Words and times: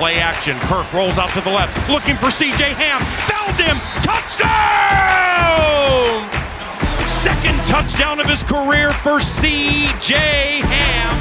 Play 0.00 0.16
action. 0.18 0.58
Kirk 0.60 0.90
rolls 0.94 1.18
out 1.18 1.28
to 1.34 1.42
the 1.42 1.50
left, 1.50 1.76
looking 1.90 2.16
for 2.16 2.30
C.J. 2.30 2.72
Ham. 2.72 3.02
Found 3.28 3.60
him. 3.60 3.76
Touchdown! 4.02 4.48
Second 7.06 7.58
touchdown 7.68 8.18
of 8.18 8.24
his 8.24 8.42
career 8.42 8.92
for 9.04 9.20
C.J. 9.20 10.14
Ham. 10.64 11.16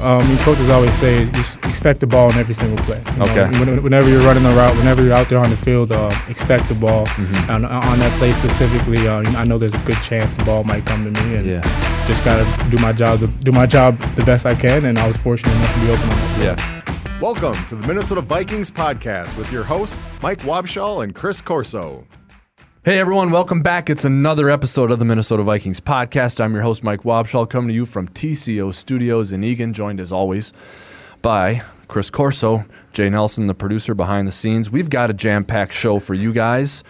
Um, 0.00 0.36
coaches 0.38 0.68
always 0.68 0.94
say 0.94 1.26
just 1.30 1.58
expect 1.64 2.00
the 2.00 2.06
ball 2.08 2.28
in 2.32 2.38
every 2.38 2.54
single 2.56 2.84
play. 2.84 3.00
You 3.12 3.18
know, 3.18 3.24
Okay. 3.30 3.46
when- 3.60 3.80
whenever 3.82 4.08
you're 4.08 4.22
running 4.22 4.42
the 4.42 4.50
route, 4.50 4.74
whenever 4.76 5.02
you're 5.04 5.14
out 5.14 5.28
there 5.28 5.38
on 5.38 5.50
the 5.50 5.56
field, 5.56 5.92
uh, 5.92 6.10
expect 6.28 6.66
the 6.68 6.74
ball. 6.74 7.06
Mm-hmm. 7.06 7.50
And 7.52 7.66
on 7.66 7.98
that 8.00 8.12
play 8.18 8.32
specifically, 8.32 9.06
uh, 9.06 9.22
I 9.36 9.44
know 9.44 9.58
there's 9.58 9.74
a 9.74 9.78
good 9.78 10.00
chance 10.02 10.34
the 10.34 10.42
ball 10.44 10.64
might 10.64 10.84
come 10.86 11.04
to 11.04 11.10
me, 11.22 11.36
and 11.36 11.46
Yeah. 11.46 11.60
Just 12.08 12.24
gotta 12.24 12.70
do 12.70 12.78
my 12.78 12.90
job, 12.90 13.20
do 13.44 13.52
my 13.52 13.66
job 13.66 13.98
the 14.14 14.24
best 14.24 14.46
I 14.46 14.54
can. 14.54 14.86
And 14.86 14.98
I 14.98 15.06
was 15.06 15.18
fortunate 15.18 15.54
enough 15.54 15.74
to 15.74 15.80
be 15.80 15.90
open 15.90 16.04
on 16.04 16.08
that. 16.08 16.58
Yeah. 16.58 17.20
Welcome 17.20 17.66
to 17.66 17.74
the 17.76 17.86
Minnesota 17.86 18.22
Vikings 18.22 18.70
podcast 18.70 19.36
with 19.36 19.52
your 19.52 19.62
hosts, 19.62 20.00
Mike 20.22 20.38
Wobschall 20.38 21.04
and 21.04 21.14
Chris 21.14 21.42
Corso. 21.42 22.06
Hey 22.82 22.98
everyone, 22.98 23.30
welcome 23.30 23.60
back. 23.60 23.90
It's 23.90 24.06
another 24.06 24.48
episode 24.48 24.90
of 24.90 24.98
the 24.98 25.04
Minnesota 25.04 25.42
Vikings 25.42 25.80
podcast. 25.80 26.42
I'm 26.42 26.54
your 26.54 26.62
host 26.62 26.82
Mike 26.82 27.02
Wobschall, 27.02 27.46
coming 27.46 27.68
to 27.68 27.74
you 27.74 27.84
from 27.84 28.08
TCO 28.08 28.72
Studios 28.72 29.30
in 29.30 29.44
Eagan, 29.44 29.74
joined 29.74 30.00
as 30.00 30.10
always 30.10 30.54
by 31.20 31.60
Chris 31.88 32.08
Corso, 32.08 32.64
Jay 32.94 33.10
Nelson, 33.10 33.48
the 33.48 33.54
producer 33.54 33.92
behind 33.92 34.26
the 34.26 34.32
scenes. 34.32 34.70
We've 34.70 34.88
got 34.88 35.10
a 35.10 35.12
jam-packed 35.12 35.74
show 35.74 35.98
for 35.98 36.14
you 36.14 36.32
guys 36.32 36.84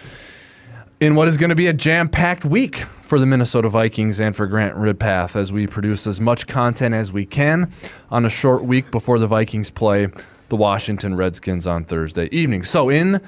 in 1.01 1.15
what 1.15 1.29
is 1.29 1.37
going 1.37 1.51
to 1.51 1.57
be 1.57 1.69
a 1.69 1.73
jam-packed 1.73 2.45
week 2.45 2.79
for 2.79 3.21
the 3.21 3.27
Minnesota 3.27 3.69
Vikings 3.69 4.19
and 4.19 4.35
for 4.35 4.49
Grant 4.49 4.75
Ridpath 4.75 5.37
as 5.37 5.53
we 5.53 5.67
produce 5.67 6.09
as 6.09 6.21
much 6.21 6.49
content 6.49 6.93
as 6.93 7.13
we 7.13 7.25
can 7.25 7.71
on 8.11 8.25
a 8.25 8.31
short 8.31 8.65
week 8.65 8.91
before 8.91 9.21
the 9.21 9.29
Vikings 9.29 9.71
play 9.71 10.09
the 10.49 10.57
Washington 10.57 11.15
Redskins 11.15 11.69
on 11.69 11.85
Thursday 11.85 12.29
evening. 12.33 12.65
So 12.65 12.89
in 12.89 13.21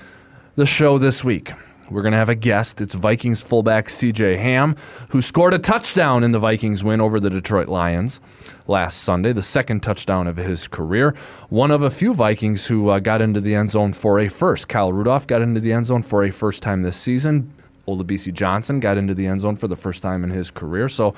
the 0.56 0.66
show 0.66 0.98
this 0.98 1.22
week, 1.22 1.52
we're 1.92 2.02
going 2.02 2.12
to 2.12 2.18
have 2.18 2.28
a 2.28 2.34
guest. 2.34 2.80
It's 2.80 2.94
Vikings 2.94 3.40
fullback 3.40 3.86
CJ 3.86 4.38
Ham, 4.38 4.74
who 5.10 5.22
scored 5.22 5.54
a 5.54 5.58
touchdown 5.58 6.24
in 6.24 6.32
the 6.32 6.38
Vikings 6.40 6.82
win 6.82 7.00
over 7.00 7.20
the 7.20 7.30
Detroit 7.30 7.68
Lions 7.68 8.20
last 8.66 9.02
Sunday, 9.02 9.32
the 9.32 9.42
second 9.42 9.82
touchdown 9.82 10.26
of 10.26 10.36
his 10.36 10.66
career. 10.66 11.14
One 11.50 11.70
of 11.70 11.82
a 11.84 11.90
few 11.90 12.14
Vikings 12.14 12.66
who 12.66 12.88
uh, 12.88 12.98
got 12.98 13.22
into 13.22 13.40
the 13.40 13.54
end 13.54 13.70
zone 13.70 13.92
for 13.92 14.18
a 14.18 14.28
first. 14.28 14.68
Kyle 14.68 14.92
Rudolph 14.92 15.28
got 15.28 15.40
into 15.40 15.60
the 15.60 15.72
end 15.72 15.86
zone 15.86 16.02
for 16.02 16.24
a 16.24 16.30
first 16.30 16.64
time 16.64 16.82
this 16.82 16.96
season. 16.96 17.52
Olabisi 17.96 18.32
Johnson 18.32 18.80
got 18.80 18.96
into 18.96 19.14
the 19.14 19.26
end 19.26 19.40
zone 19.40 19.56
for 19.56 19.68
the 19.68 19.76
first 19.76 20.02
time 20.02 20.24
in 20.24 20.30
his 20.30 20.50
career. 20.50 20.88
So, 20.88 21.14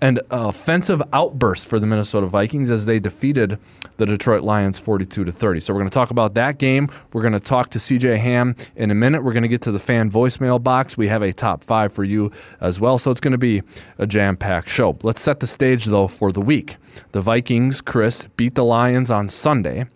an 0.00 0.18
offensive 0.30 1.02
outburst 1.12 1.66
for 1.66 1.78
the 1.78 1.86
Minnesota 1.86 2.26
Vikings 2.26 2.70
as 2.70 2.86
they 2.86 2.98
defeated 2.98 3.58
the 3.96 4.06
Detroit 4.06 4.42
Lions 4.42 4.78
42 4.78 5.24
to 5.24 5.32
30. 5.32 5.60
So, 5.60 5.74
we're 5.74 5.80
going 5.80 5.90
to 5.90 5.94
talk 5.94 6.10
about 6.10 6.34
that 6.34 6.58
game. 6.58 6.90
We're 7.12 7.22
going 7.22 7.32
to 7.32 7.40
talk 7.40 7.70
to 7.70 7.78
CJ 7.78 8.18
Ham 8.18 8.56
in 8.76 8.90
a 8.90 8.94
minute. 8.94 9.22
We're 9.22 9.32
going 9.32 9.42
to 9.42 9.48
get 9.48 9.62
to 9.62 9.72
the 9.72 9.78
fan 9.78 10.10
voicemail 10.10 10.62
box. 10.62 10.96
We 10.96 11.08
have 11.08 11.22
a 11.22 11.32
top 11.32 11.62
five 11.62 11.92
for 11.92 12.04
you 12.04 12.30
as 12.60 12.80
well. 12.80 12.98
So, 12.98 13.10
it's 13.10 13.20
going 13.20 13.32
to 13.32 13.38
be 13.38 13.62
a 13.98 14.06
jam 14.06 14.36
packed 14.36 14.68
show. 14.68 14.96
Let's 15.02 15.20
set 15.20 15.40
the 15.40 15.46
stage, 15.46 15.86
though, 15.86 16.08
for 16.08 16.32
the 16.32 16.40
week. 16.40 16.76
The 17.12 17.20
Vikings, 17.20 17.80
Chris, 17.80 18.26
beat 18.36 18.54
the 18.54 18.64
Lions 18.64 19.10
on 19.10 19.28
Sunday, 19.28 19.86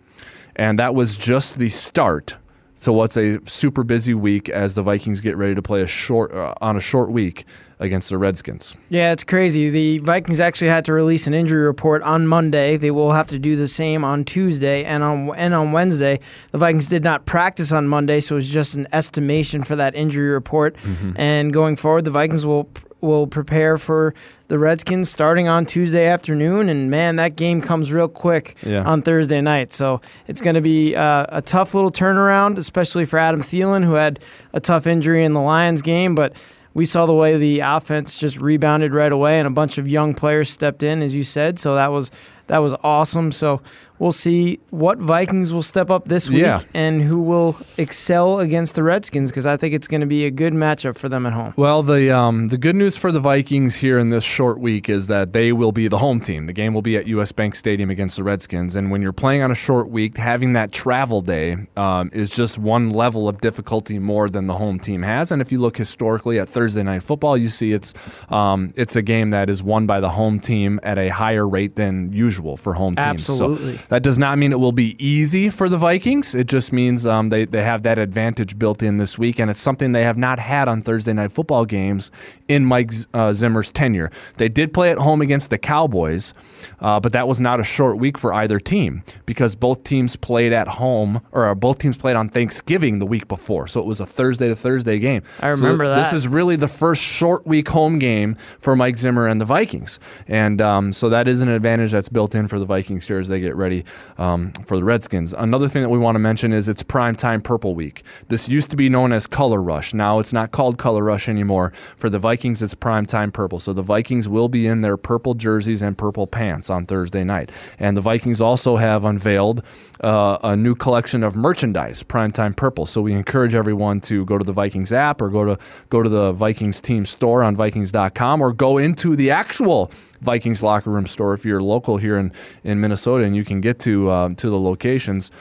and 0.55 0.77
that 0.79 0.95
was 0.95 1.17
just 1.17 1.57
the 1.57 1.69
start 1.69 2.35
so 2.81 2.91
what's 2.91 3.15
a 3.15 3.39
super 3.47 3.83
busy 3.83 4.15
week 4.15 4.49
as 4.49 4.73
the 4.73 4.81
Vikings 4.81 5.21
get 5.21 5.37
ready 5.37 5.53
to 5.53 5.61
play 5.61 5.83
a 5.83 5.87
short 5.87 6.33
uh, 6.33 6.55
on 6.61 6.75
a 6.75 6.79
short 6.79 7.11
week 7.11 7.45
against 7.79 8.09
the 8.09 8.17
Redskins. 8.17 8.75
Yeah, 8.89 9.11
it's 9.11 9.23
crazy. 9.23 9.69
The 9.69 9.99
Vikings 9.99 10.39
actually 10.39 10.69
had 10.69 10.85
to 10.85 10.93
release 10.93 11.27
an 11.27 11.35
injury 11.35 11.63
report 11.63 12.01
on 12.01 12.25
Monday. 12.25 12.77
They 12.77 12.89
will 12.89 13.11
have 13.11 13.27
to 13.27 13.37
do 13.37 13.55
the 13.55 13.67
same 13.67 14.03
on 14.03 14.23
Tuesday 14.23 14.83
and 14.83 15.03
on 15.03 15.35
and 15.35 15.53
on 15.53 15.71
Wednesday. 15.73 16.21
The 16.49 16.57
Vikings 16.57 16.87
did 16.87 17.03
not 17.03 17.27
practice 17.27 17.71
on 17.71 17.87
Monday, 17.87 18.19
so 18.19 18.33
it 18.33 18.37
was 18.37 18.49
just 18.49 18.73
an 18.73 18.87
estimation 18.91 19.61
for 19.61 19.75
that 19.75 19.93
injury 19.93 20.29
report. 20.29 20.75
Mm-hmm. 20.77 21.11
And 21.17 21.53
going 21.53 21.75
forward, 21.75 22.05
the 22.05 22.09
Vikings 22.09 22.47
will 22.47 22.67
will 23.01 23.27
prepare 23.27 23.77
for 23.77 24.13
the 24.47 24.57
Redskins 24.59 25.09
starting 25.09 25.47
on 25.47 25.65
Tuesday 25.65 26.05
afternoon. 26.07 26.69
And 26.69 26.89
man, 26.89 27.15
that 27.17 27.35
game 27.35 27.61
comes 27.61 27.91
real 27.91 28.07
quick 28.07 28.55
Yeah. 28.63 28.83
on 28.83 29.01
Thursday 29.01 29.41
night. 29.41 29.73
So 29.73 30.01
it's 30.27 30.41
going 30.41 30.55
to 30.55 30.61
be 30.61 30.95
uh, 30.95 31.25
a 31.29 31.41
tough 31.41 31.73
little 31.73 31.91
turnaround, 31.91 32.57
especially 32.57 33.05
for 33.05 33.17
Adam 33.17 33.41
Thielen, 33.41 33.83
who 33.83 33.95
had 33.95 34.19
a 34.53 34.59
tough 34.59 34.85
injury 34.87 35.23
in 35.25 35.33
the 35.33 35.41
Lions 35.41 35.81
game, 35.81 36.15
but 36.15 36.35
we 36.73 36.85
saw 36.85 37.05
the 37.05 37.13
way 37.13 37.37
the 37.37 37.59
offense 37.59 38.17
just 38.17 38.39
rebounded 38.39 38.93
right 38.93 39.11
away 39.11 39.39
and 39.39 39.45
a 39.47 39.51
bunch 39.51 39.77
of 39.77 39.89
young 39.89 40.13
players 40.13 40.49
stepped 40.49 40.83
in 40.83 41.01
as 41.01 41.13
you 41.13 41.21
said 41.21 41.59
so 41.59 41.75
that 41.75 41.87
was 41.91 42.09
that 42.47 42.59
was 42.59 42.73
awesome 42.81 43.29
so 43.29 43.61
we'll 44.01 44.11
see 44.11 44.59
what 44.71 44.97
vikings 44.97 45.53
will 45.53 45.61
step 45.61 45.89
up 45.91 46.07
this 46.07 46.27
week 46.29 46.41
Yeah. 46.41 46.61
and 46.73 47.01
who 47.03 47.21
will 47.21 47.55
excel 47.77 48.39
against 48.39 48.73
the 48.75 48.81
redskins 48.83 49.29
because 49.31 49.45
i 49.45 49.55
think 49.55 49.73
it's 49.75 49.87
going 49.87 50.01
to 50.01 50.07
be 50.07 50.25
a 50.25 50.31
good 50.31 50.53
matchup 50.53 50.97
for 50.97 51.07
them 51.07 51.25
at 51.27 51.33
home 51.33 51.53
Well, 51.55 51.83
the 51.83 52.09
um, 52.21 52.47
the 52.47 52.57
good 52.57 52.75
news 52.75 52.97
for 52.97 53.11
the 53.11 53.19
Vikings 53.19 53.75
here 53.75 53.97
in 53.99 54.09
this 54.09 54.23
short 54.23 54.59
week 54.59 54.89
is 54.89 55.07
that 55.07 55.33
they 55.33 55.51
will 55.51 55.71
be 55.71 55.87
the 55.87 55.97
home 55.99 56.19
team. 56.19 56.45
The 56.47 56.53
game 56.53 56.73
will 56.73 56.81
be 56.81 56.97
at 56.97 57.05
U.S. 57.15 57.31
Bank 57.31 57.55
Stadium 57.55 57.89
against 57.91 58.17
the 58.17 58.23
Redskins, 58.23 58.75
and 58.75 58.89
when 58.91 59.01
you're 59.03 59.13
playing 59.23 59.41
on 59.43 59.51
a 59.51 59.55
short 59.55 59.89
week, 59.89 60.17
having 60.17 60.53
that 60.53 60.71
travel 60.71 61.21
day 61.21 61.57
um, 61.77 62.09
is 62.13 62.29
just 62.29 62.57
one 62.57 62.89
level 62.89 63.27
of 63.29 63.39
difficulty 63.41 63.99
more 63.99 64.27
than 64.29 64.47
the 64.47 64.55
home 64.55 64.79
team 64.79 65.01
has. 65.03 65.31
And 65.31 65.41
if 65.41 65.51
you 65.51 65.59
look 65.59 65.77
historically 65.77 66.39
at 66.39 66.49
Thursday 66.49 66.83
night 66.83 67.03
football, 67.03 67.37
you 67.37 67.49
see 67.49 67.71
it's 67.71 67.93
um, 68.29 68.73
it's 68.75 68.95
a 68.95 69.01
game 69.01 69.29
that 69.31 69.49
is 69.49 69.61
won 69.61 69.85
by 69.85 69.99
the 69.99 70.09
home 70.09 70.39
team 70.39 70.79
at 70.83 70.97
a 70.97 71.09
higher 71.09 71.47
rate 71.47 71.75
than 71.75 72.11
usual 72.13 72.57
for 72.57 72.73
home 72.73 72.95
teams. 72.95 73.25
So 73.25 73.33
Absolutely. 73.33 73.77
That 73.91 74.03
does 74.03 74.17
not 74.17 74.37
mean 74.37 74.53
it 74.53 74.59
will 74.59 74.71
be 74.71 74.95
easy 75.05 75.49
for 75.49 75.67
the 75.67 75.77
Vikings. 75.77 76.33
It 76.33 76.47
just 76.47 76.71
means 76.71 77.05
um, 77.05 77.27
they, 77.27 77.43
they 77.43 77.61
have 77.61 77.83
that 77.83 77.99
advantage 77.99 78.57
built 78.57 78.81
in 78.81 78.95
this 78.95 79.19
week, 79.19 79.37
and 79.37 79.51
it's 79.51 79.59
something 79.59 79.91
they 79.91 80.05
have 80.05 80.17
not 80.17 80.39
had 80.39 80.69
on 80.69 80.81
Thursday 80.81 81.11
night 81.11 81.33
football 81.33 81.65
games 81.65 82.09
in 82.47 82.65
Mike 82.65 82.93
uh, 83.13 83.33
Zimmer's 83.33 83.69
tenure. 83.69 84.09
They 84.37 84.47
did 84.47 84.73
play 84.73 84.91
at 84.91 84.97
home 84.97 85.21
against 85.21 85.49
the 85.49 85.57
Cowboys, 85.57 86.33
uh, 86.79 87.01
but 87.01 87.11
that 87.11 87.27
was 87.27 87.41
not 87.41 87.59
a 87.59 87.65
short 87.65 87.97
week 87.97 88.17
for 88.17 88.33
either 88.33 88.61
team 88.61 89.03
because 89.25 89.55
both 89.55 89.83
teams 89.83 90.15
played 90.15 90.53
at 90.53 90.69
home, 90.69 91.19
or 91.33 91.49
uh, 91.49 91.53
both 91.53 91.79
teams 91.79 91.97
played 91.97 92.15
on 92.15 92.29
Thanksgiving 92.29 92.99
the 92.99 93.05
week 93.05 93.27
before. 93.27 93.67
So 93.67 93.81
it 93.81 93.85
was 93.85 93.99
a 93.99 94.05
Thursday 94.05 94.47
to 94.47 94.55
Thursday 94.55 94.99
game. 94.99 95.21
I 95.41 95.51
So 95.51 95.63
remember 95.63 95.93
This 95.95 96.13
is 96.13 96.29
really 96.29 96.55
the 96.55 96.69
first 96.69 97.01
short 97.01 97.45
week 97.45 97.67
home 97.67 97.99
game 97.99 98.37
for 98.59 98.73
Mike 98.73 98.95
Zimmer 98.95 99.27
and 99.27 99.41
the 99.41 99.45
Vikings. 99.45 99.99
And 100.29 100.61
um, 100.61 100.93
so 100.93 101.09
that 101.09 101.27
is 101.27 101.41
an 101.41 101.49
advantage 101.49 101.91
that's 101.91 102.07
built 102.07 102.35
in 102.35 102.47
for 102.47 102.57
the 102.57 102.63
Vikings 102.65 103.05
here 103.05 103.19
as 103.19 103.27
they 103.27 103.41
get 103.41 103.53
ready 103.57 103.80
um, 104.17 104.51
for 104.65 104.77
the 104.77 104.83
Redskins. 104.83 105.33
Another 105.33 105.67
thing 105.67 105.81
that 105.81 105.89
we 105.89 105.97
want 105.97 106.15
to 106.15 106.19
mention 106.19 106.53
is 106.53 106.67
it's 106.67 106.83
prime 106.83 107.15
time 107.15 107.41
purple 107.41 107.75
week. 107.75 108.03
This 108.27 108.49
used 108.49 108.69
to 108.71 108.77
be 108.77 108.89
known 108.89 109.13
as 109.13 109.27
color 109.27 109.61
rush. 109.61 109.93
Now 109.93 110.19
it's 110.19 110.33
not 110.33 110.51
called 110.51 110.77
color 110.77 111.03
rush 111.03 111.27
anymore. 111.27 111.71
For 111.97 112.09
the 112.09 112.19
Vikings, 112.19 112.61
it's 112.61 112.73
prime 112.73 113.05
time 113.05 113.31
purple. 113.31 113.59
So 113.59 113.73
the 113.73 113.81
Vikings 113.81 114.27
will 114.27 114.49
be 114.49 114.67
in 114.67 114.81
their 114.81 114.97
purple 114.97 115.33
jerseys 115.33 115.81
and 115.81 115.97
purple 115.97 116.27
pants 116.27 116.69
on 116.69 116.85
Thursday 116.85 117.23
night. 117.23 117.51
And 117.79 117.95
the 117.95 118.01
Vikings 118.01 118.41
also 118.41 118.77
have 118.77 119.05
unveiled 119.05 119.63
uh, 120.01 120.37
a 120.43 120.55
new 120.55 120.75
collection 120.75 121.23
of 121.23 121.35
merchandise, 121.35 122.03
primetime 122.03 122.55
purple. 122.55 122.85
So 122.85 123.01
we 123.01 123.13
encourage 123.13 123.55
everyone 123.55 124.01
to 124.01 124.25
go 124.25 124.37
to 124.37 124.43
the 124.43 124.53
Vikings 124.53 124.91
app 124.93 125.21
or 125.21 125.29
go 125.29 125.45
to 125.45 125.57
go 125.89 126.01
to 126.01 126.09
the 126.09 126.31
Vikings 126.31 126.81
team 126.81 127.05
store 127.05 127.43
on 127.43 127.55
Vikings.com 127.55 128.41
or 128.41 128.53
go 128.53 128.77
into 128.77 129.15
the 129.15 129.31
actual 129.31 129.91
Vikings 130.21 130.63
locker 130.63 130.89
room 130.89 131.07
store 131.07 131.33
if 131.33 131.45
you're 131.45 131.61
local 131.61 131.97
here 131.97 132.17
in, 132.17 132.31
in 132.63 132.79
Minnesota 132.79 133.23
and 133.23 133.35
you 133.35 133.43
can 133.43 133.61
get 133.61 133.79
to 133.79 134.09
um, 134.11 134.35
to 134.35 134.49
the 134.49 134.59
locations. 134.59 135.31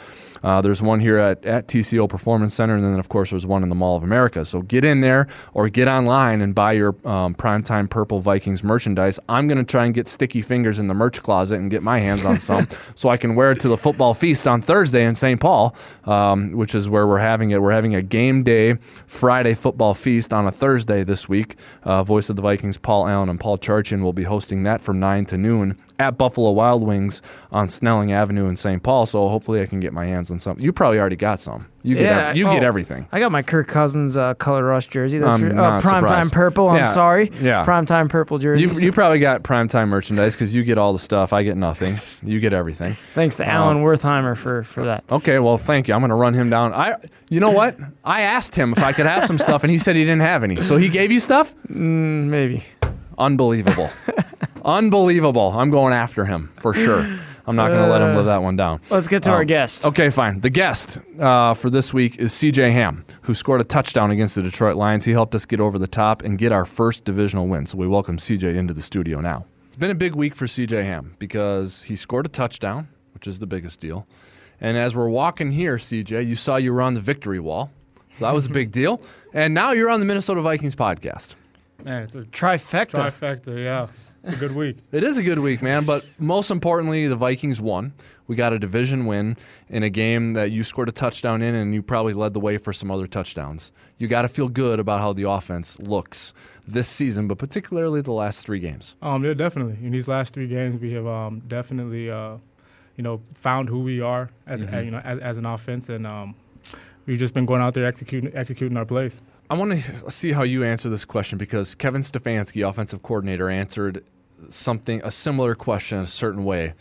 Uh, 0.43 0.61
there's 0.61 0.83
one 0.83 1.01
here 1.01 1.19
at, 1.19 1.45
at 1.45 1.69
TCO 1.69 2.09
Performance 2.09 2.55
Center, 2.55 2.77
and 2.77 2.85
then, 2.85 2.99
of 2.99 3.09
course, 3.09 3.31
there's 3.31 3.47
one 3.47 3.63
in 3.63 3.69
the 3.69 3.75
Mall 3.75 3.97
of 3.97 4.03
America. 4.03 4.45
So 4.45 4.63
get 4.63 4.85
in 4.85 5.01
there 5.01 5.27
or 5.55 5.69
get 5.69 5.89
online 5.89 6.41
and 6.41 6.55
buy 6.55 6.73
your 6.73 6.95
um, 7.07 7.35
Primetime 7.35 7.89
Purple 7.89 8.21
Vikings 8.21 8.65
merchandise. 8.65 9.19
I'm 9.29 9.47
going 9.47 9.59
to 9.59 9.65
try 9.65 9.85
and 9.85 9.95
get 9.95 10.09
sticky 10.09 10.43
fingers 10.43 10.79
in 10.79 10.87
the 10.87 10.95
merch 10.95 11.23
closet 11.23 11.57
and 11.57 11.71
get 11.71 11.83
my 11.83 11.99
hands 11.99 12.25
on 12.25 12.39
some 12.39 12.69
so 12.95 13.09
I 13.09 13.17
can 13.17 13.35
wear 13.35 13.53
it 13.53 13.61
to 13.61 13.69
the 13.69 13.77
football 13.77 14.15
feast 14.15 14.47
on 14.47 14.61
Thursday 14.61 15.05
in 15.05 15.15
St. 15.15 15.41
Paul, 15.41 15.75
um, 16.05 16.53
which 16.53 16.75
is 16.75 16.89
where 16.89 17.07
we're 17.07 17.19
having 17.19 17.51
it. 17.51 17.61
We're 17.61 17.73
having 17.73 17.95
a 17.95 18.03
game 18.03 18.43
day 18.43 18.75
Friday 19.07 19.55
football 19.55 19.95
feast 19.95 20.33
on 20.33 20.47
a 20.47 20.53
Thursday 20.53 21.05
this 21.05 21.29
week. 21.29 21.57
Uh, 21.83 22.03
Voice 22.03 22.31
of 22.31 22.37
the 22.37 22.43
Vikings, 22.43 22.79
Paul 22.79 23.07
Allen 23.07 23.29
and 23.29 23.39
Paul 23.39 23.59
Charchian 23.59 24.03
will 24.03 24.13
be 24.13 24.25
hosting 24.25 24.63
that 24.65 24.81
from 24.81 24.99
9 25.01 25.27
to 25.27 25.39
noon 25.39 25.77
at 25.99 26.17
Buffalo 26.17 26.51
Wild 26.51 26.83
Wings 26.83 27.21
on 27.53 27.69
Snelling 27.69 28.13
Avenue 28.13 28.49
in 28.49 28.57
St. 28.57 28.83
Paul. 28.83 29.07
So 29.07 29.29
hopefully 29.29 29.61
I 29.61 29.67
can 29.67 29.81
get 29.81 29.93
my 29.93 30.07
hands 30.07 30.30
on 30.31 30.39
some. 30.39 30.59
You 30.59 30.73
probably 30.73 30.99
already 30.99 31.17
got 31.17 31.41
some. 31.41 31.67
You 31.83 31.95
get, 31.97 32.05
Yeah, 32.05 32.29
ev- 32.29 32.37
you 32.37 32.45
get 32.45 32.63
oh. 32.63 32.67
everything. 32.67 33.07
I 33.11 33.21
got 33.21 33.33
my 33.33 33.41
Kirk 33.43 33.67
Cousins 33.69 34.17
uh, 34.17 34.35
color 34.35 34.65
rush 34.65 34.87
jersey. 34.89 35.19
That's 35.19 35.43
I'm 35.43 35.51
uh, 35.51 35.55
not 35.55 35.83
prime 35.83 36.05
time 36.05 36.29
purple. 36.29 36.69
I'm 36.69 36.77
Yeah, 36.77 36.85
sorry. 36.85 37.31
yeah. 37.41 37.65
Prime 37.65 37.87
time 37.87 38.09
purple 38.09 38.39
jersey. 38.39 38.65
You, 38.65 38.73
you 38.81 38.93
probably 38.93 39.19
got 39.19 39.43
primetime 39.43 39.89
merchandise 39.89 40.35
because 40.37 40.55
you 40.55 40.63
get 40.63 40.77
all 40.79 40.93
the 40.93 40.99
stuff. 40.99 41.33
I 41.33 41.43
get 41.43 41.57
nothing. 41.57 41.95
You 42.31 42.39
get 42.41 42.53
everything. 42.53 42.93
Thanks 43.15 43.37
to 43.37 43.49
Alan 43.49 43.79
Wertheimer 43.83 44.37
for 44.37 44.63
for 44.63 44.85
that. 44.85 45.05
Okay, 45.11 45.39
well, 45.39 45.57
thank 45.59 45.89
you. 45.89 45.95
I'm 45.95 46.01
going 46.01 46.11
to 46.11 46.15
run 46.15 46.35
him 46.35 46.51
down. 46.51 46.73
I, 46.75 46.97
you 47.29 47.41
know 47.41 47.51
what? 47.51 47.77
I 48.05 48.23
asked 48.23 48.55
him 48.55 48.73
if 48.73 48.83
I 48.85 48.93
could 48.93 49.07
have 49.07 49.25
some 49.25 49.39
stuff, 49.47 49.65
and 49.65 49.71
he 49.71 49.79
said 49.79 49.97
he 49.97 50.03
didn't 50.03 50.21
have 50.21 50.45
any. 50.45 50.61
So 50.63 50.77
he 50.77 50.89
gave 50.89 51.11
you 51.11 51.19
stuff. 51.21 51.55
Maybe. 51.69 52.65
Unbelievable, 53.19 53.91
unbelievable. 54.65 55.53
I'm 55.57 55.71
going 55.71 55.93
after 55.93 56.25
him 56.25 56.51
for 56.59 56.73
sure. 56.75 57.19
I'm 57.51 57.57
not 57.57 57.69
going 57.69 57.85
to 57.85 57.91
let 57.91 58.01
him 58.01 58.11
Uh, 58.11 58.17
live 58.17 58.25
that 58.27 58.43
one 58.43 58.57
down. 58.57 58.81
Let's 58.91 59.09
get 59.09 59.23
to 59.25 59.31
Um, 59.31 59.37
our 59.37 59.45
guest. 59.45 59.85
Okay, 59.85 60.09
fine. 60.09 60.41
The 60.41 60.49
guest 60.51 60.99
uh, 61.19 61.53
for 61.55 61.69
this 61.69 61.93
week 61.93 62.17
is 62.19 62.33
CJ 62.33 62.73
Ham, 62.73 63.05
who 63.23 63.35
scored 63.35 63.61
a 63.61 63.65
touchdown 63.65 64.11
against 64.11 64.37
the 64.37 64.43
Detroit 64.43 64.77
Lions. 64.77 65.05
He 65.05 65.13
helped 65.13 65.35
us 65.35 65.45
get 65.45 65.61
over 65.61 65.79
the 65.79 65.87
top 65.87 66.23
and 66.23 66.39
get 66.39 66.53
our 66.53 66.65
first 66.65 67.05
divisional 67.05 67.47
win. 67.49 67.67
So 67.67 67.77
we 67.77 67.87
welcome 67.87 68.17
CJ 68.19 68.57
into 68.57 68.73
the 68.73 68.83
studio 68.83 69.21
now. 69.21 69.45
It's 69.67 69.77
been 69.77 69.91
a 69.91 69.95
big 69.95 70.15
week 70.15 70.35
for 70.35 70.47
CJ 70.47 70.83
Ham 70.85 71.15
because 71.19 71.83
he 71.85 71.97
scored 71.97 72.27
a 72.27 72.29
touchdown, 72.31 72.89
which 73.15 73.27
is 73.27 73.39
the 73.39 73.47
biggest 73.47 73.81
deal. 73.81 74.07
And 74.61 74.77
as 74.77 74.97
we're 74.97 75.09
walking 75.09 75.53
here, 75.53 75.77
CJ, 75.77 76.27
you 76.27 76.35
saw 76.37 76.57
you 76.57 76.73
were 76.73 76.83
on 76.83 76.95
the 76.95 77.01
victory 77.01 77.41
wall. 77.41 77.71
So 78.13 78.25
that 78.25 78.35
was 78.35 78.47
a 78.47 78.51
big 78.51 78.73
deal. 78.81 79.01
And 79.33 79.55
now 79.55 79.71
you're 79.73 79.91
on 79.91 80.01
the 80.01 80.07
Minnesota 80.07 80.41
Vikings 80.43 80.75
podcast. 80.77 81.35
Man, 81.85 82.03
it's 82.03 82.15
a 82.15 82.23
Trifecta. 82.23 83.11
trifecta. 83.11 83.59
Yeah, 83.59 83.87
it's 84.25 84.35
a 84.35 84.37
good 84.37 84.55
week. 84.55 84.77
It 84.93 85.05
is 85.05 85.19
a 85.19 85.23
good 85.23 85.39
week, 85.39 85.63
man. 85.63 85.85
But 85.85 86.05
most 86.19 86.51
importantly, 86.51 87.07
the 87.07 87.17
Vikings 87.17 87.61
won. 87.61 87.93
We 88.27 88.37
got 88.37 88.53
a 88.53 88.59
division 88.59 89.07
win 89.07 89.37
in 89.69 89.83
a 89.83 89.91
game 89.91 90.35
that 90.35 90.53
you 90.53 90.63
scored 90.63 90.89
a 90.89 90.93
touchdown 90.93 91.43
in, 91.43 91.55
and 91.55 91.75
you 91.75 91.83
probably 91.83 92.13
led 92.13 92.33
the 92.33 92.41
way 92.41 92.59
for 92.59 92.73
some 92.73 92.91
other 92.91 93.07
touchdowns. 93.09 93.73
You 93.99 94.07
got 94.07 94.23
to 94.23 94.29
feel 94.29 94.49
good 94.49 94.79
about 94.79 95.01
how 95.01 95.13
the 95.13 95.29
offense 95.29 95.79
looks 95.81 96.33
this 96.67 96.87
season, 96.89 97.27
but 97.27 97.39
particularly 97.39 98.01
the 98.03 98.13
last 98.13 98.47
three 98.47 98.61
games. 98.61 98.95
Um, 99.03 99.25
yeah, 99.25 99.35
definitely. 99.35 99.79
In 99.83 99.91
these 99.91 100.07
last 100.07 100.33
three 100.35 100.47
games, 100.47 100.77
we 100.77 100.93
have 100.93 101.07
um, 101.09 101.41
definitely, 101.49 102.09
uh, 102.11 102.37
you 102.97 103.03
know, 103.03 103.21
found 103.35 103.69
who 103.69 103.81
we 103.81 104.01
are 104.01 104.31
as 104.47 104.63
Mm-hmm. 104.63 104.75
uh, 104.75 104.79
you 104.81 104.91
know 104.93 104.99
as, 105.03 105.19
as 105.19 105.37
an 105.37 105.47
offense, 105.47 105.89
and 105.89 106.07
um, 106.07 106.35
we've 107.07 107.19
just 107.19 107.35
been 107.35 107.47
going 107.47 107.61
out 107.63 107.75
there 107.75 107.85
executing 107.87 108.31
executing 108.37 108.77
our 108.77 108.85
plays. 108.85 109.21
I 109.51 109.55
want 109.55 109.73
to 109.83 110.11
see 110.11 110.31
how 110.33 110.45
you 110.45 110.63
answer 110.65 110.89
this 110.89 111.05
question 111.05 111.37
because 111.37 111.75
Kevin 111.75 112.03
Stefanski, 112.03 112.67
offensive 112.69 113.03
coordinator, 113.03 113.51
answered 113.51 114.05
something 114.49 115.01
a 115.05 115.11
similar 115.11 115.55
question 115.57 115.99
in 115.99 116.05
a 116.05 116.09
certain 116.09 116.45
way. 116.45 116.75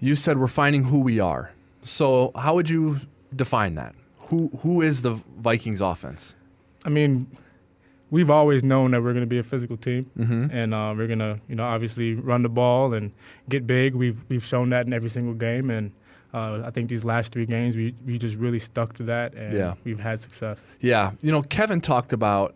You 0.00 0.14
said 0.14 0.38
we're 0.38 0.48
finding 0.48 0.84
who 0.84 1.00
we 1.00 1.20
are. 1.20 1.52
So 1.82 2.32
how 2.34 2.54
would 2.54 2.68
you 2.70 3.00
define 3.36 3.74
that? 3.74 3.94
Who 4.28 4.48
who 4.60 4.80
is 4.80 5.02
the 5.02 5.12
Vikings 5.38 5.82
offense? 5.82 6.34
I 6.86 6.88
mean, 6.88 7.26
we've 8.10 8.30
always 8.30 8.64
known 8.64 8.92
that 8.92 9.02
we're 9.02 9.12
going 9.12 9.22
to 9.24 9.26
be 9.28 9.38
a 9.38 9.42
physical 9.42 9.76
team, 9.76 10.10
Mm-hmm. 10.18 10.46
and 10.50 10.74
uh, 10.74 10.94
we're 10.96 11.06
going 11.06 11.18
to, 11.18 11.38
you 11.48 11.54
know, 11.56 11.64
obviously 11.64 12.14
run 12.14 12.42
the 12.42 12.48
ball 12.48 12.94
and 12.94 13.12
get 13.50 13.66
big. 13.66 13.94
We've 13.94 14.24
we've 14.30 14.42
shown 14.44 14.70
that 14.70 14.86
in 14.86 14.94
every 14.94 15.10
single 15.10 15.34
game, 15.34 15.68
and 15.70 15.92
uh, 16.34 16.62
I 16.66 16.70
think 16.70 16.88
these 16.90 17.04
last 17.04 17.32
three 17.32 17.46
games 17.46 17.76
we 17.76 17.94
we 18.06 18.18
just 18.18 18.36
really 18.36 18.58
stuck 18.58 18.92
to 18.94 19.04
that, 19.04 19.34
and 19.34 19.56
Yeah. 19.56 19.74
we've 19.84 20.00
had 20.00 20.20
success. 20.20 20.64
Yeah, 20.80 21.12
you 21.22 21.32
know, 21.32 21.42
Kevin 21.42 21.80
talked 21.80 22.12
about 22.12 22.54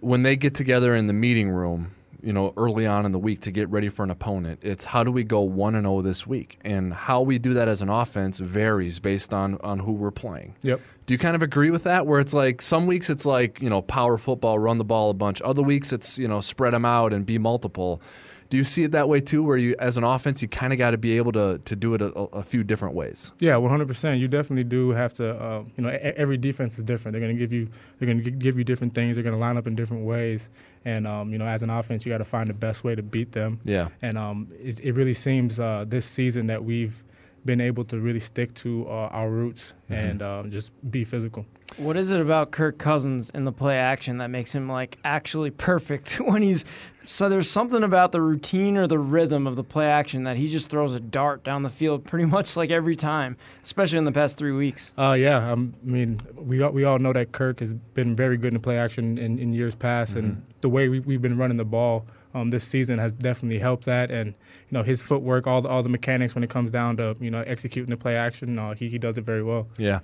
when 0.00 0.22
they 0.22 0.36
get 0.36 0.54
together 0.54 0.94
in 0.94 1.06
the 1.06 1.12
meeting 1.14 1.48
room, 1.48 1.90
you 2.22 2.32
know, 2.32 2.52
early 2.56 2.86
on 2.86 3.06
in 3.06 3.12
the 3.12 3.18
week 3.18 3.40
to 3.42 3.50
get 3.50 3.68
ready 3.70 3.88
for 3.88 4.02
an 4.04 4.10
opponent. 4.10 4.58
It's 4.62 4.84
how 4.84 5.02
do 5.04 5.10
we 5.10 5.24
go 5.24 5.40
one 5.40 5.74
and 5.74 5.84
zero 5.84 6.02
this 6.02 6.26
week, 6.26 6.58
and 6.64 6.92
how 6.92 7.22
we 7.22 7.38
do 7.38 7.54
that 7.54 7.66
as 7.68 7.80
an 7.82 7.88
offense 7.88 8.38
varies 8.38 8.98
based 9.00 9.32
on 9.32 9.56
on 9.62 9.78
who 9.80 9.92
we're 9.92 10.10
playing. 10.10 10.54
Yep. 10.62 10.80
Do 11.06 11.14
you 11.14 11.18
kind 11.18 11.34
of 11.36 11.42
agree 11.42 11.70
with 11.70 11.84
that? 11.84 12.06
Where 12.06 12.20
it's 12.20 12.34
like 12.34 12.60
some 12.60 12.86
weeks 12.86 13.08
it's 13.10 13.24
like 13.24 13.62
you 13.62 13.70
know 13.70 13.80
power 13.80 14.18
football, 14.18 14.58
run 14.58 14.76
the 14.78 14.84
ball 14.84 15.08
a 15.10 15.14
bunch. 15.14 15.40
Other 15.42 15.62
weeks 15.62 15.92
it's 15.92 16.18
you 16.18 16.28
know 16.28 16.40
spread 16.40 16.72
them 16.74 16.84
out 16.84 17.12
and 17.12 17.24
be 17.24 17.38
multiple. 17.38 18.02
Do 18.48 18.56
you 18.56 18.64
see 18.64 18.84
it 18.84 18.92
that 18.92 19.08
way 19.08 19.20
too? 19.20 19.42
Where 19.42 19.56
you, 19.56 19.74
as 19.78 19.96
an 19.96 20.04
offense, 20.04 20.40
you 20.40 20.48
kind 20.48 20.72
of 20.72 20.78
got 20.78 20.92
to 20.92 20.98
be 20.98 21.16
able 21.16 21.32
to 21.32 21.58
to 21.64 21.76
do 21.76 21.94
it 21.94 22.02
a, 22.02 22.06
a 22.06 22.42
few 22.42 22.62
different 22.62 22.94
ways. 22.94 23.32
Yeah, 23.40 23.56
one 23.56 23.70
hundred 23.70 23.88
percent. 23.88 24.20
You 24.20 24.28
definitely 24.28 24.64
do 24.64 24.90
have 24.90 25.12
to. 25.14 25.30
Uh, 25.30 25.64
you 25.76 25.84
know, 25.84 25.90
e- 25.90 26.14
every 26.16 26.36
defense 26.36 26.78
is 26.78 26.84
different. 26.84 27.14
They're 27.14 27.26
going 27.26 27.36
to 27.36 27.38
give 27.38 27.52
you. 27.52 27.68
They're 27.98 28.06
going 28.06 28.22
to 28.22 28.30
give 28.30 28.56
you 28.56 28.64
different 28.64 28.94
things. 28.94 29.16
They're 29.16 29.24
going 29.24 29.34
to 29.34 29.40
line 29.40 29.56
up 29.56 29.66
in 29.66 29.74
different 29.74 30.04
ways. 30.04 30.50
And 30.84 31.06
um, 31.06 31.32
you 31.32 31.38
know, 31.38 31.46
as 31.46 31.62
an 31.62 31.70
offense, 31.70 32.06
you 32.06 32.12
got 32.12 32.18
to 32.18 32.24
find 32.24 32.48
the 32.48 32.54
best 32.54 32.84
way 32.84 32.94
to 32.94 33.02
beat 33.02 33.32
them. 33.32 33.60
Yeah. 33.64 33.88
And 34.02 34.16
um, 34.16 34.48
it, 34.62 34.80
it 34.80 34.92
really 34.92 35.14
seems 35.14 35.58
uh, 35.58 35.84
this 35.86 36.06
season 36.06 36.46
that 36.46 36.64
we've 36.64 37.02
been 37.46 37.60
able 37.60 37.84
to 37.84 38.00
really 38.00 38.20
stick 38.20 38.52
to 38.54 38.86
uh, 38.88 39.08
our 39.12 39.30
roots 39.30 39.74
and 39.88 40.20
um, 40.20 40.50
just 40.50 40.72
be 40.90 41.04
physical. 41.04 41.46
What 41.78 41.96
is 41.96 42.10
it 42.10 42.20
about 42.20 42.52
Kirk 42.52 42.78
Cousins 42.78 43.28
in 43.30 43.44
the 43.44 43.52
play 43.52 43.76
action 43.76 44.18
that 44.18 44.28
makes 44.28 44.54
him 44.54 44.68
like 44.68 44.98
actually 45.04 45.50
perfect 45.50 46.14
when 46.20 46.42
he's 46.42 46.64
so 47.02 47.28
there's 47.28 47.48
something 47.48 47.84
about 47.84 48.10
the 48.10 48.20
routine 48.20 48.76
or 48.76 48.88
the 48.88 48.98
rhythm 48.98 49.46
of 49.46 49.54
the 49.54 49.62
play 49.62 49.86
action 49.86 50.24
that 50.24 50.36
he 50.36 50.50
just 50.50 50.70
throws 50.70 50.92
a 50.94 50.98
dart 51.00 51.44
down 51.44 51.62
the 51.62 51.70
field 51.70 52.04
pretty 52.04 52.24
much 52.36 52.56
like 52.56 52.70
every 52.70 52.96
time, 52.96 53.36
especially 53.62 53.98
in 53.98 54.04
the 54.04 54.12
past 54.12 54.38
3 54.38 54.52
weeks. 54.52 54.92
Uh, 54.98 55.16
yeah, 55.18 55.52
um, 55.52 55.74
I 55.82 55.86
mean, 55.86 56.20
we 56.34 56.62
all, 56.62 56.72
we 56.72 56.84
all 56.84 56.98
know 56.98 57.12
that 57.12 57.30
Kirk 57.30 57.60
has 57.60 57.74
been 57.74 58.16
very 58.16 58.36
good 58.36 58.48
in 58.48 58.54
the 58.54 58.60
play 58.60 58.76
action 58.76 59.18
in, 59.18 59.38
in 59.38 59.52
years 59.52 59.74
past, 59.74 60.16
and 60.16 60.42
the 60.62 60.68
way 60.68 60.88
we, 60.88 61.00
we've 61.00 61.22
been 61.22 61.36
running 61.36 61.58
the 61.58 61.64
ball 61.64 62.06
um, 62.34 62.50
this 62.50 62.64
season 62.64 62.98
has 62.98 63.14
definitely 63.16 63.58
helped 63.58 63.84
that. 63.86 64.10
And 64.10 64.28
you 64.30 64.72
know, 64.72 64.82
his 64.82 65.02
footwork, 65.02 65.46
all 65.46 65.60
the, 65.62 65.68
all 65.68 65.82
the 65.82 65.88
mechanics 65.88 66.34
when 66.34 66.44
it 66.44 66.50
comes 66.50 66.70
down 66.70 66.96
to 66.98 67.16
you 67.20 67.30
know 67.30 67.40
executing 67.42 67.90
the 67.90 67.96
play 67.96 68.16
action, 68.16 68.58
uh, 68.58 68.74
he 68.74 68.88
he 68.88 68.98
does 68.98 69.16
it 69.18 69.24
very 69.24 69.42
well. 69.42 69.68
Yeah. 69.78 70.00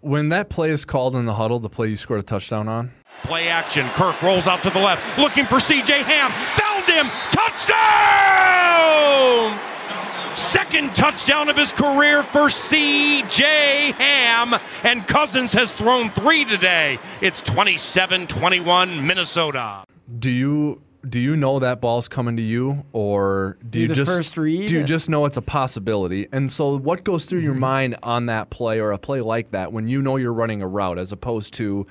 When 0.00 0.28
that 0.30 0.48
play 0.50 0.70
is 0.70 0.84
called 0.84 1.14
in 1.14 1.26
the 1.26 1.34
huddle, 1.34 1.58
the 1.60 1.68
play 1.70 1.88
you 1.88 1.96
scored 1.96 2.20
a 2.20 2.24
touchdown 2.24 2.68
on, 2.68 2.90
Play 3.22 3.46
action. 3.48 3.88
Kirk 3.90 4.20
rolls 4.20 4.48
out 4.48 4.62
to 4.64 4.70
the 4.70 4.80
left, 4.80 5.16
looking 5.18 5.44
for 5.44 5.60
C.J. 5.60 6.02
Ham. 6.02 6.30
Found 6.58 6.84
him. 6.86 7.06
Touchdown! 8.72 9.58
Second 10.36 10.94
touchdown 10.94 11.48
of 11.50 11.56
his 11.56 11.70
career 11.72 12.22
for 12.22 12.48
C.J. 12.50 13.92
Ham, 13.92 14.54
and 14.82 15.06
Cousins 15.06 15.52
has 15.52 15.72
thrown 15.72 16.10
three 16.10 16.44
today. 16.44 16.98
It's 17.20 17.40
27-21 17.42 19.02
Minnesota. 19.04 19.84
do 20.18 20.30
you 20.30 20.80
do 21.08 21.18
you 21.18 21.36
know 21.36 21.58
that 21.58 21.80
ball's 21.80 22.06
coming 22.08 22.36
to 22.36 22.42
you, 22.42 22.84
or 22.92 23.56
do 23.62 23.68
Do 23.70 23.80
you 23.80 23.88
just 23.88 24.34
do 24.36 24.42
you 24.50 24.84
just 24.84 25.08
know 25.10 25.24
it's 25.26 25.36
a 25.36 25.42
possibility? 25.42 26.28
And 26.32 26.50
so, 26.50 26.76
what 26.78 27.02
goes 27.04 27.26
through 27.26 27.40
your 27.40 27.54
mind 27.54 27.96
on 28.02 28.26
that 28.26 28.50
play 28.50 28.80
or 28.80 28.92
a 28.92 28.98
play 28.98 29.20
like 29.20 29.50
that 29.50 29.72
when 29.72 29.88
you 29.88 30.00
know 30.00 30.16
you're 30.16 30.32
running 30.32 30.62
a 30.62 30.68
route, 30.68 30.98
as 30.98 31.10
opposed 31.10 31.54
to 31.54 31.86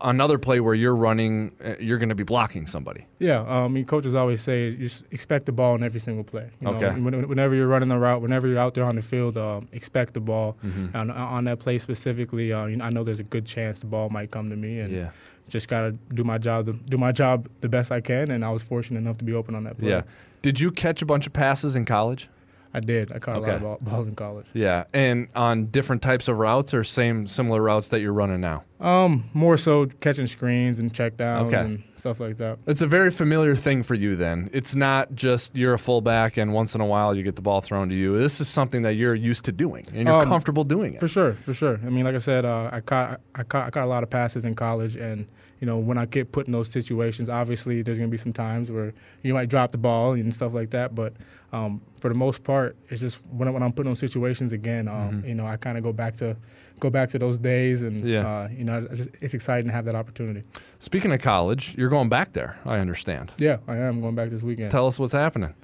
another 0.00 0.38
play 0.38 0.58
where 0.60 0.74
you're 0.74 0.96
running, 0.96 1.52
uh, 1.64 1.74
you're 1.78 1.98
going 1.98 2.08
to 2.08 2.14
be 2.14 2.24
blocking 2.24 2.66
somebody? 2.66 3.06
Yeah, 3.20 3.40
um, 3.40 3.46
I 3.48 3.68
mean, 3.68 3.84
coaches 3.84 4.14
always 4.14 4.40
say 4.40 4.68
you 4.70 4.76
just 4.78 5.04
expect 5.12 5.46
the 5.46 5.52
ball 5.52 5.74
in 5.76 5.84
every 5.84 6.00
single 6.00 6.24
play. 6.24 6.50
You 6.60 6.68
know, 6.72 6.74
Okay. 6.76 6.98
whenever 7.00 7.54
you're 7.54 7.68
running 7.68 7.90
the 7.90 7.98
route, 7.98 8.20
whenever 8.20 8.48
you're 8.48 8.58
out 8.58 8.74
there 8.74 8.84
on 8.84 8.96
the 8.96 9.02
field, 9.02 9.36
um, 9.36 9.68
expect 9.72 10.14
the 10.14 10.20
ball. 10.20 10.56
And 10.94 11.12
on 11.12 11.44
that 11.44 11.58
play 11.60 11.78
specifically, 11.78 12.52
uh, 12.52 12.66
you 12.66 12.76
know, 12.76 12.84
I 12.86 12.90
know 12.90 13.04
there's 13.04 13.20
a 13.20 13.24
good 13.24 13.44
chance 13.46 13.80
the 13.80 13.86
ball 13.86 14.08
might 14.08 14.30
come 14.30 14.50
to 14.50 14.56
me, 14.56 14.80
and 14.80 14.92
Yeah. 14.92 15.10
Just 15.48 15.68
gotta 15.68 15.92
do 16.12 16.24
my 16.24 16.38
job, 16.38 16.68
do 16.88 16.96
my 16.96 17.12
job 17.12 17.48
the 17.60 17.68
best 17.68 17.92
I 17.92 18.00
can. 18.00 18.30
And 18.30 18.44
I 18.44 18.50
was 18.50 18.62
fortunate 18.62 18.98
enough 18.98 19.18
to 19.18 19.24
be 19.24 19.34
open 19.34 19.54
on 19.54 19.64
that 19.64 19.78
play. 19.78 19.90
Yeah. 19.90 20.02
Did 20.42 20.60
you 20.60 20.70
catch 20.70 21.02
a 21.02 21.06
bunch 21.06 21.26
of 21.26 21.32
passes 21.32 21.76
in 21.76 21.84
college? 21.84 22.28
I 22.76 22.80
did. 22.80 23.12
I 23.12 23.20
caught 23.20 23.36
a 23.36 23.38
lot 23.40 23.50
of 23.54 23.62
ball, 23.62 23.78
balls 23.82 24.08
in 24.08 24.16
college. 24.16 24.46
Yeah, 24.52 24.82
and 24.92 25.28
on 25.36 25.66
different 25.66 26.02
types 26.02 26.26
of 26.26 26.38
routes 26.38 26.74
or 26.74 26.82
same 26.82 27.28
similar 27.28 27.62
routes 27.62 27.90
that 27.90 28.00
you're 28.00 28.12
running 28.12 28.40
now. 28.40 28.64
Um, 28.80 29.30
more 29.32 29.56
so 29.56 29.86
catching 30.00 30.26
screens 30.26 30.80
and 30.80 30.92
check 30.92 31.16
downs 31.16 31.54
Okay. 31.54 31.62
and 31.64 31.84
stuff 31.94 32.18
like 32.18 32.36
that. 32.38 32.58
It's 32.66 32.82
a 32.82 32.88
very 32.88 33.12
familiar 33.12 33.54
thing 33.54 33.84
for 33.84 33.94
you 33.94 34.16
then. 34.16 34.50
It's 34.52 34.74
not 34.74 35.14
just 35.14 35.54
you're 35.54 35.74
a 35.74 35.78
fullback 35.78 36.36
and 36.36 36.52
once 36.52 36.74
in 36.74 36.80
a 36.80 36.84
while 36.86 37.14
you 37.14 37.22
get 37.22 37.36
the 37.36 37.42
ball 37.42 37.60
thrown 37.60 37.88
to 37.90 37.94
you. 37.94 38.18
This 38.18 38.40
is 38.40 38.48
something 38.48 38.82
that 38.82 38.94
you're 38.94 39.14
used 39.14 39.44
to 39.44 39.52
doing 39.52 39.84
and 39.94 40.08
you're 40.08 40.12
Um, 40.22 40.26
comfortable 40.26 40.64
doing 40.64 40.94
it. 40.94 41.00
For 41.00 41.06
sure, 41.06 41.34
for 41.34 41.52
sure. 41.54 41.78
I 41.86 41.90
mean, 41.90 42.04
like 42.04 42.16
I 42.16 42.18
said, 42.18 42.44
uh, 42.44 42.70
I 42.72 42.80
caught 42.80 43.20
I 43.36 43.44
caught 43.44 43.68
I 43.68 43.70
caught 43.70 43.84
a 43.84 43.88
lot 43.88 44.02
of 44.02 44.10
passes 44.10 44.44
in 44.44 44.56
college, 44.56 44.96
and 44.96 45.28
you 45.64 45.70
know 45.70 45.78
when 45.78 45.96
I 45.96 46.04
get 46.04 46.30
put 46.30 46.46
in 46.46 46.52
those 46.52 46.68
situations, 46.68 47.30
obviously 47.30 47.80
there's 47.80 47.96
gonna 47.98 48.10
be 48.10 48.18
some 48.18 48.34
times 48.34 48.70
where 48.70 48.92
you 49.22 49.32
might 49.32 49.48
drop 49.48 49.72
the 49.72 49.78
ball 49.78 50.12
and 50.12 50.34
stuff 50.34 50.52
like 50.52 50.68
that. 50.70 50.94
But 50.94 51.14
um, 51.54 51.80
for 52.00 52.08
the 52.10 52.14
most 52.14 52.44
part, 52.44 52.76
it's 52.90 53.00
just 53.00 53.22
when, 53.30 53.50
when 53.54 53.62
I'm 53.62 53.72
put 53.72 53.86
in 53.86 53.92
those 53.92 53.98
situations 53.98 54.52
again, 54.52 54.88
um, 54.88 55.22
you 55.26 55.34
know, 55.34 55.46
I 55.46 55.56
kind 55.56 55.78
of 55.78 55.82
go 55.84 55.92
back 55.92 56.14
to 56.16 56.36
go 56.80 56.90
back 56.90 57.08
to 57.10 57.18
those 57.18 57.38
days, 57.38 57.80
and 57.82 57.94
Mm-hmm. 58.04 58.08
Yeah. 58.08 58.26
uh, 58.28 58.48
you 58.58 58.64
know, 58.64 58.84
it's- 58.92 59.32
exciting 59.32 59.66
to 59.68 59.72
have 59.72 59.86
that 59.86 59.94
opportunity. 59.94 60.42
Speaking 60.80 61.12
of 61.12 61.22
college, 61.22 61.74
you're 61.78 61.88
going 61.88 62.10
back 62.10 62.32
there, 62.34 62.58
I 62.66 62.78
understand. 62.78 63.32
Yeah, 63.38 63.56
I 63.66 63.76
am 63.76 64.00
going 64.02 64.14
back 64.16 64.28
this 64.28 64.42
weekend. 64.42 64.70
Tell 64.70 64.86
us 64.86 64.98
what's 64.98 65.12
happening. 65.14 65.54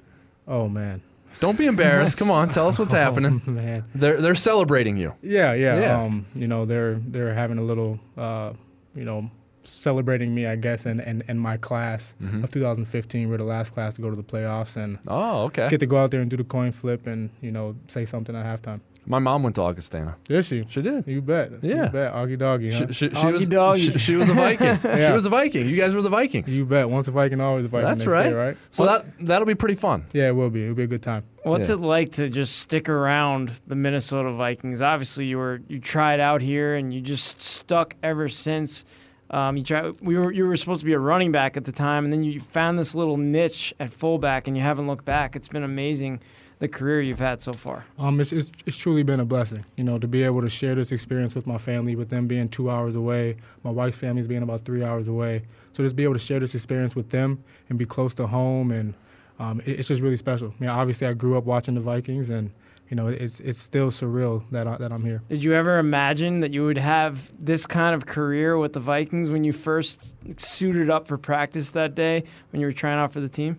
oh 0.47 0.67
man, 0.67 1.01
Don't 1.39 1.57
be 1.59 1.67
embarrassed. 1.67 2.17
Come 2.17 2.31
on, 2.31 2.49
tell 2.49 2.67
us 2.67 2.79
what's 2.79 2.91
happening. 3.05 3.41
oh, 3.45 3.51
man. 3.61 3.83
They're 3.93 4.19
they're 4.21 4.35
celebrating 4.51 4.97
you. 4.97 5.13
Yeah, 5.21 5.53
yeah. 5.53 5.79
Yeah. 5.79 6.01
Um, 6.01 6.25
you 6.33 6.47
know, 6.47 6.65
they're 6.65 6.95
they're 6.95 7.33
having 7.35 7.57
a 7.59 7.63
little, 7.63 7.99
uh, 8.17 8.53
you 8.95 9.05
know, 9.05 9.29
celebrating 9.63 10.33
me, 10.33 10.45
I 10.47 10.55
guess, 10.55 10.85
and 10.85 10.99
and, 11.01 11.23
and 11.27 11.39
my 11.39 11.57
class 11.57 12.15
Mm-hmm. 12.21 12.43
of 12.43 12.51
2015. 12.51 13.29
We're 13.29 13.37
the 13.37 13.43
last 13.43 13.73
class 13.73 13.95
to 13.95 14.01
go 14.01 14.09
to 14.09 14.15
the 14.15 14.23
playoffs 14.23 14.77
and 14.77 14.99
Oh, 15.07 15.43
okay. 15.43 15.69
get 15.69 15.79
to 15.79 15.85
go 15.85 15.97
out 15.97 16.11
there 16.11 16.21
and 16.21 16.29
do 16.29 16.37
the 16.37 16.43
coin 16.43 16.71
flip 16.71 17.07
and 17.07 17.29
you 17.41 17.51
know 17.51 17.75
say 17.87 18.05
something 18.05 18.35
at 18.35 18.45
halftime. 18.45 18.81
My 19.07 19.17
mom 19.17 19.41
went 19.41 19.55
to 19.55 19.63
Augustana. 19.63 20.15
Did 20.25 20.45
she? 20.45 20.63
She 20.69 20.83
did. 20.83 21.07
You 21.07 21.21
bet. 21.23 21.51
Yeah. 21.63 21.85
You 21.85 21.89
bet. 21.89 22.13
Augie 22.13 22.37
doggy. 22.37 22.71
Huh? 22.71 22.85
She, 22.91 22.93
she, 22.93 23.09
she 23.09 23.15
Augie 23.15 23.31
was 23.31 23.47
doggy. 23.47 23.79
she, 23.81 23.97
she 23.97 24.15
was 24.15 24.29
a 24.29 24.33
Viking. 24.35 24.77
She 25.07 25.11
was 25.11 25.25
a 25.25 25.29
Viking. 25.29 25.67
You 25.67 25.75
guys 25.75 25.95
were 25.95 26.03
the 26.03 26.09
Vikings. 26.09 26.55
you 26.55 26.65
bet. 26.65 26.87
Once 26.87 27.07
a 27.07 27.11
Viking, 27.11 27.41
always 27.41 27.65
a 27.65 27.67
Viking. 27.67 27.87
That's 27.87 28.05
right. 28.05 28.27
Say, 28.27 28.33
right. 28.33 28.57
So 28.69 28.85
that 28.85 29.05
that'll 29.21 29.47
be 29.47 29.55
pretty 29.55 29.73
fun. 29.73 30.05
Yeah, 30.13 30.27
it 30.27 30.35
will 30.35 30.51
be. 30.51 30.63
It'll 30.63 30.75
be 30.75 30.83
a 30.83 30.87
good 30.87 31.01
time. 31.01 31.23
What's 31.41 31.69
Yeah. 31.69 31.75
it 31.75 31.81
like 31.81 32.11
to 32.13 32.29
just 32.29 32.59
stick 32.59 32.89
around 32.89 33.51
the 33.65 33.73
Minnesota 33.75 34.33
Vikings? 34.33 34.83
Obviously, 34.83 35.25
you 35.25 35.39
were 35.39 35.61
you 35.67 35.79
tried 35.79 36.19
out 36.19 36.43
here 36.43 36.75
and 36.75 36.93
you 36.93 37.01
just 37.01 37.41
stuck 37.41 37.95
ever 38.03 38.29
since. 38.29 38.85
Um, 39.31 39.57
you 39.57 39.63
try, 39.63 39.91
we 40.03 40.17
were 40.17 40.31
you 40.31 40.45
were 40.45 40.55
supposed 40.57 40.81
to 40.81 40.85
be 40.85 40.93
a 40.93 40.99
running 40.99 41.31
back 41.31 41.57
at 41.57 41.65
the 41.65 41.71
time, 41.71 42.03
and 42.03 42.13
then 42.13 42.23
you 42.23 42.39
found 42.39 42.77
this 42.77 42.93
little 42.93 43.17
niche 43.17 43.73
at 43.79 43.89
fullback, 43.89 44.47
and 44.47 44.55
you 44.55 44.61
haven't 44.63 44.87
looked 44.87 45.05
back. 45.05 45.35
It's 45.35 45.47
been 45.47 45.63
amazing 45.63 46.19
the 46.61 46.67
career 46.67 47.01
you've 47.01 47.19
had 47.19 47.41
so 47.41 47.51
far? 47.51 47.83
Um, 47.97 48.21
it's, 48.21 48.31
it's, 48.31 48.51
it's 48.67 48.77
truly 48.77 49.01
been 49.01 49.19
a 49.19 49.25
blessing, 49.25 49.65
you 49.77 49.83
know, 49.83 49.97
to 49.97 50.07
be 50.07 50.21
able 50.21 50.41
to 50.41 50.49
share 50.49 50.75
this 50.75 50.91
experience 50.91 51.33
with 51.33 51.47
my 51.47 51.57
family, 51.57 51.95
with 51.95 52.11
them 52.11 52.27
being 52.27 52.47
two 52.47 52.69
hours 52.69 52.95
away, 52.95 53.35
my 53.63 53.71
wife's 53.71 53.97
family's 53.97 54.27
being 54.27 54.43
about 54.43 54.63
three 54.63 54.83
hours 54.83 55.07
away. 55.07 55.41
So 55.73 55.83
just 55.83 55.95
be 55.95 56.03
able 56.03 56.13
to 56.13 56.19
share 56.19 56.39
this 56.39 56.53
experience 56.53 56.95
with 56.95 57.09
them 57.09 57.43
and 57.69 57.79
be 57.79 57.85
close 57.85 58.13
to 58.13 58.27
home, 58.27 58.71
and 58.71 58.93
um, 59.39 59.59
it, 59.61 59.79
it's 59.79 59.87
just 59.87 60.01
really 60.01 60.15
special. 60.15 60.49
I 60.49 60.61
mean, 60.61 60.69
obviously, 60.69 61.07
I 61.07 61.13
grew 61.13 61.35
up 61.35 61.45
watching 61.45 61.73
the 61.73 61.81
Vikings, 61.81 62.29
and 62.29 62.51
you 62.91 62.97
know, 62.97 63.07
it's 63.07 63.39
it's 63.39 63.57
still 63.57 63.89
surreal 63.89 64.43
that 64.51 64.67
I, 64.67 64.75
that 64.75 64.91
I'm 64.91 65.03
here. 65.05 65.21
Did 65.29 65.41
you 65.41 65.53
ever 65.53 65.79
imagine 65.79 66.41
that 66.41 66.51
you 66.53 66.65
would 66.65 66.77
have 66.77 67.31
this 67.43 67.65
kind 67.65 67.95
of 67.95 68.05
career 68.05 68.57
with 68.57 68.73
the 68.73 68.81
Vikings 68.81 69.31
when 69.31 69.45
you 69.45 69.53
first 69.53 70.13
suited 70.39 70.89
up 70.89 71.07
for 71.07 71.17
practice 71.17 71.71
that 71.71 71.95
day 71.95 72.25
when 72.51 72.59
you 72.59 72.67
were 72.67 72.73
trying 72.73 72.99
out 72.99 73.13
for 73.13 73.21
the 73.21 73.29
team? 73.29 73.57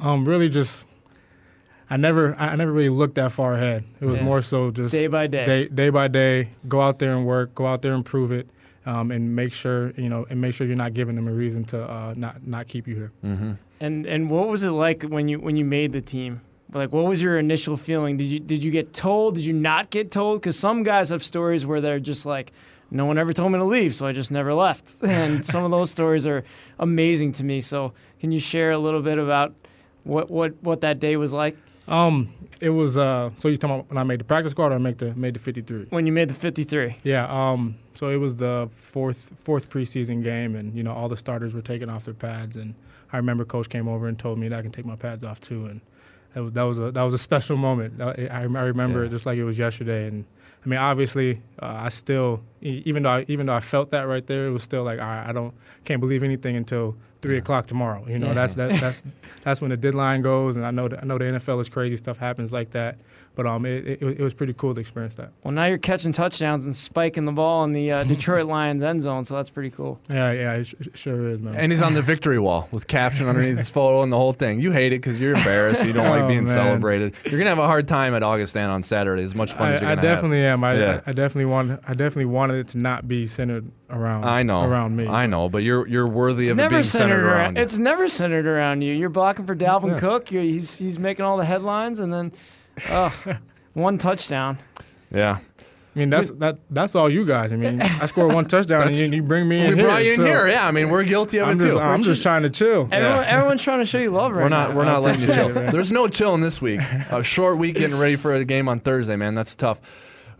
Um, 0.00 0.24
really, 0.24 0.48
just 0.48 0.84
I 1.88 1.96
never 1.96 2.34
I 2.34 2.56
never 2.56 2.72
really 2.72 2.88
looked 2.88 3.14
that 3.14 3.30
far 3.30 3.54
ahead. 3.54 3.84
It 4.00 4.04
was 4.04 4.18
Yeah. 4.18 4.24
more 4.24 4.40
so 4.42 4.72
just 4.72 4.90
Day 4.92 5.06
by 5.06 5.28
day. 5.28 5.44
day 5.44 5.68
day 5.68 5.90
by 5.90 6.08
day. 6.08 6.50
Go 6.66 6.80
out 6.80 6.98
there 6.98 7.16
and 7.16 7.24
work. 7.24 7.54
Go 7.54 7.66
out 7.66 7.82
there 7.82 7.94
and 7.94 8.04
prove 8.04 8.32
it, 8.32 8.48
um, 8.84 9.12
and 9.12 9.36
make 9.36 9.52
sure 9.52 9.92
you 9.92 10.08
know 10.08 10.26
and 10.28 10.40
make 10.40 10.54
sure 10.54 10.66
you're 10.66 10.74
not 10.74 10.92
giving 10.92 11.14
them 11.14 11.28
a 11.28 11.32
reason 11.32 11.62
to 11.66 11.88
uh, 11.88 12.14
not 12.16 12.44
not 12.44 12.66
keep 12.66 12.88
you 12.88 12.96
here. 12.96 13.12
And 13.80 14.06
and 14.06 14.28
what 14.28 14.48
was 14.48 14.64
it 14.64 14.70
like 14.70 15.04
when 15.04 15.28
you 15.28 15.38
when 15.38 15.56
you 15.56 15.64
made 15.64 15.92
the 15.92 16.00
team? 16.00 16.40
Like, 16.72 16.92
what 16.92 17.04
was 17.04 17.22
your 17.22 17.38
initial 17.38 17.76
feeling? 17.76 18.16
Did 18.16 18.24
you 18.24 18.40
did 18.40 18.64
you 18.64 18.70
get 18.70 18.92
told? 18.92 19.34
Did 19.34 19.44
you 19.44 19.52
not 19.52 19.90
get 19.90 20.10
told? 20.10 20.40
Because 20.40 20.58
some 20.58 20.82
guys 20.82 21.10
have 21.10 21.22
stories 21.22 21.66
where 21.66 21.80
they're 21.80 22.00
just 22.00 22.24
like, 22.24 22.52
no 22.90 23.04
one 23.04 23.18
ever 23.18 23.32
told 23.32 23.52
me 23.52 23.58
to 23.58 23.64
leave, 23.64 23.94
so 23.94 24.06
I 24.06 24.12
just 24.12 24.30
never 24.30 24.54
left. 24.54 25.02
And 25.02 25.44
some 25.44 25.64
of 25.64 25.70
those 25.70 25.90
stories 25.90 26.26
are 26.26 26.44
amazing 26.78 27.32
to 27.32 27.44
me. 27.44 27.60
So, 27.60 27.92
can 28.20 28.32
you 28.32 28.40
share 28.40 28.70
a 28.70 28.78
little 28.78 29.02
bit 29.02 29.18
about 29.18 29.54
what 30.04 30.30
what 30.30 30.54
what 30.62 30.80
that 30.80 30.98
day 30.98 31.16
was 31.16 31.32
like 31.32 31.56
Um, 31.88 32.32
it 32.60 32.70
was 32.70 32.96
uh, 32.96 33.30
so 33.36 33.48
you 33.48 33.56
talking 33.56 33.76
about 33.76 33.88
when 33.90 33.98
I 33.98 34.04
made 34.04 34.20
the 34.20 34.24
practice 34.24 34.52
squad 34.52 34.72
or 34.72 34.76
I 34.76 34.78
make 34.78 34.98
the 34.98 35.14
made 35.14 35.34
the 35.34 35.40
53? 35.40 35.86
when 35.90 36.06
you 36.06 36.12
made 36.12 36.28
the 36.28 36.34
53? 36.34 36.96
Yeah. 37.04 37.26
Um, 37.28 37.76
so 37.92 38.08
it 38.08 38.16
was 38.16 38.36
the 38.36 38.68
fourth 38.72 39.32
fourth 39.38 39.68
preseason 39.68 40.22
game, 40.24 40.56
and 40.56 40.74
you 40.74 40.82
know 40.82 40.92
all 40.92 41.08
the 41.10 41.16
starters 41.18 41.52
were 41.54 41.60
taking 41.60 41.90
off 41.90 42.04
their 42.04 42.14
pads, 42.14 42.56
and 42.56 42.74
I 43.12 43.18
remember 43.18 43.44
coach 43.44 43.68
came 43.68 43.88
over 43.88 44.08
and 44.08 44.18
told 44.18 44.38
me 44.38 44.48
that 44.48 44.58
I 44.58 44.62
can 44.62 44.70
take 44.72 44.86
my 44.86 44.96
pads 44.96 45.22
off 45.22 45.38
too, 45.40 45.66
and 45.66 45.80
that 46.34 46.42
was 46.42 46.52
that 46.52 46.62
was 46.62 46.78
a 46.78 46.90
that 46.92 47.02
was 47.02 47.14
a 47.14 47.18
special 47.18 47.56
moment. 47.56 48.00
I, 48.00 48.28
I 48.30 48.40
I 48.40 48.42
remember 48.64 49.00
Yeah. 49.00 49.06
it 49.06 49.10
just 49.10 49.26
like 49.26 49.38
it 49.38 49.44
was 49.44 49.58
yesterday, 49.58 50.06
and 50.08 50.24
I 50.64 50.68
mean 50.68 50.78
obviously 50.78 51.40
uh, 51.60 51.76
I 51.80 51.88
still 51.88 52.42
even 52.60 53.02
though 53.02 53.10
I, 53.10 53.24
even 53.28 53.46
though 53.46 53.54
I 53.54 53.60
felt 53.60 53.90
that 53.90 54.02
right 54.04 54.26
there, 54.26 54.46
it 54.46 54.50
was 54.50 54.62
still 54.62 54.84
like 54.84 54.98
right, 55.00 55.28
I 55.28 55.32
don't 55.32 55.54
can't 55.84 56.00
believe 56.00 56.22
anything 56.22 56.56
until 56.56 56.96
three 57.20 57.36
o'clock 57.38 57.66
tomorrow. 57.66 58.04
You 58.08 58.18
know 58.18 58.28
Yeah. 58.28 58.34
that's 58.34 58.54
that, 58.54 58.80
that's 58.80 59.04
that's 59.42 59.60
when 59.60 59.70
the 59.70 59.76
deadline 59.76 60.22
goes, 60.22 60.56
and 60.56 60.64
I 60.64 60.70
know 60.70 60.88
that, 60.88 61.02
I 61.02 61.06
know 61.06 61.18
the 61.18 61.24
NFL 61.26 61.60
is 61.60 61.68
crazy 61.68 61.96
stuff 61.96 62.16
happens 62.18 62.52
like 62.52 62.70
that, 62.70 62.98
but 63.34 63.46
um 63.46 63.64
it, 63.66 63.86
it, 63.86 64.02
it 64.02 64.20
was 64.20 64.34
pretty 64.34 64.52
cool 64.54 64.74
to 64.74 64.80
experience 64.80 65.14
that. 65.16 65.30
Well, 65.42 65.52
now 65.52 65.64
you're 65.66 65.78
catching 65.78 66.12
touchdowns 66.12 66.64
and 66.64 66.74
spiking 66.74 67.24
the 67.24 67.32
ball 67.32 67.64
in 67.64 67.72
the 67.72 67.90
uh, 67.92 68.04
Detroit 68.04 68.46
Lions 68.48 68.82
end 68.82 69.02
zone, 69.02 69.24
so 69.24 69.36
that's 69.36 69.50
pretty 69.50 69.70
cool. 69.70 70.00
Yeah, 70.10 70.32
yeah, 70.32 70.52
it, 70.54 70.64
sh- 70.66 70.74
it 70.80 70.96
sure 70.98 71.28
is, 71.28 71.40
man. 71.42 71.54
And 71.56 71.72
he's 71.72 71.82
on 71.82 71.94
the 71.94 72.02
victory 72.02 72.38
wall 72.38 72.68
with 72.72 72.86
caption 72.86 73.28
underneath 73.28 73.56
his 73.58 73.70
photo 73.70 74.02
and 74.02 74.12
the 74.12 74.16
whole 74.16 74.32
thing. 74.32 74.60
You 74.60 74.72
hate 74.72 74.92
it 74.92 74.96
because 75.00 75.18
you're 75.20 75.34
embarrassed. 75.34 75.84
You 75.86 75.92
don't 75.92 76.08
like 76.10 76.22
Oh, 76.24 76.28
being 76.28 76.44
man. 76.44 76.46
celebrated. 76.54 77.14
You're 77.24 77.38
gonna 77.38 77.50
have 77.50 77.58
a 77.58 77.66
hard 77.66 77.88
time 77.88 78.14
at 78.14 78.22
Augustan 78.22 78.70
on 78.70 78.82
Saturday. 78.82 79.22
As 79.22 79.34
much 79.34 79.52
fun 79.54 79.72
as 79.72 79.80
you're 79.80 79.88
I, 79.88 79.92
I 79.92 79.96
gonna 79.96 80.08
have. 80.08 80.16
definitely 80.16 80.44
am. 80.44 80.62
I, 80.64 80.74
Yeah. 80.78 81.00
I, 81.06 81.10
I 81.10 81.12
definitely 81.12 81.46
want. 81.46 81.72
I 81.86 81.92
definitely 81.94 82.26
wanted 82.26 82.56
it 82.56 82.68
to 82.68 82.78
not 82.78 83.08
be 83.08 83.26
centered 83.26 83.70
around. 83.90 84.24
I 84.24 84.42
know. 84.42 84.62
around 84.64 84.96
me. 84.96 85.06
I 85.08 85.26
know, 85.26 85.48
but 85.48 85.62
you're 85.62 85.86
you're 85.88 86.06
worthy 86.08 86.42
It's 86.44 86.52
of 86.52 86.58
it 86.58 86.70
being 86.70 86.82
centered 86.82 87.24
around. 87.24 87.56
you. 87.56 87.62
It's 87.62 87.78
never 87.78 88.08
centered 88.08 88.46
around 88.46 88.82
you. 88.82 88.92
You're 88.94 89.08
blocking 89.10 89.46
for 89.46 89.56
Dalvin 89.56 89.90
Yeah. 89.92 89.98
Cook. 89.98 90.30
You're, 90.30 90.42
he's 90.42 90.76
he's 90.78 90.98
making 90.98 91.24
all 91.24 91.36
the 91.36 91.44
headlines, 91.44 91.98
and 91.98 92.12
then, 92.12 92.32
oh, 92.90 93.38
one 93.74 93.98
touchdown. 93.98 94.58
yeah. 95.12 95.38
I 95.94 95.98
mean, 95.98 96.08
that's 96.08 96.30
that. 96.30 96.56
That's 96.70 96.94
all 96.94 97.10
you 97.10 97.26
guys. 97.26 97.52
I 97.52 97.56
mean, 97.56 97.82
I 97.82 98.06
score 98.06 98.26
one 98.26 98.46
touchdown 98.46 98.88
and 98.88 98.96
you, 98.96 99.08
you 99.08 99.22
bring 99.22 99.46
me 99.46 99.60
in 99.60 99.72
We 99.72 99.76
here. 99.76 99.84
brought 99.84 100.02
you 100.02 100.12
in 100.12 100.16
so 100.16 100.24
here. 100.24 100.48
Yeah, 100.48 100.66
I 100.66 100.70
mean 100.70 100.88
we're 100.88 101.04
guilty 101.04 101.36
of 101.36 101.48
I'm 101.48 101.60
it 101.60 101.64
just, 101.64 101.74
too. 101.74 101.80
I'm 101.82 102.02
just 102.02 102.22
trying 102.22 102.44
to 102.44 102.48
chill. 102.50 102.88
Everyone, 102.90 103.24
everyone's 103.26 103.62
trying 103.62 103.80
to 103.80 103.84
show 103.84 103.98
you 103.98 104.10
love 104.10 104.32
right 104.32 104.44
We're 104.44 104.48
not. 104.48 104.70
now. 104.70 104.76
We're 104.76 104.84
not 104.86 105.02
letting 105.02 105.20
you 105.20 105.26
chill. 105.34 105.54
it. 105.54 105.70
There's 105.70 105.92
no 105.92 106.08
chilling 106.08 106.40
this 106.40 106.62
week. 106.62 106.80
A 107.10 107.22
short 107.22 107.58
week 107.58 107.74
getting 107.74 107.98
ready 107.98 108.16
for 108.16 108.34
a 108.34 108.42
game 108.42 108.70
on 108.70 108.78
Thursday, 108.78 109.16
man. 109.16 109.34
That's 109.34 109.54
tough. 109.54 109.80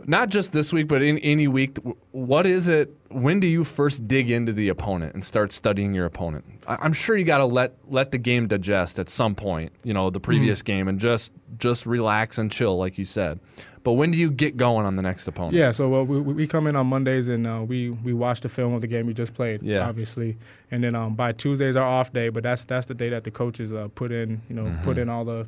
Not 0.06 0.28
just 0.30 0.52
this 0.52 0.72
week, 0.72 0.88
but 0.88 1.02
in 1.02 1.18
any 1.18 1.48
week. 1.48 1.78
What 2.10 2.46
is 2.46 2.68
it? 2.68 2.94
When 3.10 3.40
do 3.40 3.46
you 3.46 3.64
first 3.64 4.08
dig 4.08 4.30
into 4.30 4.52
the 4.52 4.68
opponent 4.68 5.14
and 5.14 5.24
start 5.24 5.52
studying 5.52 5.92
your 5.94 6.06
opponent? 6.06 6.44
I- 6.66 6.78
I'm 6.80 6.92
sure 6.92 7.16
you 7.16 7.24
got 7.24 7.38
to 7.38 7.44
let 7.46 7.74
let 7.88 8.10
the 8.10 8.18
game 8.18 8.46
digest 8.46 8.98
at 8.98 9.08
some 9.08 9.34
point. 9.34 9.72
You 9.84 9.92
know, 9.94 10.10
the 10.10 10.20
previous 10.20 10.62
Mm. 10.62 10.64
game, 10.64 10.88
and 10.88 10.98
just 11.00 11.32
just 11.58 11.86
relax 11.86 12.38
and 12.38 12.50
chill, 12.50 12.76
like 12.78 12.98
you 12.98 13.04
said. 13.04 13.38
But 13.84 13.92
when 13.94 14.12
do 14.12 14.18
you 14.18 14.30
get 14.30 14.56
going 14.56 14.86
on 14.86 14.94
the 14.94 15.02
next 15.02 15.26
opponent? 15.26 15.54
Yeah, 15.54 15.72
so 15.72 15.88
well, 15.88 16.04
we, 16.06 16.20
we 16.20 16.46
come 16.46 16.68
in 16.68 16.76
on 16.76 16.86
Mondays 16.86 17.26
and 17.26 17.44
uh, 17.46 17.64
we 17.66 17.90
we 17.90 18.12
watch 18.12 18.40
the 18.40 18.48
film 18.48 18.74
of 18.74 18.80
the 18.80 18.86
game 18.86 19.06
we 19.06 19.12
just 19.14 19.34
played. 19.34 19.60
Yeah. 19.62 19.88
obviously, 19.88 20.36
and 20.70 20.84
then 20.84 20.94
um, 20.94 21.14
by 21.16 21.32
Tuesdays 21.32 21.74
our 21.74 21.84
off 21.84 22.12
day, 22.12 22.28
but 22.28 22.42
that's 22.44 22.64
that's 22.64 22.86
the 22.86 22.94
day 22.94 23.08
that 23.10 23.24
the 23.24 23.30
coaches 23.32 23.72
uh, 23.72 23.88
put 23.94 24.12
in 24.12 24.40
you 24.48 24.54
know 24.54 24.64
Mm-hmm. 24.64 24.84
put 24.84 24.98
in 24.98 25.08
all 25.08 25.24
the 25.24 25.46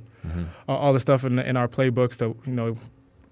all, 0.69 0.77
all 0.77 0.93
the 0.93 1.01
stuff 1.01 1.25
in, 1.25 1.37
the, 1.37 1.49
in 1.49 1.57
our 1.57 1.69
playbooks 1.69 2.19
to 2.19 2.37
you 2.45 2.53
know 2.53 2.77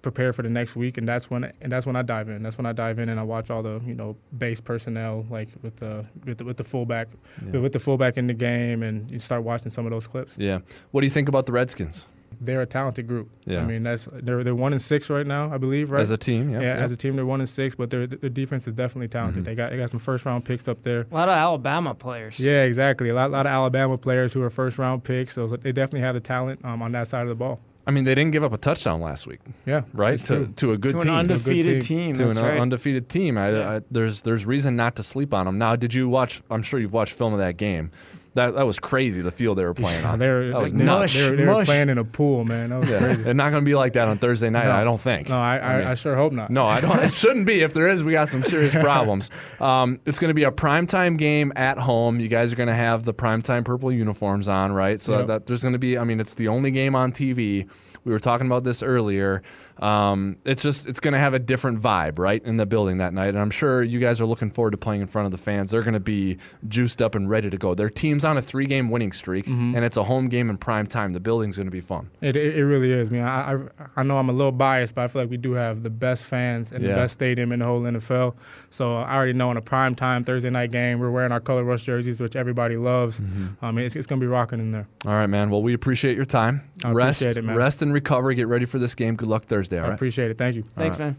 prepare 0.03 0.31
for 0.33 0.43
the 0.43 0.49
next 0.49 0.75
week, 0.75 0.99
and 0.99 1.07
that's 1.07 1.31
when 1.31 1.51
and 1.61 1.71
that's 1.71 1.87
when 1.87 1.95
I 1.95 2.03
dive 2.03 2.29
in. 2.29 2.43
That's 2.43 2.57
when 2.59 2.67
I 2.67 2.73
dive 2.73 2.99
in 2.99 3.09
and 3.09 3.19
I 3.19 3.23
watch 3.23 3.49
all 3.49 3.63
the 3.63 3.81
you 3.83 3.95
know 3.95 4.15
base 4.37 4.61
personnel 4.61 5.25
like 5.31 5.49
with 5.63 5.77
the 5.77 6.05
with 6.25 6.37
the, 6.37 6.45
with 6.45 6.57
the 6.57 6.63
fullback 6.63 7.07
with 7.51 7.73
the 7.73 7.79
fullback 7.79 8.17
in 8.17 8.27
the 8.27 8.33
game, 8.35 8.83
and 8.83 9.09
you 9.09 9.17
start 9.17 9.41
watching 9.43 9.71
some 9.71 9.85
of 9.87 9.91
those 9.91 10.05
clips. 10.05 10.37
Yeah. 10.37 10.59
What 10.91 11.01
do 11.01 11.07
you 11.07 11.11
think 11.11 11.27
about 11.29 11.47
the 11.47 11.53
Redskins 11.53 12.07
They're 12.41 12.61
a 12.61 12.65
talented 12.65 13.07
group. 13.07 13.29
Yeah. 13.45 13.61
I 13.61 13.65
mean 13.65 13.83
that's 13.83 14.05
they're 14.11 14.43
they're 14.43 14.53
one 14.55 14.73
and 14.73 14.81
six 14.81 15.09
right 15.09 15.25
now, 15.25 15.53
I 15.53 15.57
believe. 15.57 15.89
Right 15.91 16.01
as 16.01 16.11
a 16.11 16.17
team? 16.17 16.49
yeah, 16.49 16.59
Yeah. 16.61 16.75
as 16.83 16.91
a 16.91 16.97
team, 16.97 17.15
they're 17.15 17.25
one 17.25 17.39
and 17.39 17.47
six, 17.49 17.73
but 17.75 17.89
their 17.89 18.05
their 18.05 18.29
defense 18.29 18.67
is 18.67 18.73
definitely 18.73 19.07
talented. 19.07 19.43
Mm-hmm. 19.43 19.49
They 19.49 19.55
got 19.55 19.69
they 19.71 19.77
got 19.77 19.89
some 19.89 19.99
first 20.01 20.25
round 20.25 20.43
picks 20.43 20.67
up 20.67 20.81
there. 20.83 21.07
A 21.09 21.13
lot 21.13 21.29
of 21.29 21.35
Alabama 21.35 21.93
players. 21.95 22.39
Yeah, 22.39 22.63
exactly. 22.63 23.09
A 23.09 23.13
lot, 23.13 23.31
lot 23.31 23.45
of 23.45 23.51
Alabama 23.51 23.97
players 23.97 24.33
who 24.33 24.41
are 24.43 24.49
first 24.49 24.77
round 24.77 25.03
picks. 25.05 25.33
So 25.33 25.47
they 25.47 25.71
definitely 25.71 26.01
have 26.01 26.15
the 26.15 26.21
talent 26.21 26.59
um, 26.65 26.81
on 26.81 26.91
that 26.91 27.07
side 27.07 27.21
of 27.23 27.29
the 27.29 27.35
ball. 27.35 27.61
I 27.85 27.91
mean, 27.91 28.05
they 28.05 28.15
didn't 28.15 28.31
give 28.31 28.43
up 28.45 28.53
a 28.53 28.57
touchdown 28.57 29.01
last 29.01 29.27
week, 29.27 29.39
Yeah, 29.65 29.81
right? 29.93 30.17
To 30.25 30.47
to 30.47 30.71
a 30.71 30.77
good 30.77 30.93
team. 30.93 31.01
to 31.01 31.07
an 31.07 31.07
team. 31.07 31.13
undefeated 31.15 31.81
team. 31.81 31.99
team. 32.05 32.13
to 32.15 32.25
That's 32.25 32.37
an 32.37 32.45
right. 32.45 32.59
undefeated 32.59 33.09
team. 33.09 33.37
I, 33.37 33.51
Yeah. 33.51 33.69
I, 33.71 33.81
there's 33.91 34.21
there's 34.21 34.45
reason 34.45 34.75
not 34.77 34.95
to 34.95 35.03
sleep 35.03 35.33
on 35.33 35.45
them. 35.45 35.57
Now, 35.57 35.75
did 35.75 35.93
you 35.93 36.07
watch? 36.07 36.41
I'm 36.49 36.63
sure 36.63 36.79
you've 36.79 36.93
watched 36.93 37.13
film 37.17 37.33
of 37.33 37.39
that 37.39 37.57
game. 37.57 37.91
That 38.35 38.55
that 38.55 38.65
was 38.65 38.79
crazy. 38.79 39.21
The 39.21 39.31
field 39.31 39.57
they 39.59 39.63
were 39.65 39.75
playing 39.75 40.03
on. 40.05 40.17
They 40.17 40.27
were, 40.29 40.47
that 40.47 40.61
was 40.61 40.73
they, 40.73 40.83
nuts. 40.83 41.13
they 41.13 41.29
were, 41.29 41.35
they 41.35 41.45
were 41.45 41.65
playing 41.65 41.89
in 41.89 41.97
a 41.99 42.03
pool, 42.03 42.45
man. 42.45 42.71
That 42.71 42.79
was 42.79 42.89
Yeah. 42.89 42.99
crazy. 42.99 43.21
They're 43.21 43.33
not 43.35 43.51
going 43.51 43.63
to 43.63 43.65
be 43.65 43.75
like 43.75 43.93
that 43.93 44.07
on 44.07 44.17
Thursday 44.17 44.49
night. 44.49 44.65
No. 44.65 44.71
I 44.71 44.83
don't 44.83 44.99
think. 44.99 45.29
No, 45.29 45.37
I, 45.37 45.59
I, 45.59 45.77
mean- 45.77 45.87
I 45.87 45.95
sure 45.95 46.15
hope 46.15 46.33
not. 46.33 46.49
No, 46.49 46.65
I 46.65 46.81
don't. 46.81 46.97
It 47.03 47.13
shouldn't 47.13 47.45
be. 47.45 47.61
If 47.61 47.73
there 47.73 47.87
is, 47.87 48.03
we 48.03 48.11
got 48.13 48.29
some 48.29 48.41
serious 48.43 48.73
problems. 48.81 49.29
Um, 49.59 49.99
it's 50.05 50.17
going 50.17 50.29
to 50.29 50.33
be 50.33 50.45
a 50.45 50.51
primetime 50.51 51.17
game 51.17 51.53
at 51.55 51.77
home. 51.77 52.19
You 52.19 52.27
guys 52.27 52.51
are 52.51 52.55
going 52.55 52.69
to 52.69 52.73
have 52.75 53.03
the 53.03 53.13
primetime 53.13 53.63
purple 53.63 53.91
uniforms 53.91 54.47
on, 54.47 54.71
right? 54.73 54.99
So 54.99 55.19
Yep. 55.19 55.27
that 55.27 55.45
there's 55.45 55.61
going 55.61 55.73
to 55.73 55.79
be. 55.79 55.97
I 55.97 56.03
mean, 56.03 56.19
it's 56.19 56.33
the 56.35 56.47
only 56.47 56.71
game 56.71 56.95
on 56.95 57.11
TV. 57.11 57.69
We 58.05 58.11
were 58.11 58.19
talking 58.19 58.47
about 58.47 58.63
this 58.63 58.81
earlier. 58.83 59.43
Um, 59.79 60.37
it's 60.45 60.61
just 60.63 60.87
it's 60.87 60.99
going 60.99 61.13
to 61.13 61.19
have 61.19 61.33
a 61.33 61.39
different 61.39 61.81
vibe, 61.81 62.19
right, 62.19 62.43
in 62.43 62.57
the 62.57 62.65
building 62.65 62.97
that 62.99 63.13
night. 63.13 63.29
And 63.29 63.39
I'm 63.39 63.49
sure 63.49 63.83
you 63.83 63.99
guys 63.99 64.21
are 64.21 64.25
looking 64.25 64.51
forward 64.51 64.71
to 64.71 64.77
playing 64.77 65.01
in 65.01 65.07
front 65.07 65.25
of 65.25 65.31
the 65.31 65.37
fans. 65.37 65.71
They're 65.71 65.81
going 65.81 65.93
to 65.95 65.99
be 65.99 66.37
juiced 66.67 67.01
up 67.01 67.15
and 67.15 67.29
ready 67.29 67.49
to 67.49 67.57
go. 67.57 67.73
Their 67.73 67.89
team's 67.89 68.23
on 68.23 68.37
a 68.37 68.41
three-game 68.41 68.89
winning 68.91 69.11
streak, 69.11 69.45
Mm-hmm. 69.45 69.75
and 69.75 69.83
it's 69.83 69.97
a 69.97 70.03
home 70.03 70.29
game 70.29 70.49
in 70.49 70.57
prime 70.57 70.85
time. 70.87 71.11
The 71.13 71.19
building's 71.19 71.57
going 71.57 71.67
to 71.67 71.71
be 71.71 71.81
fun. 71.81 72.09
It, 72.21 72.35
it, 72.35 72.57
it 72.57 72.65
really 72.65 72.91
is. 72.91 73.09
I 73.09 73.11
mean, 73.11 73.23
I, 73.23 73.53
I 73.53 73.59
I 73.97 74.03
know 74.03 74.17
I'm 74.17 74.29
a 74.29 74.33
little 74.33 74.51
biased, 74.51 74.95
but 74.95 75.01
I 75.03 75.07
feel 75.07 75.23
like 75.23 75.31
we 75.31 75.37
do 75.37 75.53
have 75.53 75.83
the 75.83 75.89
best 75.89 76.27
fans 76.27 76.71
and 76.71 76.83
Yeah. 76.83 76.89
the 76.91 76.95
best 76.95 77.13
stadium 77.13 77.51
in 77.51 77.59
the 77.59 77.65
whole 77.65 77.79
NFL. 77.79 78.35
So 78.69 78.95
I 78.95 79.15
already 79.15 79.33
know 79.33 79.49
in 79.51 79.57
a 79.57 79.61
prime 79.61 79.95
time 79.95 80.23
Thursday 80.23 80.49
night 80.49 80.71
game, 80.71 80.99
we're 80.99 81.09
wearing 81.11 81.31
our 81.31 81.39
color 81.39 81.63
rush 81.63 81.83
jerseys, 81.83 82.21
which 82.21 82.35
everybody 82.35 82.77
loves. 82.77 83.19
Mm-hmm. 83.19 83.65
Um, 83.65 83.77
it's, 83.79 83.95
it's 83.95 84.05
going 84.07 84.19
to 84.19 84.23
be 84.25 84.29
rocking 84.29 84.59
in 84.59 84.71
there. 84.71 84.87
All 85.07 85.13
right, 85.13 85.27
man. 85.27 85.49
Well, 85.49 85.61
we 85.63 85.73
appreciate 85.73 86.15
your 86.15 86.25
time. 86.25 86.61
I 86.85 86.91
rest, 86.91 87.21
appreciate 87.21 87.39
it, 87.43 87.45
man. 87.45 87.55
rest 87.55 87.81
and 87.81 87.91
recover. 87.93 88.33
Get 88.33 88.47
ready 88.47 88.65
for 88.65 88.77
this 88.79 88.93
game. 88.95 89.15
Good 89.15 89.27
luck 89.29 89.45
Thursday. 89.45 89.62
All 89.71 89.85
I 89.85 89.87
right. 89.89 89.93
appreciate 89.95 90.31
it. 90.31 90.37
Thank 90.37 90.55
you. 90.55 90.63
Thanks, 90.63 90.97
man. 90.99 91.15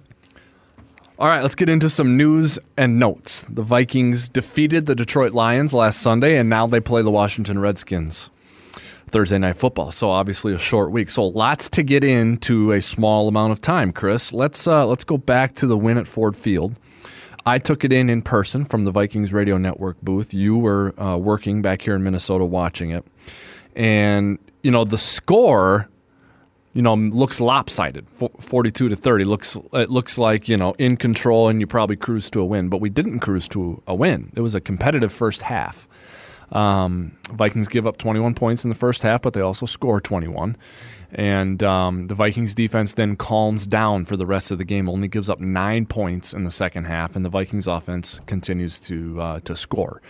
All 1.17 1.29
right, 1.29 1.43
let's 1.43 1.55
get 1.55 1.69
into 1.69 1.89
some 1.89 2.17
news 2.17 2.59
and 2.77 2.99
notes. 2.99 3.43
The 3.45 3.63
Vikings 3.63 4.29
defeated 4.29 4.87
the 4.87 4.97
Detroit 4.97 5.33
Lions 5.33 5.73
last 5.73 6.01
Sunday, 6.01 6.37
and 6.39 6.51
now 6.51 6.67
they 6.67 6.81
play 6.81 7.03
the 7.03 7.11
Washington 7.11 7.61
Redskins 7.61 8.31
Thursday 9.07 9.39
night 9.39 9.55
football. 9.55 9.93
So 9.93 10.11
obviously 10.11 10.53
a 10.55 10.59
short 10.59 10.91
week. 10.91 11.09
So 11.09 11.27
lots 11.27 11.71
to 11.71 11.85
get 11.85 12.03
into 12.03 12.73
a 12.73 12.83
small 12.83 13.29
amount 13.29 13.53
of 13.53 13.61
time. 13.61 13.93
Chris, 13.93 14.33
let's 14.33 14.67
uh, 14.67 14.87
let's 14.87 15.05
go 15.05 15.17
back 15.17 15.55
to 15.57 15.69
the 15.69 15.77
win 15.79 15.99
at 15.99 16.09
Ford 16.09 16.35
Field. 16.35 16.75
I 17.47 17.59
took 17.59 17.85
it 17.85 17.93
in 17.93 18.11
in 18.11 18.23
person 18.23 18.65
from 18.65 18.83
the 18.83 18.91
Vikings 18.91 19.33
Radio 19.33 19.57
Network 19.57 20.01
booth. 20.03 20.35
You 20.35 20.57
were 20.57 21.01
uh, 21.01 21.17
working 21.17 21.63
back 21.63 21.83
here 21.83 21.95
in 21.95 22.03
Minnesota 22.03 22.45
watching 22.45 22.91
it, 22.91 23.05
and 23.77 24.39
you 24.65 24.73
know 24.73 24.85
the 24.85 24.99
score 24.99 25.89
you 26.75 26.83
know, 26.83 26.95
looks 26.95 27.41
lopsided. 27.41 28.07
42 28.09 28.89
to 28.89 28.97
30 28.97 29.25
looks 29.25 29.57
it 29.73 29.91
looks 29.91 30.19
like, 30.19 30.49
you 30.49 30.57
know, 30.57 30.75
in 30.79 30.97
control 30.97 31.49
and 31.49 31.61
you 31.61 31.67
probably 31.67 31.97
cruise 31.97 32.29
to 32.31 32.41
a 32.41 32.45
win, 32.45 32.69
but 32.69 32.81
we 32.81 32.91
didn't 32.91 33.21
cruise 33.21 33.49
to 33.49 33.83
a 33.87 33.95
win. 33.95 34.33
It 34.37 34.41
was 34.41 34.55
a 34.55 34.61
competitive 34.61 35.13
first 35.13 35.43
half. 35.43 35.89
Um, 36.53 37.17
Vikings 37.33 37.69
give 37.69 37.87
up 37.87 37.97
21 37.97 38.35
points 38.35 38.65
in 38.65 38.71
the 38.71 38.77
first 38.77 39.03
half, 39.03 39.23
but 39.23 39.33
they 39.33 39.41
also 39.41 39.67
score 39.67 40.01
21. 40.01 40.57
And 41.13 41.63
um, 41.63 42.09
the 42.09 42.15
Vikings 42.15 42.55
defense 42.55 42.95
then 42.95 43.15
calms 43.17 43.67
down 43.67 44.05
for 44.05 44.17
the 44.17 44.27
rest 44.27 44.51
of 44.51 44.59
the 44.59 44.65
game, 44.65 44.89
only 44.89 45.07
gives 45.07 45.31
up 45.31 45.41
nine 45.41 45.87
points 45.87 46.35
in 46.35 46.43
the 46.43 46.51
second 46.51 46.85
half, 46.85 47.15
and 47.15 47.25
the 47.25 47.29
Vikings 47.29 47.69
offense 47.69 48.21
continues 48.27 48.81
to 48.81 49.21
uh, 49.21 49.41
to 49.41 49.55
score. 49.55 50.03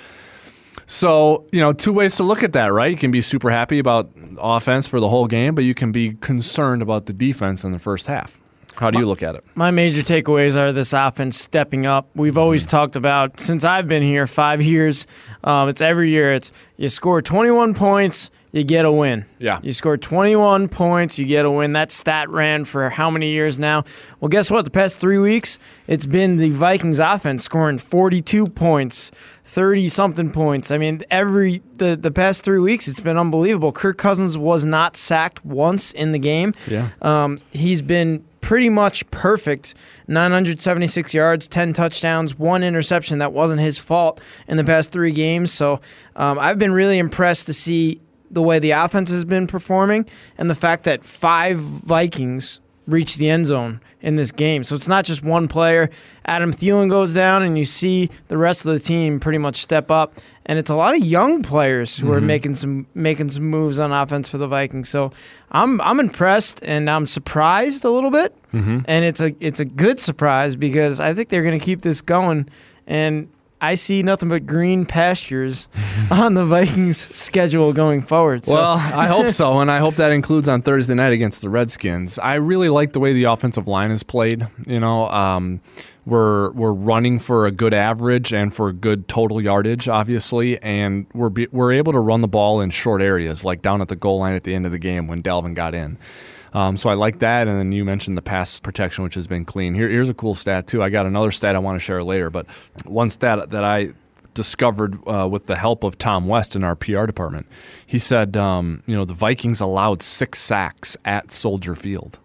So, 0.86 1.46
you 1.52 1.60
know, 1.60 1.72
two 1.72 1.92
ways 1.92 2.16
to 2.16 2.22
look 2.22 2.42
at 2.42 2.52
that, 2.54 2.72
right? 2.72 2.90
You 2.90 2.96
can 2.96 3.10
be 3.10 3.20
super 3.20 3.50
happy 3.50 3.78
about 3.78 4.10
offense 4.38 4.86
for 4.86 5.00
the 5.00 5.08
whole 5.08 5.26
game, 5.26 5.54
but 5.54 5.64
you 5.64 5.74
can 5.74 5.92
be 5.92 6.14
concerned 6.14 6.82
about 6.82 7.06
the 7.06 7.12
defense 7.12 7.64
in 7.64 7.72
the 7.72 7.78
first 7.78 8.06
half. 8.06 8.38
How 8.76 8.90
do 8.90 8.98
you 8.98 9.06
look 9.06 9.22
at 9.22 9.36
it? 9.36 9.44
My 9.54 9.70
major 9.70 10.02
takeaways 10.02 10.56
are 10.56 10.72
this 10.72 10.92
offense 10.92 11.38
stepping 11.38 11.86
up. 11.86 12.08
We've 12.14 12.36
always 12.36 12.66
talked 12.66 12.96
about 12.96 13.38
since 13.38 13.64
I've 13.64 13.86
been 13.86 14.02
here 14.02 14.26
five 14.26 14.60
years. 14.74 15.06
Um, 15.44 15.68
it's 15.68 15.80
every 15.80 16.10
year. 16.10 16.32
It's 16.32 16.52
you 16.76 16.88
score 16.88 17.22
21 17.22 17.74
points, 17.74 18.30
you 18.50 18.64
get 18.64 18.84
a 18.84 18.90
win. 18.90 19.26
Yeah. 19.38 19.60
You 19.62 19.72
score 19.72 19.96
21 19.96 20.68
points, 20.68 21.18
you 21.18 21.24
get 21.24 21.44
a 21.46 21.50
win. 21.50 21.72
That 21.72 21.92
stat 21.92 22.28
ran 22.30 22.64
for 22.64 22.90
how 22.90 23.10
many 23.10 23.30
years 23.30 23.58
now? 23.58 23.84
Well, 24.20 24.28
guess 24.28 24.50
what? 24.50 24.64
The 24.64 24.70
past 24.72 24.98
three 24.98 25.18
weeks, 25.18 25.58
it's 25.86 26.06
been 26.06 26.36
the 26.36 26.50
Vikings 26.50 26.98
offense 26.98 27.44
scoring 27.44 27.78
42 27.78 28.48
points, 28.48 29.10
30 29.44 29.88
something 29.88 30.30
points. 30.30 30.70
I 30.70 30.78
mean, 30.78 31.02
every 31.10 31.62
the 31.76 31.96
the 31.96 32.10
past 32.10 32.44
three 32.44 32.58
weeks, 32.58 32.88
it's 32.88 33.00
been 33.00 33.18
unbelievable. 33.18 33.72
Kirk 33.72 33.98
Cousins 33.98 34.38
was 34.38 34.64
not 34.64 34.96
sacked 34.96 35.44
once 35.44 35.92
in 35.92 36.12
the 36.12 36.18
game. 36.18 36.54
Yeah. 36.68 36.88
Um, 37.02 37.40
he's 37.50 37.82
been 37.82 38.24
pretty 38.40 38.68
much 38.68 39.10
perfect 39.10 39.74
976 40.06 41.14
yards, 41.14 41.48
10 41.48 41.72
touchdowns, 41.72 42.38
one 42.38 42.62
interception 42.62 43.18
that 43.18 43.32
wasn't 43.32 43.58
his 43.58 43.78
fault 43.78 44.20
in 44.46 44.58
the 44.58 44.64
past 44.64 44.92
three 44.92 45.12
games. 45.12 45.50
So 45.50 45.80
um, 46.14 46.38
I've 46.38 46.58
been 46.58 46.72
really 46.72 46.98
impressed 46.98 47.46
to 47.46 47.54
see 47.54 48.02
the 48.30 48.42
way 48.42 48.58
the 48.58 48.72
offense 48.72 49.10
has 49.10 49.24
been 49.24 49.46
performing 49.46 50.06
and 50.36 50.50
the 50.50 50.54
fact 50.54 50.84
that 50.84 51.04
five 51.04 51.56
Vikings 51.56 52.60
reach 52.86 53.16
the 53.16 53.30
end 53.30 53.46
zone 53.46 53.80
in 54.00 54.16
this 54.16 54.30
game. 54.30 54.64
So 54.64 54.76
it's 54.76 54.88
not 54.88 55.04
just 55.04 55.22
one 55.22 55.48
player. 55.48 55.90
Adam 56.26 56.52
Thielen 56.52 56.90
goes 56.90 57.14
down, 57.14 57.42
and 57.42 57.56
you 57.56 57.64
see 57.64 58.10
the 58.28 58.36
rest 58.36 58.66
of 58.66 58.72
the 58.72 58.78
team 58.78 59.20
pretty 59.20 59.38
much 59.38 59.56
step 59.56 59.90
up. 59.90 60.14
And 60.46 60.58
it's 60.58 60.70
a 60.70 60.74
lot 60.74 60.94
of 60.94 61.02
young 61.02 61.42
players 61.42 61.96
who 61.96 62.12
are 62.12 62.18
mm-hmm. 62.18 62.26
making 62.26 62.54
some 62.56 62.86
making 62.94 63.30
some 63.30 63.44
moves 63.44 63.80
on 63.80 63.92
offense 63.92 64.28
for 64.28 64.36
the 64.36 64.46
Vikings. 64.46 64.88
So 64.88 65.12
I'm 65.50 65.80
I'm 65.80 66.00
impressed 66.00 66.62
and 66.62 66.90
I'm 66.90 67.06
surprised 67.06 67.84
a 67.84 67.90
little 67.90 68.10
bit. 68.10 68.36
Mm-hmm. 68.52 68.80
And 68.86 69.04
it's 69.04 69.20
a 69.20 69.34
it's 69.40 69.60
a 69.60 69.64
good 69.64 69.98
surprise 69.98 70.54
because 70.56 71.00
I 71.00 71.14
think 71.14 71.30
they're 71.30 71.42
going 71.42 71.58
to 71.58 71.64
keep 71.64 71.80
this 71.80 72.02
going. 72.02 72.48
And 72.86 73.30
I 73.60 73.76
see 73.76 74.02
nothing 74.02 74.28
but 74.28 74.46
green 74.46 74.84
pastures 74.84 75.68
on 76.10 76.34
the 76.34 76.44
Vikings 76.44 76.98
schedule 77.16 77.72
going 77.72 78.02
forward. 78.02 78.44
So 78.44 78.54
Well, 78.54 78.72
I 78.78 79.06
hope 79.06 79.28
so, 79.28 79.60
and 79.60 79.70
I 79.70 79.78
hope 79.78 79.94
that 79.94 80.12
includes 80.12 80.48
on 80.48 80.62
Thursday 80.62 80.94
night 80.94 81.12
against 81.12 81.40
the 81.40 81.48
Redskins. 81.48 82.18
I 82.18 82.34
really 82.34 82.68
like 82.68 82.92
the 82.92 83.00
way 83.00 83.12
the 83.12 83.24
offensive 83.24 83.66
line 83.68 83.90
is 83.90 84.02
played. 84.02 84.46
You 84.66 84.80
know, 84.80 85.08
um, 85.08 85.60
we're 86.06 86.50
we're 86.52 86.72
running 86.72 87.18
for 87.18 87.46
a 87.46 87.50
good 87.50 87.72
average 87.72 88.32
and 88.32 88.54
for 88.54 88.68
a 88.68 88.72
good 88.72 89.08
total 89.08 89.42
yardage, 89.42 89.88
obviously, 89.88 90.60
and 90.62 91.06
we're 91.14 91.30
be, 91.30 91.46
we're 91.50 91.72
able 91.72 91.92
to 91.92 92.00
run 92.00 92.20
the 92.20 92.28
ball 92.28 92.60
in 92.60 92.70
short 92.70 93.00
areas, 93.00 93.44
like 93.44 93.62
down 93.62 93.80
at 93.80 93.88
the 93.88 93.96
goal 93.96 94.18
line 94.18 94.34
at 94.34 94.44
the 94.44 94.54
end 94.54 94.66
of 94.66 94.72
the 94.72 94.78
game 94.78 95.06
when 95.06 95.22
Dalvin 95.22 95.54
got 95.54 95.74
in. 95.74 95.96
Um, 96.54 96.76
so 96.76 96.88
I 96.88 96.94
like 96.94 97.18
that, 97.18 97.48
and 97.48 97.58
then 97.58 97.72
you 97.72 97.84
mentioned 97.84 98.16
the 98.16 98.22
pass 98.22 98.60
protection, 98.60 99.02
which 99.04 99.14
has 99.16 99.26
been 99.26 99.44
clean. 99.44 99.74
Here, 99.74 99.88
here's 99.88 100.08
a 100.08 100.14
cool 100.14 100.34
stat 100.34 100.66
too. 100.68 100.82
I 100.82 100.88
got 100.88 101.04
another 101.04 101.32
stat 101.32 101.56
I 101.56 101.58
want 101.58 101.76
to 101.76 101.84
share 101.84 102.02
later, 102.02 102.30
but 102.30 102.46
one 102.84 103.08
stat 103.08 103.50
that 103.50 103.64
I 103.64 103.92
discovered 104.34 104.98
uh, 105.08 105.28
with 105.28 105.46
the 105.46 105.56
help 105.56 105.84
of 105.84 105.96
Tom 105.98 106.26
West 106.26 106.54
in 106.56 106.64
our 106.64 106.76
PR 106.76 107.06
department. 107.06 107.46
He 107.86 107.98
said, 107.98 108.36
um, 108.36 108.82
you 108.86 108.94
know, 108.94 109.04
the 109.04 109.14
Vikings 109.14 109.60
allowed 109.60 110.02
six 110.02 110.40
sacks 110.40 110.96
at 111.04 111.30
Soldier 111.30 111.74
Field. 111.74 112.18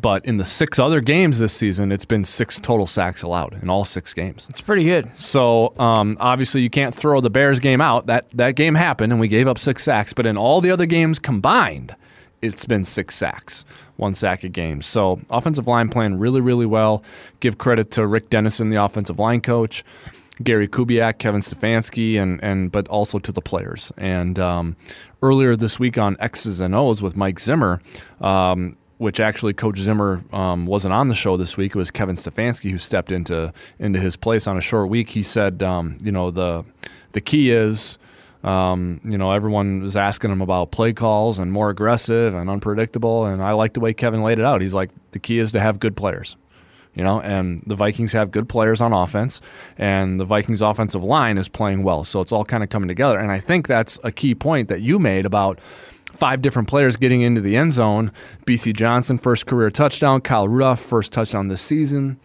But 0.00 0.26
in 0.26 0.36
the 0.36 0.44
six 0.44 0.78
other 0.78 1.00
games 1.00 1.38
this 1.38 1.54
season, 1.54 1.90
it's 1.90 2.04
been 2.04 2.24
six 2.24 2.60
total 2.60 2.86
sacks 2.86 3.22
allowed 3.22 3.62
in 3.62 3.70
all 3.70 3.84
six 3.84 4.12
games. 4.12 4.46
it's 4.50 4.60
pretty 4.60 4.84
good. 4.84 5.14
So 5.14 5.72
um, 5.78 6.18
obviously, 6.20 6.60
you 6.60 6.68
can't 6.68 6.94
throw 6.94 7.20
the 7.20 7.30
Bears 7.30 7.60
game 7.60 7.80
out. 7.80 8.06
That 8.06 8.28
that 8.32 8.56
game 8.56 8.74
happened, 8.74 9.12
and 9.12 9.20
we 9.20 9.28
gave 9.28 9.48
up 9.48 9.58
six 9.58 9.82
sacks. 9.82 10.12
But 10.12 10.26
in 10.26 10.36
all 10.36 10.60
the 10.60 10.70
other 10.70 10.84
games 10.84 11.18
combined, 11.18 11.96
it's 12.46 12.64
been 12.64 12.84
six 12.84 13.14
sacks, 13.14 13.64
one 13.96 14.14
sack 14.14 14.44
a 14.44 14.48
game. 14.48 14.82
So 14.82 15.20
offensive 15.30 15.66
line 15.66 15.88
playing 15.88 16.18
really, 16.18 16.40
really 16.40 16.66
well. 16.66 17.02
Give 17.40 17.58
credit 17.58 17.90
to 17.92 18.06
Rick 18.06 18.30
Dennison, 18.30 18.68
the 18.68 18.82
offensive 18.82 19.18
line 19.18 19.40
coach, 19.40 19.84
Gary 20.42 20.68
Kubiak, 20.68 21.18
Kevin 21.18 21.40
Stefanski, 21.40 22.20
and 22.20 22.42
and 22.42 22.70
but 22.70 22.88
also 22.88 23.18
to 23.18 23.32
the 23.32 23.42
players. 23.42 23.92
And 23.96 24.38
um, 24.38 24.76
earlier 25.22 25.56
this 25.56 25.78
week 25.78 25.98
on 25.98 26.16
X's 26.20 26.60
and 26.60 26.74
O's 26.74 27.02
with 27.02 27.16
Mike 27.16 27.40
Zimmer. 27.40 27.80
Um, 28.20 28.76
which 28.98 29.20
actually 29.20 29.52
Coach 29.52 29.76
Zimmer 29.76 30.22
um, 30.32 30.64
wasn't 30.64 30.94
on 30.94 31.08
the 31.08 31.14
show 31.14 31.36
this 31.36 31.56
week. 31.56 31.72
It 31.72 31.78
was 31.78 31.90
Kevin 31.90 32.16
Stefanski 32.16 32.70
who 32.70 32.78
stepped 32.78 33.12
into 33.12 33.52
into 33.78 34.00
his 34.00 34.16
place 34.16 34.46
on 34.46 34.56
a 34.56 34.60
short 34.60 34.88
week. 34.88 35.10
He 35.10 35.22
said, 35.22 35.62
um, 35.62 35.98
you 36.02 36.10
know, 36.10 36.30
the 36.30 36.64
the 37.12 37.20
key 37.20 37.50
is, 37.50 37.98
um, 38.46 39.00
you 39.04 39.18
know, 39.18 39.32
everyone 39.32 39.82
was 39.82 39.96
asking 39.96 40.30
him 40.30 40.40
about 40.40 40.70
play 40.70 40.92
calls 40.92 41.40
and 41.40 41.52
more 41.52 41.68
aggressive 41.68 42.32
and 42.32 42.48
unpredictable. 42.48 43.26
And 43.26 43.42
I 43.42 43.52
like 43.52 43.72
the 43.72 43.80
way 43.80 43.92
Kevin 43.92 44.22
laid 44.22 44.38
it 44.38 44.44
out. 44.44 44.60
He's 44.62 44.72
like, 44.72 44.90
the 45.10 45.18
key 45.18 45.38
is 45.38 45.50
to 45.52 45.60
have 45.60 45.80
good 45.80 45.96
players. 45.96 46.36
You 46.94 47.04
know, 47.04 47.20
and 47.20 47.62
the 47.66 47.74
Vikings 47.74 48.14
have 48.14 48.30
good 48.30 48.48
players 48.48 48.80
on 48.80 48.94
offense, 48.94 49.42
and 49.76 50.18
the 50.18 50.24
Vikings 50.24 50.62
offensive 50.62 51.04
line 51.04 51.36
is 51.36 51.46
playing 51.46 51.82
well. 51.82 52.04
So 52.04 52.22
it's 52.22 52.32
all 52.32 52.42
kind 52.42 52.62
of 52.62 52.70
coming 52.70 52.88
together. 52.88 53.18
And 53.18 53.30
I 53.30 53.38
think 53.38 53.66
that's 53.66 54.00
a 54.02 54.10
key 54.10 54.34
point 54.34 54.68
that 54.68 54.80
you 54.80 54.98
made 54.98 55.26
about 55.26 55.60
five 55.60 56.40
different 56.40 56.68
players 56.68 56.96
getting 56.96 57.20
into 57.20 57.42
the 57.42 57.54
end 57.54 57.74
zone. 57.74 58.12
Bisi 58.46 58.74
Johnson, 58.74 59.18
first 59.18 59.44
career 59.44 59.70
touchdown. 59.70 60.22
Kyle 60.22 60.48
Rudolph, 60.48 60.80
first 60.80 61.12
touchdown 61.12 61.48
this 61.48 61.60
season. 61.60 62.18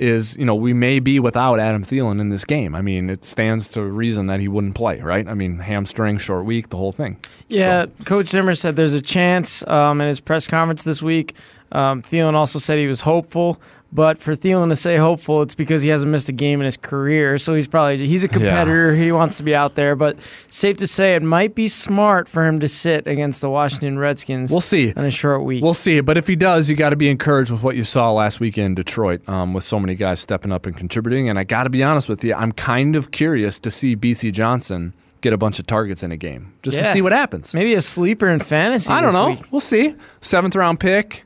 Is, 0.00 0.34
you 0.38 0.46
know, 0.46 0.54
we 0.54 0.72
may 0.72 0.98
be 0.98 1.20
without 1.20 1.60
Adam 1.60 1.84
Thielen 1.84 2.20
in 2.22 2.30
this 2.30 2.46
game. 2.46 2.74
I 2.74 2.80
mean, 2.80 3.10
it 3.10 3.22
stands 3.22 3.68
to 3.72 3.82
reason 3.82 4.28
that 4.28 4.40
he 4.40 4.48
wouldn't 4.48 4.74
play, 4.74 4.98
right? 5.00 5.28
I 5.28 5.34
mean, 5.34 5.58
hamstring, 5.58 6.16
short 6.16 6.46
week, 6.46 6.70
the 6.70 6.78
whole 6.78 6.90
thing. 6.92 7.18
Yeah, 7.48 7.84
So- 7.84 8.04
Coach 8.06 8.28
Zimmer 8.28 8.54
said 8.54 8.76
there's 8.76 8.94
a 8.94 9.00
chance 9.02 9.66
um, 9.68 10.00
in 10.00 10.08
his 10.08 10.20
press 10.20 10.46
conference 10.46 10.84
this 10.84 11.02
week. 11.02 11.34
Um, 11.72 12.00
Thielen 12.02 12.32
also 12.34 12.58
said 12.58 12.78
he 12.78 12.86
was 12.86 13.02
hopeful, 13.02 13.60
but 13.92 14.18
for 14.18 14.34
Thielen 14.34 14.68
to 14.68 14.76
say 14.76 14.96
hopeful, 14.96 15.42
it's 15.42 15.54
because 15.54 15.82
he 15.82 15.88
hasn't 15.88 16.12
missed 16.12 16.28
a 16.28 16.32
game 16.32 16.60
in 16.60 16.64
his 16.64 16.76
career. 16.76 17.38
So 17.38 17.54
he's 17.54 17.66
probably 17.66 18.06
he's 18.06 18.22
a 18.22 18.28
competitor. 18.28 18.94
He 18.94 19.10
wants 19.10 19.36
to 19.38 19.42
be 19.42 19.54
out 19.54 19.74
there, 19.74 19.96
but 19.96 20.16
safe 20.48 20.76
to 20.78 20.86
say 20.86 21.14
it 21.14 21.22
might 21.22 21.54
be 21.54 21.66
smart 21.66 22.28
for 22.28 22.46
him 22.46 22.60
to 22.60 22.68
sit 22.68 23.06
against 23.06 23.40
the 23.40 23.50
Washington 23.50 23.98
Redskins. 23.98 24.50
We'll 24.50 24.60
see. 24.60 24.90
in 24.90 24.98
a 25.04 25.10
short 25.10 25.42
week. 25.42 25.62
We'll 25.64 25.74
see. 25.74 26.00
But 26.00 26.16
if 26.16 26.28
he 26.28 26.36
does, 26.36 26.70
you 26.70 26.76
got 26.76 26.90
to 26.90 26.96
be 26.96 27.10
encouraged 27.10 27.50
with 27.50 27.62
what 27.62 27.74
you 27.76 27.84
saw 27.84 28.12
last 28.12 28.38
week 28.38 28.58
in 28.58 28.74
Detroit 28.74 29.28
um, 29.28 29.54
with 29.54 29.64
so 29.64 29.80
many 29.80 29.94
guys 29.94 30.20
stepping 30.20 30.52
up 30.52 30.66
and 30.66 30.76
contributing. 30.76 31.28
And 31.28 31.38
I 31.38 31.44
got 31.44 31.64
to 31.64 31.70
be 31.70 31.82
honest 31.82 32.08
with 32.08 32.22
you, 32.22 32.34
I'm 32.34 32.52
kind 32.52 32.94
of 32.94 33.10
curious 33.10 33.58
to 33.60 33.70
see 33.70 33.96
Bisi 33.96 34.32
Johnson 34.32 34.92
get 35.20 35.32
a 35.32 35.36
bunch 35.36 35.58
of 35.58 35.66
targets 35.66 36.02
in 36.02 36.12
a 36.12 36.16
game 36.16 36.52
just 36.62 36.78
to 36.78 36.84
see 36.84 37.02
what 37.02 37.12
happens. 37.12 37.52
Maybe 37.54 37.74
a 37.74 37.80
sleeper 37.80 38.28
in 38.28 38.38
fantasy. 38.38 38.90
I 38.92 39.00
don't 39.02 39.12
know. 39.12 39.30
week. 39.30 39.40
We'll 39.50 39.60
see. 39.60 39.94
Seventh 40.20 40.54
round 40.56 40.80
pick, 40.80 41.24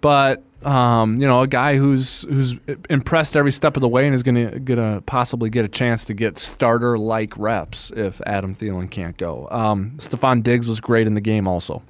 but 0.00 0.42
um, 0.64 1.16
you 1.20 1.26
know, 1.26 1.40
a 1.42 1.46
guy 1.46 1.76
who's 1.76 2.22
who's 2.22 2.54
impressed 2.88 3.36
every 3.36 3.52
step 3.52 3.76
of 3.76 3.80
the 3.80 3.88
way 3.88 4.06
and 4.06 4.14
is 4.14 4.22
gonna 4.22 4.58
gonna 4.60 5.00
possibly 5.06 5.50
get 5.50 5.64
a 5.64 5.68
chance 5.68 6.04
to 6.06 6.14
get 6.14 6.36
starter 6.38 6.98
like 6.98 7.36
reps 7.38 7.90
if 7.92 8.20
Adam 8.26 8.54
Thielen 8.54 8.90
can't 8.90 9.16
go. 9.16 9.48
Um, 9.50 9.92
Stefon 9.96 10.42
Diggs 10.42 10.66
was 10.66 10.80
great 10.80 11.06
in 11.06 11.14
the 11.14 11.20
game 11.20 11.48
also. 11.48 11.82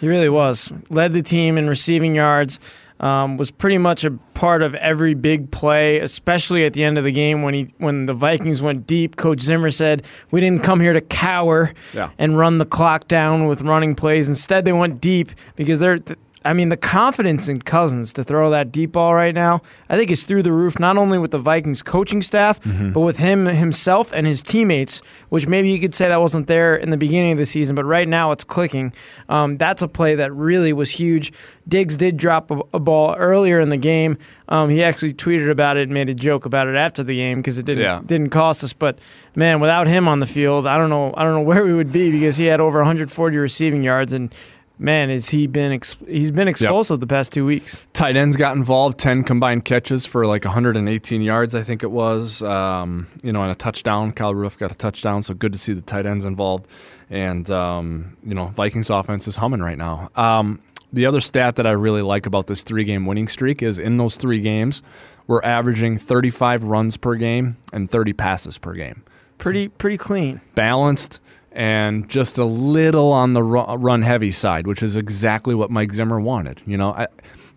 He 0.00 0.08
really 0.08 0.28
was. 0.28 0.72
Led 0.90 1.12
the 1.12 1.22
team 1.22 1.58
in 1.58 1.68
receiving 1.68 2.14
yards. 2.14 2.58
Um, 3.00 3.38
was 3.38 3.50
pretty 3.50 3.78
much 3.78 4.04
a 4.04 4.10
part 4.34 4.60
of 4.60 4.74
every 4.74 5.14
big 5.14 5.50
play, 5.50 6.00
especially 6.00 6.66
at 6.66 6.74
the 6.74 6.84
end 6.84 6.98
of 6.98 7.04
the 7.04 7.12
game 7.12 7.40
when 7.40 7.54
he 7.54 7.68
when 7.78 8.04
the 8.04 8.12
Vikings 8.12 8.60
went 8.60 8.86
deep. 8.86 9.16
Coach 9.16 9.40
Zimmer 9.40 9.70
said, 9.70 10.04
"We 10.30 10.42
didn't 10.42 10.62
come 10.62 10.80
here 10.80 10.92
to 10.92 11.00
cower 11.00 11.72
Yeah. 11.94 12.10
and 12.18 12.36
run 12.36 12.58
the 12.58 12.66
clock 12.66 13.08
down 13.08 13.46
with 13.46 13.62
running 13.62 13.94
plays. 13.94 14.28
Instead, 14.28 14.66
they 14.66 14.74
went 14.74 15.00
deep 15.00 15.30
because 15.56 15.80
they're." 15.80 15.98
I 16.42 16.54
mean, 16.54 16.70
the 16.70 16.76
confidence 16.76 17.48
in 17.48 17.60
Cousins 17.60 18.14
to 18.14 18.24
throw 18.24 18.48
that 18.50 18.72
deep 18.72 18.92
ball 18.92 19.14
right 19.14 19.34
now, 19.34 19.60
I 19.90 19.96
think 19.98 20.10
is 20.10 20.24
through 20.24 20.42
the 20.42 20.52
roof, 20.52 20.78
not 20.78 20.96
only 20.96 21.18
with 21.18 21.32
the 21.32 21.38
Vikings 21.38 21.82
coaching 21.82 22.22
staff, 22.22 22.58
but 22.94 23.00
with 23.00 23.18
him 23.18 23.44
himself 23.44 24.10
and 24.12 24.26
his 24.26 24.42
teammates, 24.42 25.00
which 25.28 25.46
maybe 25.46 25.70
you 25.70 25.78
could 25.78 25.94
say 25.94 26.08
that 26.08 26.20
wasn't 26.20 26.46
there 26.46 26.74
in 26.74 26.88
the 26.90 26.96
beginning 26.96 27.32
of 27.32 27.38
the 27.38 27.44
season, 27.44 27.76
but 27.76 27.84
right 27.84 28.08
now 28.08 28.32
it's 28.32 28.42
clicking. 28.44 28.92
Um, 29.28 29.58
that's 29.58 29.82
a 29.82 29.88
play 29.88 30.14
that 30.14 30.32
really 30.32 30.72
was 30.72 30.90
huge. 30.90 31.32
Diggs 31.68 31.96
did 31.96 32.16
drop 32.16 32.50
a, 32.50 32.60
a 32.72 32.78
ball 32.80 33.14
earlier 33.16 33.60
in 33.60 33.68
the 33.68 33.76
game. 33.76 34.16
Um, 34.48 34.70
he 34.70 34.82
actually 34.82 35.12
tweeted 35.12 35.50
about 35.50 35.76
it 35.76 35.82
and 35.84 35.92
made 35.92 36.08
a 36.08 36.14
joke 36.14 36.46
about 36.46 36.66
it 36.68 36.74
after 36.74 37.02
the 37.04 37.14
game 37.16 37.38
because 37.38 37.58
it 37.58 37.66
didn't 37.66 37.82
Yeah. 37.82 38.00
didn't 38.04 38.30
cost 38.30 38.64
us. 38.64 38.72
But 38.72 38.98
man, 39.36 39.60
without 39.60 39.86
him 39.86 40.08
on 40.08 40.20
the 40.20 40.26
field, 40.26 40.66
I 40.66 40.76
don't 40.78 40.90
know 40.90 41.12
I 41.16 41.22
don't 41.22 41.34
know 41.34 41.40
where 41.50 41.64
we 41.64 41.74
would 41.74 41.92
be 41.92 42.10
because 42.10 42.38
he 42.38 42.46
had 42.46 42.60
over 42.60 42.78
140 42.78 43.36
receiving 43.36 43.84
yards 43.84 44.12
and 44.12 44.34
man, 44.80 45.10
is 45.10 45.28
he 45.28 45.46
been 45.46 45.72
ex- 45.72 45.96
he's 46.06 46.30
been 46.30 46.48
explosive 46.48 47.00
the 47.00 47.06
past 47.06 47.32
two 47.32 47.44
weeks. 47.44 47.86
Tight 47.92 48.16
ends 48.16 48.36
got 48.36 48.56
involved, 48.56 48.98
10 48.98 49.24
combined 49.24 49.64
catches 49.64 50.06
for 50.06 50.24
like 50.24 50.44
118 50.44 51.22
yards, 51.22 51.54
I 51.54 51.62
think 51.62 51.82
it 51.82 51.90
was. 51.90 52.42
Um, 52.42 53.06
you 53.22 53.32
know, 53.32 53.42
and 53.42 53.52
a 53.52 53.54
touchdown. 53.54 54.12
Kyle 54.12 54.34
Rudolph 54.34 54.58
got 54.58 54.72
a 54.72 54.76
touchdown, 54.76 55.22
so 55.22 55.34
good 55.34 55.52
to 55.52 55.58
see 55.58 55.72
the 55.72 55.82
tight 55.82 56.06
ends 56.06 56.24
involved. 56.24 56.66
And, 57.10 57.50
um, 57.50 58.16
you 58.24 58.34
know, 58.34 58.46
Vikings 58.46 58.88
offense 58.90 59.28
is 59.28 59.36
humming 59.36 59.60
right 59.60 59.78
now. 59.78 60.10
Um, 60.16 60.60
the 60.92 61.06
other 61.06 61.20
stat 61.20 61.56
that 61.56 61.66
I 61.66 61.72
really 61.72 62.02
like 62.02 62.26
about 62.26 62.46
this 62.46 62.62
three 62.62 62.84
game 62.84 63.06
winning 63.06 63.28
streak 63.28 63.62
is 63.62 63.78
in 63.78 63.96
those 63.96 64.16
three 64.16 64.40
games, 64.40 64.82
we're 65.26 65.42
averaging 65.42 65.98
35 65.98 66.64
runs 66.64 66.96
per 66.96 67.14
game 67.14 67.56
and 67.72 67.90
30 67.90 68.12
passes 68.14 68.58
per 68.58 68.72
game. 68.72 69.04
Pretty 69.38 69.68
pretty 69.68 69.96
clean. 69.96 70.40
Balanced 70.54 71.20
and 71.52 72.08
just 72.08 72.38
a 72.38 72.44
little 72.44 73.12
on 73.12 73.34
the 73.34 73.42
run 73.42 74.02
heavy 74.02 74.30
side, 74.30 74.66
which 74.66 74.82
is 74.82 74.96
exactly 74.96 75.54
what 75.54 75.70
Mike 75.70 75.92
Zimmer 75.92 76.20
wanted. 76.20 76.62
You 76.66 76.76
know, 76.76 76.92
I, 76.92 77.08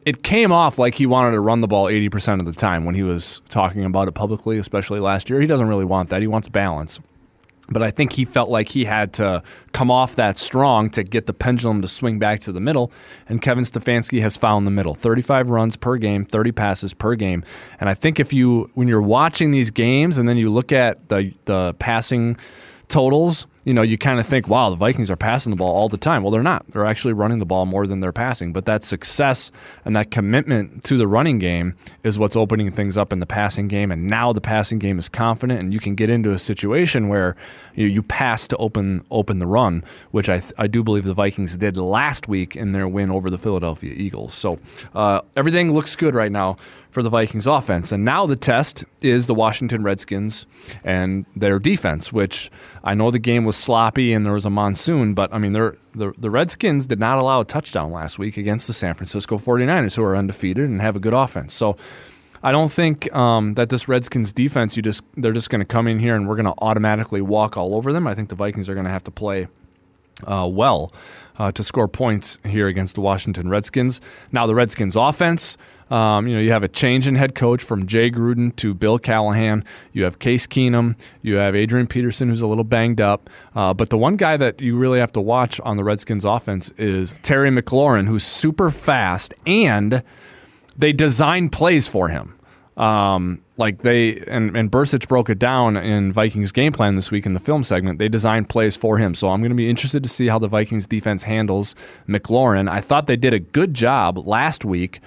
it 0.06 0.24
came 0.24 0.52
off 0.52 0.78
like 0.78 0.96
he 0.96 1.06
wanted 1.06 1.32
to 1.32 1.40
run 1.40 1.62
the 1.62 1.68
ball 1.68 1.86
80% 1.86 2.40
of 2.40 2.46
the 2.46 2.54
time 2.54 2.86
when 2.86 2.96
he 2.96 3.04
was 3.04 3.42
talking 3.50 3.86
about 3.86 4.08
it 4.08 4.14
publicly, 4.14 4.58
especially 4.58 5.00
last 5.00 5.30
year. 5.30 5.40
He 5.40 5.48
doesn't 5.48 5.68
really 5.68 5.86
want 5.86 6.10
that. 6.10 6.22
He 6.22 6.28
wants 6.28 6.50
balance. 6.50 7.00
But 7.70 7.82
I 7.82 7.92
think 7.92 8.12
he 8.12 8.26
felt 8.26 8.50
like 8.50 8.68
he 8.68 8.84
had 8.84 9.14
to 9.14 9.42
come 9.72 9.90
off 9.90 10.16
that 10.16 10.38
strong 10.38 10.90
to 10.92 11.04
get 11.04 11.28
the 11.28 11.34
pendulum 11.34 11.82
to 11.82 11.88
swing 11.88 12.20
back 12.20 12.42
to 12.42 12.52
the 12.52 12.60
middle. 12.60 12.92
And 13.30 13.42
Kevin 13.42 13.64
Stefanski 13.64 14.20
has 14.22 14.36
found 14.36 14.68
the 14.68 14.72
middle 14.72 14.96
35 14.96 15.50
runs 15.50 15.78
per 15.78 15.96
game, 15.96 16.26
30 16.26 16.52
passes 16.52 16.94
per 16.94 17.16
game. 17.16 17.44
And 17.80 17.90
I 17.90 17.94
think 17.94 18.20
if 18.20 18.34
you, 18.34 18.70
when 18.74 18.90
you're 18.90 19.02
watching 19.02 19.52
these 19.52 19.72
games 19.72 20.18
and 20.18 20.28
then 20.28 20.36
you 20.36 20.50
look 20.50 20.74
at 20.74 21.08
the, 21.08 21.34
the 21.46 21.74
passing 21.80 22.36
totals, 22.90 23.48
you 23.66 23.74
know, 23.74 23.82
you 23.82 23.98
kind 23.98 24.20
of 24.20 24.26
think, 24.26 24.48
wow, 24.48 24.70
the 24.70 24.76
Vikings 24.76 25.10
are 25.10 25.16
passing 25.16 25.52
the 25.52 25.56
ball 25.56 25.74
all 25.74 25.88
the 25.88 25.98
time. 25.98 26.24
Well, 26.24 26.32
they're 26.32 26.44
not. 26.44 26.68
They're 26.68 26.86
actually 26.86 27.14
running 27.14 27.38
the 27.38 27.46
ball 27.46 27.66
more 27.66 27.88
than 27.88 28.02
they're 28.02 28.12
passing. 28.12 28.52
But 28.52 28.66
that 28.66 28.84
success 28.84 29.52
and 29.86 29.96
that 29.96 30.12
commitment 30.12 30.84
to 30.86 30.98
the 30.98 31.08
running 31.08 31.40
game 31.40 31.76
is 32.04 32.20
what's 32.20 32.36
opening 32.36 32.72
things 32.72 32.98
up 32.98 33.14
in 33.14 33.20
the 33.20 33.26
passing 33.26 33.68
game. 33.68 33.92
And 33.92 34.08
now 34.08 34.34
the 34.34 34.42
passing 34.42 34.80
game 34.80 35.00
is 35.00 35.08
confident, 35.08 35.60
and 35.60 35.74
you 35.74 35.80
can 35.80 35.96
get 35.96 36.10
into 36.10 36.32
a 36.32 36.40
situation 36.40 37.08
where 37.08 37.36
you, 37.76 37.88
you 37.88 38.04
pass 38.04 38.48
to 38.48 38.58
open 38.58 39.06
open 39.12 39.40
the 39.40 39.48
run, 39.48 39.84
which 40.12 40.30
I, 40.30 40.42
I 40.58 40.68
do 40.68 40.84
believe 40.84 41.06
the 41.06 41.14
Vikings 41.14 41.56
did 41.56 41.78
last 41.78 42.28
week 42.28 42.56
in 42.56 42.74
their 42.74 42.88
win 42.88 43.12
over 43.12 43.30
the 43.30 43.38
Philadelphia 43.38 43.94
Eagles. 43.96 44.34
So 44.34 44.60
uh, 44.94 45.22
everything 45.38 45.72
looks 45.72 45.96
good 45.96 46.16
right 46.16 46.32
now 46.32 46.58
for 46.94 47.02
the 47.02 47.10
Vikings 47.10 47.48
offense. 47.48 47.92
And 47.92 48.06
now 48.06 48.28
the 48.28 48.36
test 48.36 48.86
is 49.02 49.26
the 49.26 49.34
Washington 49.34 49.82
Redskins 49.82 50.46
and 50.84 51.26
their 51.36 51.58
defense, 51.58 52.14
which 52.14 52.52
I 52.84 52.94
know 52.94 53.10
the 53.10 53.20
game 53.20 53.46
was 53.46 53.56
sloppy 53.56 54.14
and 54.14 54.24
there 54.26 54.34
was 54.34 54.46
a 54.46 54.52
monsoon, 54.52 55.16
but 55.16 55.34
I 55.34 55.40
mean, 55.40 55.54
the, 55.54 55.76
the 55.96 56.30
Redskins 56.30 56.86
did 56.86 57.00
not 57.00 57.20
allow 57.22 57.42
a 57.42 57.46
touchdown 57.46 57.92
last 57.92 58.20
week 58.20 58.38
against 58.38 58.68
the 58.68 58.74
San 58.74 58.94
Francisco 58.94 59.40
49ers, 59.40 59.96
who 59.96 60.04
are 60.04 60.16
undefeated 60.16 60.70
and 60.70 60.82
have 60.82 60.96
a 60.96 61.00
good 61.00 61.14
offense. 61.14 61.54
So 61.54 61.78
I 62.44 62.52
don't 62.52 62.72
think 62.72 63.14
um, 63.16 63.56
that 63.56 63.70
this 63.70 63.88
Redskins 63.88 64.32
defense, 64.32 64.78
you 64.78 64.84
just 64.84 65.04
they're 65.16 65.32
just 65.32 65.50
going 65.50 65.62
to 65.62 65.66
come 65.66 65.88
in 65.88 65.98
here 65.98 66.16
and 66.16 66.28
we're 66.28 66.36
going 66.36 66.46
to 66.46 66.56
automatically 66.60 67.22
walk 67.22 67.58
all 67.58 67.74
over 67.74 67.92
them. 67.92 68.06
I 68.06 68.14
think 68.14 68.30
the 68.30 68.36
Vikings 68.36 68.70
are 68.70 68.76
going 68.76 68.86
to 68.86 68.92
have 68.92 69.04
to 69.06 69.12
play 69.12 69.48
uh, 70.28 70.48
well 70.52 70.94
uh, 71.38 71.52
to 71.54 71.64
score 71.64 71.88
points 71.88 72.40
here 72.46 72.68
against 72.68 72.96
the 72.96 73.02
Washington 73.02 73.50
Redskins. 73.50 74.02
Now 74.32 74.46
the 74.46 74.56
Redskins 74.56 74.96
offense. 74.96 75.58
Um, 75.90 76.28
you 76.28 76.36
know, 76.36 76.42
you 76.42 76.52
have 76.52 76.64
a 76.64 76.68
change 76.68 77.08
in 77.08 77.16
head 77.16 77.36
coach 77.36 77.62
from 77.64 77.88
Jay 77.88 78.10
Gruden 78.10 78.56
to 78.58 78.74
Bill 78.74 78.98
Callahan. 79.00 79.64
You 79.92 80.04
have 80.04 80.20
Case 80.20 80.48
Keenum. 80.48 81.00
You 81.22 81.36
have 81.36 81.56
Adrian 81.56 81.88
Peterson, 81.88 82.30
who's 82.30 82.42
a 82.42 82.48
little 82.48 82.64
banged 82.64 83.02
up. 83.02 83.30
Uh, 83.56 83.74
but 83.74 83.90
the 83.90 83.98
one 83.98 84.16
guy 84.16 84.38
that 84.38 84.62
you 84.62 84.78
really 84.78 85.00
have 85.00 85.12
to 85.14 85.22
watch 85.22 85.60
on 85.62 85.78
the 85.78 85.84
Redskins 85.84 86.26
offense 86.26 86.70
is 86.72 87.14
Terry 87.22 87.50
McLaurin, 87.50 88.08
who's 88.08 88.24
super 88.24 88.72
fast, 88.72 89.34
and 89.46 90.04
they 90.78 90.94
design 90.94 91.50
plays 91.50 91.88
for 91.88 92.08
him. 92.08 92.40
Um, 92.78 93.44
like 93.56 93.80
they 93.80 94.18
and 94.28 94.58
and 94.58 94.72
Bercich 94.72 95.08
broke 95.08 95.30
it 95.30 95.38
down 95.38 95.78
in 95.78 96.12
Vikings 96.12 96.52
game 96.52 96.74
plan 96.74 96.96
this 96.96 97.12
week 97.12 97.28
in 97.28 97.34
the 97.34 97.40
film 97.40 97.64
segment. 97.64 98.00
They 98.00 98.10
designed 98.10 98.50
plays 98.50 98.76
for 98.76 98.98
him, 98.98 99.14
so 99.14 99.30
I'm 99.30 99.42
going 99.42 99.52
to 99.52 99.56
be 99.56 99.70
interested 99.70 100.02
to 100.02 100.10
see 100.10 100.28
how 100.28 100.40
the 100.40 100.48
Vikings 100.48 100.88
defense 100.88 101.22
handles 101.22 101.76
McLaurin. 102.08 102.68
I 102.68 102.82
thought 102.82 103.06
they 103.06 103.16
did 103.16 103.34
a 103.34 103.40
good 103.40 103.76
job 103.76 104.18
last 104.18 104.66
week 104.66 105.02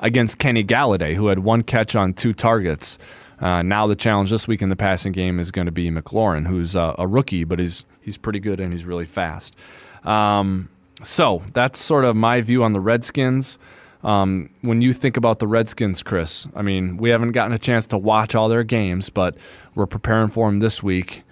against 0.00 0.38
Kenny 0.38 0.64
Golladay, 0.64 1.14
who 1.14 1.28
had 1.28 1.40
one 1.40 1.62
catch 1.62 1.94
on 1.94 2.12
two 2.12 2.32
targets. 2.32 2.98
Uh, 3.40 3.62
now 3.62 3.86
the 3.86 3.96
challenge 3.96 4.30
this 4.30 4.46
week 4.46 4.60
in 4.60 4.68
the 4.68 4.76
passing 4.76 5.12
game 5.12 5.38
is 5.38 5.50
going 5.50 5.66
to 5.66 5.72
be 5.72 5.90
McLaurin, 5.90 6.46
who's 6.46 6.76
uh, 6.76 6.94
a 6.98 7.06
rookie, 7.06 7.44
but 7.44 7.58
he's 7.58 7.86
he's 8.02 8.18
pretty 8.18 8.40
good 8.40 8.60
and 8.60 8.72
he's 8.72 8.84
really 8.84 9.06
fast. 9.06 9.56
Um, 10.04 10.68
so 11.02 11.42
that's 11.52 11.78
sort 11.78 12.04
of 12.04 12.16
my 12.16 12.40
view 12.40 12.62
on 12.64 12.72
the 12.72 12.80
Redskins. 12.80 13.58
Um, 14.02 14.50
when 14.62 14.80
you 14.80 14.92
think 14.92 15.16
about 15.16 15.40
the 15.40 15.46
Redskins, 15.46 16.02
Chris, 16.02 16.46
I 16.54 16.62
mean, 16.62 16.96
we 16.96 17.10
haven't 17.10 17.32
gotten 17.32 17.52
a 17.52 17.58
chance 17.58 17.86
to 17.88 17.98
watch 17.98 18.34
all 18.34 18.48
their 18.48 18.64
games, 18.64 19.10
but 19.10 19.36
we're 19.74 19.86
preparing 19.86 20.28
for 20.28 20.46
them 20.46 20.60
this 20.60 20.82
week. 20.82 21.22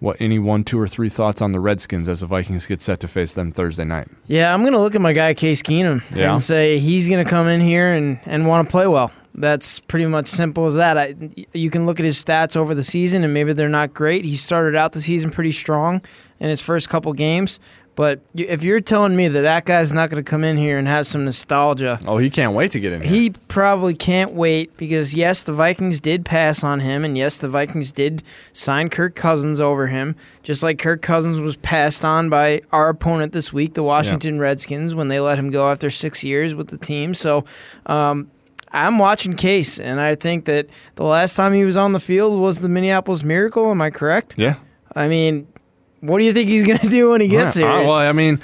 What 0.00 0.16
any 0.20 0.38
one, 0.38 0.62
two, 0.62 0.78
or 0.78 0.86
three 0.86 1.08
thoughts 1.08 1.42
on 1.42 1.50
the 1.52 1.58
Redskins 1.60 2.08
as 2.08 2.20
the 2.20 2.26
Vikings 2.26 2.66
get 2.66 2.80
set 2.80 3.00
to 3.00 3.08
face 3.08 3.34
them 3.34 3.50
Thursday 3.50 3.84
night? 3.84 4.08
Yeah, 4.26 4.54
I'm 4.54 4.62
gonna 4.62 4.78
look 4.78 4.94
at 4.94 5.00
my 5.00 5.12
guy 5.12 5.34
Case 5.34 5.60
Keenum 5.60 6.02
Yeah. 6.14 6.30
and 6.30 6.40
say 6.40 6.78
he's 6.78 7.08
gonna 7.08 7.24
come 7.24 7.48
in 7.48 7.60
here 7.60 7.92
and, 7.92 8.20
and 8.26 8.46
want 8.46 8.68
to 8.68 8.70
play 8.70 8.86
well. 8.86 9.10
That's 9.34 9.80
pretty 9.80 10.06
much 10.06 10.28
simple 10.28 10.66
as 10.66 10.74
that. 10.76 10.96
I, 10.98 11.14
you 11.52 11.70
can 11.70 11.86
look 11.86 11.98
at 12.00 12.04
his 12.04 12.22
stats 12.22 12.56
over 12.56 12.74
the 12.74 12.82
season, 12.84 13.24
and 13.24 13.32
maybe 13.34 13.52
they're 13.52 13.68
not 13.68 13.92
great. 13.94 14.24
He 14.24 14.34
started 14.36 14.76
out 14.76 14.92
the 14.92 15.00
season 15.00 15.30
pretty 15.30 15.52
strong 15.52 16.00
in 16.40 16.48
his 16.48 16.60
first 16.60 16.88
couple 16.88 17.12
games, 17.12 17.58
but 17.98 18.20
if 18.32 18.62
you're 18.62 18.80
telling 18.80 19.16
me 19.16 19.26
that 19.26 19.40
that 19.42 19.64
guy's 19.64 19.92
not 19.92 20.08
going 20.08 20.22
to 20.22 20.30
come 20.30 20.44
in 20.44 20.56
here 20.56 20.78
and 20.78 20.86
have 20.86 21.04
some 21.04 21.24
nostalgia, 21.24 21.98
Oh, 22.06 22.18
he 22.18 22.30
can't 22.30 22.54
wait 22.54 22.70
to 22.70 22.78
get 22.80 22.92
in 22.92 23.02
here. 23.02 23.10
he 23.10 23.30
probably 23.48 23.92
can't 23.94 24.34
wait 24.34 24.76
because 24.76 25.14
yes, 25.14 25.42
the 25.42 25.52
Vikings 25.52 26.00
did 26.00 26.24
pass 26.24 26.62
on 26.62 26.78
him, 26.78 27.04
and 27.04 27.18
yes, 27.18 27.38
the 27.38 27.48
Vikings 27.48 27.90
did 27.90 28.22
sign 28.52 28.88
Kirk 28.88 29.16
Cousins 29.16 29.60
over 29.60 29.88
him, 29.88 30.14
just 30.44 30.62
like 30.62 30.78
Kirk 30.78 31.02
Cousins 31.02 31.40
was 31.40 31.56
passed 31.56 32.04
on 32.04 32.30
by 32.30 32.62
our 32.70 32.88
opponent 32.88 33.32
this 33.32 33.52
week, 33.52 33.74
the 33.74 33.82
Washington 33.82 34.38
Redskins, 34.38 34.94
when 34.94 35.08
they 35.08 35.18
let 35.18 35.36
him 35.36 35.50
go 35.50 35.68
after 35.68 35.90
six 35.90 36.22
years 36.22 36.54
with 36.54 36.68
the 36.68 36.78
team. 36.78 37.14
So. 37.14 37.44
Um, 37.86 38.30
I'm 38.70 38.98
watching 38.98 39.34
Case, 39.34 39.80
and 39.80 39.98
I 39.98 40.14
think 40.14 40.44
that 40.44 40.68
the 40.96 41.02
last 41.04 41.34
time 41.36 41.54
he 41.54 41.64
was 41.64 41.78
on 41.78 41.94
the 41.94 41.98
field 42.00 42.38
was 42.38 42.58
the 42.58 42.68
Minneapolis 42.68 43.24
Miracle. 43.24 43.70
Am 43.70 43.80
I 43.80 43.88
correct? 43.88 44.34
yeah. 44.36 44.56
I 44.94 45.08
mean, 45.08 45.46
what 46.00 46.18
do 46.18 46.24
you 46.24 46.32
think 46.32 46.48
he's 46.48 46.64
going 46.66 46.78
to 46.80 46.88
do 46.88 47.10
when 47.10 47.20
he 47.20 47.28
gets 47.28 47.56
Right. 47.56 47.62
here? 47.64 47.72
Uh, 47.72 47.84
well, 47.84 47.92
I 47.96 48.12
mean, 48.12 48.40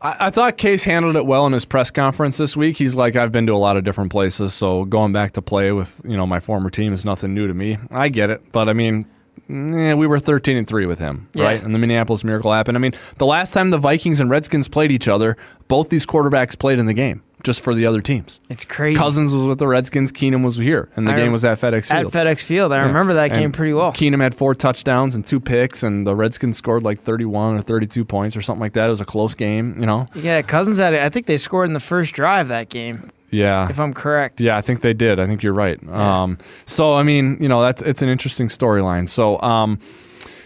I, 0.00 0.16
I 0.20 0.30
thought 0.30 0.56
Case 0.56 0.84
handled 0.84 1.16
it 1.16 1.26
well 1.26 1.46
in 1.46 1.52
his 1.52 1.64
press 1.64 1.90
conference 1.90 2.36
this 2.36 2.56
week. 2.56 2.76
He's 2.76 2.94
like, 2.96 3.16
I've 3.16 3.32
been 3.32 3.46
to 3.46 3.52
a 3.52 3.56
lot 3.56 3.76
of 3.76 3.84
different 3.84 4.10
places, 4.12 4.54
so 4.54 4.84
going 4.84 5.12
back 5.12 5.32
to 5.32 5.42
play 5.42 5.72
with 5.72 6.00
you 6.04 6.16
know 6.16 6.26
my 6.26 6.40
former 6.40 6.70
team 6.70 6.92
is 6.92 7.04
nothing 7.04 7.34
new 7.34 7.46
to 7.46 7.54
me. 7.54 7.78
I 7.90 8.08
get 8.08 8.30
it, 8.30 8.42
but 8.52 8.68
I 8.68 8.72
mean. 8.72 9.06
eh, 9.48 9.94
we 9.94 10.06
were 10.06 10.18
13 10.18 10.56
and 10.56 10.66
3 10.66 10.84
with 10.86 10.98
him, 10.98 11.26
Yeah. 11.32 11.44
right? 11.44 11.62
And 11.62 11.74
the 11.74 11.78
Minneapolis 11.78 12.22
Miracle 12.24 12.52
happened. 12.52 12.76
I 12.76 12.80
mean, 12.80 12.92
the 13.16 13.24
last 13.26 13.52
time 13.52 13.70
the 13.70 13.78
Vikings 13.78 14.20
and 14.20 14.28
Redskins 14.28 14.68
played 14.68 14.92
each 14.92 15.08
other, 15.08 15.36
both 15.68 15.88
these 15.88 16.04
quarterbacks 16.04 16.58
played 16.58 16.78
in 16.78 16.86
the 16.86 16.92
game 16.94 17.22
just 17.44 17.62
for 17.62 17.74
the 17.74 17.86
other 17.86 18.00
teams. 18.00 18.40
it's 18.48 18.64
crazy. 18.64 18.98
Cousins 18.98 19.32
was 19.32 19.46
with 19.46 19.58
the 19.58 19.66
Redskins, 19.68 20.10
Keenum 20.10 20.44
was 20.44 20.56
here, 20.56 20.88
and 20.96 21.06
the 21.06 21.12
I 21.12 21.16
game 21.16 21.30
was 21.32 21.44
at 21.44 21.58
FedEx 21.58 21.90
at 21.90 22.00
Field. 22.02 22.12
FedEx 22.12 22.42
Field. 22.44 22.72
I 22.72 22.78
Yeah. 22.78 22.86
remember 22.86 23.14
that 23.14 23.30
And 23.32 23.40
game 23.40 23.52
pretty 23.52 23.72
well. 23.72 23.92
Keenum 23.92 24.20
had 24.20 24.34
four 24.34 24.54
touchdowns 24.54 25.14
and 25.14 25.24
two 25.24 25.38
picks, 25.40 25.82
and 25.82 26.06
the 26.06 26.16
Redskins 26.16 26.56
scored 26.56 26.82
like 26.82 26.98
31 27.00 27.56
or 27.56 27.60
32 27.60 28.04
points 28.04 28.36
or 28.36 28.40
something 28.40 28.60
like 28.60 28.72
that. 28.72 28.86
It 28.86 28.90
was 28.90 29.00
a 29.00 29.04
close 29.04 29.34
game, 29.34 29.76
you 29.78 29.86
know? 29.86 30.08
Yeah, 30.14 30.42
Cousins 30.42 30.78
had 30.78 30.94
it. 30.94 31.00
I 31.02 31.08
think 31.08 31.26
they 31.26 31.36
scored 31.36 31.66
in 31.66 31.74
the 31.74 31.80
first 31.80 32.12
drive 32.14 32.48
that 32.48 32.68
game, 32.70 33.10
Yeah. 33.30 33.68
if 33.70 33.78
I'm 33.78 33.94
correct. 33.94 34.40
Yeah, 34.40 34.56
I 34.56 34.60
think 34.60 34.80
they 34.80 34.92
did. 34.92 35.20
I 35.20 35.26
think 35.26 35.42
you're 35.44 35.52
right. 35.52 35.78
Um, 35.88 36.38
so 36.66 36.94
I 36.94 37.02
mean, 37.04 37.38
you 37.40 37.48
know, 37.48 37.62
that's 37.62 37.82
it's 37.82 38.02
an 38.02 38.08
interesting 38.08 38.48
storyline. 38.48 39.08
So, 39.08 39.40
um, 39.42 39.78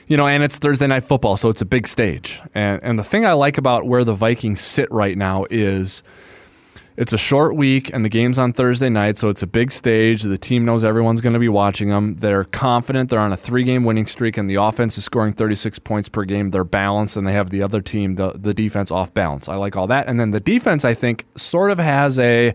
you 0.08 0.16
know, 0.18 0.26
and 0.26 0.42
it's 0.44 0.58
Thursday 0.58 0.86
night 0.86 1.04
football, 1.04 1.38
so 1.38 1.48
it's 1.48 1.62
a 1.62 1.64
big 1.64 1.86
stage. 1.88 2.40
And 2.54 2.80
and 2.82 2.98
the 2.98 3.02
thing 3.04 3.24
I 3.24 3.32
like 3.32 3.56
about 3.56 3.86
where 3.86 4.04
the 4.04 4.12
Vikings 4.12 4.60
sit 4.60 4.90
right 4.90 5.16
now 5.16 5.46
is 5.50 6.02
it's 7.02 7.12
a 7.12 7.18
short 7.18 7.56
week 7.56 7.92
and 7.92 8.04
the 8.04 8.08
game's 8.08 8.38
on 8.38 8.52
Thursday 8.52 8.88
night, 8.88 9.18
so 9.18 9.28
it's 9.28 9.42
a 9.42 9.46
big 9.46 9.72
stage. 9.72 10.22
The 10.22 10.38
team 10.38 10.64
knows 10.64 10.84
everyone's 10.84 11.20
going 11.20 11.32
to 11.32 11.40
be 11.40 11.48
watching 11.48 11.88
them. 11.88 12.14
They're 12.14 12.44
confident. 12.44 13.10
They're 13.10 13.18
on 13.18 13.32
a 13.32 13.36
three-game 13.36 13.82
winning 13.82 14.06
streak, 14.06 14.38
and 14.38 14.48
the 14.48 14.54
offense 14.54 14.96
is 14.96 15.04
scoring 15.04 15.32
36 15.32 15.80
points 15.80 16.08
per 16.08 16.22
game. 16.22 16.52
They're 16.52 16.62
balanced, 16.62 17.16
and 17.16 17.26
they 17.26 17.32
have 17.32 17.50
the 17.50 17.60
other 17.60 17.80
team, 17.80 18.14
the 18.14 18.30
the 18.36 18.54
defense, 18.54 18.92
off 18.92 19.12
balance. 19.12 19.48
I 19.48 19.56
like 19.56 19.76
all 19.76 19.88
that. 19.88 20.06
And 20.06 20.20
then 20.20 20.30
the 20.30 20.38
defense, 20.38 20.84
I 20.84 20.94
think, 20.94 21.26
sort 21.34 21.72
of 21.72 21.78
has 21.80 22.20
a 22.20 22.54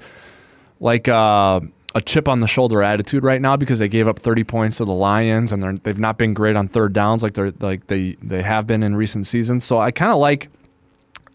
like 0.79 1.09
uh, 1.09 1.59
a 1.93 2.01
chip 2.01 2.29
on 2.29 2.39
the 2.39 2.47
shoulder 2.47 2.81
attitude 2.81 3.25
right 3.25 3.41
now 3.41 3.57
because 3.57 3.79
they 3.79 3.89
gave 3.89 4.07
up 4.07 4.17
30 4.17 4.45
points 4.45 4.77
to 4.77 4.85
the 4.85 4.93
Lions 4.93 5.51
and 5.51 5.61
they're, 5.61 5.73
they've 5.73 5.99
not 5.99 6.17
been 6.17 6.33
great 6.33 6.55
on 6.55 6.69
third 6.69 6.93
downs 6.93 7.21
like 7.21 7.33
they're 7.33 7.51
like 7.59 7.87
they 7.87 8.15
they 8.21 8.43
have 8.43 8.65
been 8.65 8.81
in 8.81 8.95
recent 8.95 9.27
seasons. 9.27 9.65
So 9.65 9.77
I 9.77 9.91
kind 9.91 10.13
of 10.13 10.19
like 10.19 10.49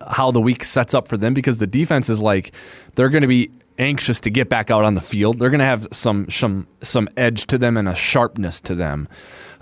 how 0.08 0.30
the 0.30 0.40
week 0.40 0.64
sets 0.64 0.94
up 0.94 1.08
for 1.08 1.16
them 1.16 1.34
because 1.34 1.58
the 1.58 1.66
defense 1.66 2.08
is 2.08 2.20
like 2.20 2.52
they're 2.94 3.10
going 3.10 3.22
to 3.22 3.28
be 3.28 3.50
anxious 3.78 4.20
to 4.20 4.30
get 4.30 4.48
back 4.48 4.70
out 4.70 4.84
on 4.84 4.94
the 4.94 5.00
field. 5.00 5.38
They're 5.38 5.50
going 5.50 5.60
to 5.60 5.64
have 5.64 5.88
some 5.92 6.28
some 6.28 6.66
some 6.82 7.08
edge 7.16 7.46
to 7.46 7.58
them 7.58 7.76
and 7.76 7.88
a 7.88 7.94
sharpness 7.94 8.60
to 8.62 8.74
them 8.74 9.08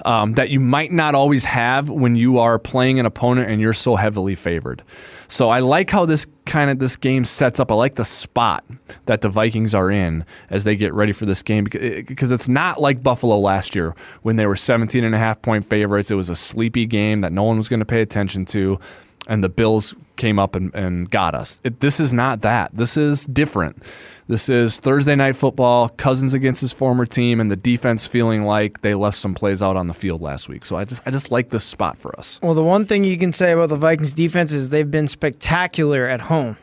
um, 0.05 0.33
that 0.35 0.51
you 0.51 0.61
might 0.61 0.93
not 0.93 1.15
always 1.15 1.45
have 1.45 1.91
when 1.91 2.17
you 2.17 2.39
are 2.39 2.59
playing 2.59 2.99
an 2.99 3.07
opponent 3.07 3.51
and 3.51 3.61
you're 3.61 3.73
so 3.73 3.97
heavily 3.97 4.35
favored. 4.35 4.83
So 5.29 5.49
I 5.49 5.61
like 5.61 5.91
how 5.91 6.07
this 6.07 6.27
kind 6.45 6.71
of 6.71 6.81
this 6.81 6.97
game 6.97 7.25
sets 7.25 7.61
up. 7.61 7.71
I 7.71 7.75
like 7.75 7.95
the 7.95 8.05
spot 8.05 8.65
that 9.07 9.21
the 9.21 9.29
Vikings 9.29 9.75
are 9.75 9.91
in 9.91 10.25
as 10.49 10.65
they 10.65 10.75
get 10.75 10.93
ready 10.93 11.13
for 11.13 11.25
this 11.25 11.43
game 11.43 11.65
because 11.65 12.33
it's 12.33 12.49
not 12.49 12.81
like 12.81 13.03
Buffalo 13.03 13.39
last 13.39 13.77
year 13.77 13.95
when 14.23 14.37
they 14.37 14.47
were 14.47 14.57
17 14.57 15.05
and 15.05 15.15
a 15.15 15.19
half 15.19 15.41
point 15.41 15.65
favorites. 15.65 16.11
It 16.11 16.17
was 16.17 16.29
a 16.29 16.37
sleepy 16.37 16.87
game 16.87 17.21
that 17.21 17.33
no 17.33 17.45
one 17.45 17.57
was 17.57 17.69
going 17.69 17.81
to 17.81 17.87
pay 17.87 18.03
attention 18.03 18.45
to 18.47 18.81
and 19.31 19.43
the 19.43 19.49
Bills 19.49 19.95
came 20.17 20.39
up 20.39 20.55
and, 20.55 20.75
and 20.75 21.09
got 21.11 21.35
us. 21.35 21.59
It, 21.65 21.81
this 21.81 22.01
is 22.01 22.13
not 22.13 22.43
that. 22.43 22.71
This 22.75 22.99
is 22.99 23.25
different. 23.25 23.83
This 24.29 24.49
is 24.49 24.79
Thursday 24.79 25.17
night 25.17 25.35
football, 25.37 25.89
Cousins 25.89 26.35
against 26.35 26.61
his 26.61 26.73
former 26.73 27.07
team, 27.07 27.41
and 27.41 27.51
the 27.51 27.57
defense 27.57 28.07
feeling 28.07 28.43
like 28.45 28.83
they 28.83 28.95
left 28.95 29.17
some 29.17 29.35
plays 29.35 29.63
out 29.63 29.77
on 29.77 29.87
the 29.87 29.95
field 29.95 30.21
last 30.21 30.49
week. 30.49 30.65
So 30.65 30.77
I 30.77 30.85
just 30.85 31.03
I 31.07 31.11
just 31.11 31.31
like 31.31 31.49
this 31.49 31.65
spot 31.65 31.97
for 31.99 32.17
us. 32.19 32.39
Well, 32.43 32.55
the 32.55 32.63
one 32.63 32.85
thing 32.87 33.03
you 33.05 33.17
can 33.17 33.33
say 33.33 33.53
about 33.53 33.71
the 33.71 33.77
Vikings 33.77 34.13
defense 34.13 34.53
is 34.53 34.69
they've 34.69 34.91
been 34.91 35.09
spectacular 35.09 36.07
at 36.07 36.21
home. 36.23 36.57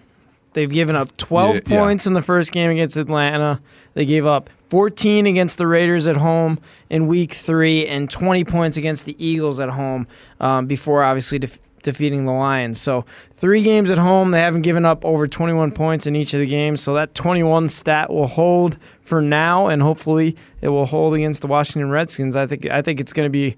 They've 0.53 0.69
given 0.71 0.95
up 0.95 1.15
12 1.17 1.55
Yeah, 1.55 1.61
yeah. 1.67 1.79
points 1.79 2.07
in 2.07 2.13
the 2.13 2.21
first 2.21 2.51
game 2.51 2.71
against 2.71 2.97
Atlanta. 2.97 3.61
They 3.93 4.05
gave 4.05 4.25
up 4.25 4.49
14 4.69 5.27
against 5.27 5.57
the 5.57 5.67
Raiders 5.67 6.07
at 6.07 6.17
home 6.17 6.59
in 6.89 7.07
week 7.07 7.33
three 7.33 7.85
and 7.85 8.09
20 8.09 8.43
points 8.45 8.75
against 8.77 9.05
the 9.05 9.15
Eagles 9.23 9.59
at 9.59 9.69
home 9.69 10.07
um, 10.39 10.65
before 10.65 11.03
obviously 11.03 11.37
def- 11.39 11.59
defeating 11.81 12.25
the 12.25 12.31
Lions. 12.31 12.79
So, 12.79 13.05
three 13.31 13.63
games 13.63 13.89
at 13.89 13.97
home. 13.97 14.31
They 14.31 14.39
haven't 14.39 14.61
given 14.61 14.85
up 14.85 15.05
over 15.05 15.27
21 15.27 15.71
points 15.71 16.05
in 16.05 16.15
each 16.15 16.33
of 16.33 16.39
the 16.39 16.45
games. 16.47 16.81
So, 16.81 16.93
that 16.93 17.13
21 17.15 17.69
stat 17.69 18.09
will 18.09 18.27
hold 18.27 18.77
for 19.01 19.21
now, 19.21 19.67
and 19.67 19.81
hopefully 19.81 20.35
it 20.61 20.69
will 20.69 20.85
hold 20.85 21.13
against 21.15 21.41
the 21.41 21.47
Washington 21.47 21.89
Redskins. 21.89 22.35
I 22.35 22.47
think, 22.47 22.65
I 22.65 22.81
think 22.81 22.99
it's 22.99 23.13
going 23.13 23.25
to 23.25 23.31
be. 23.31 23.55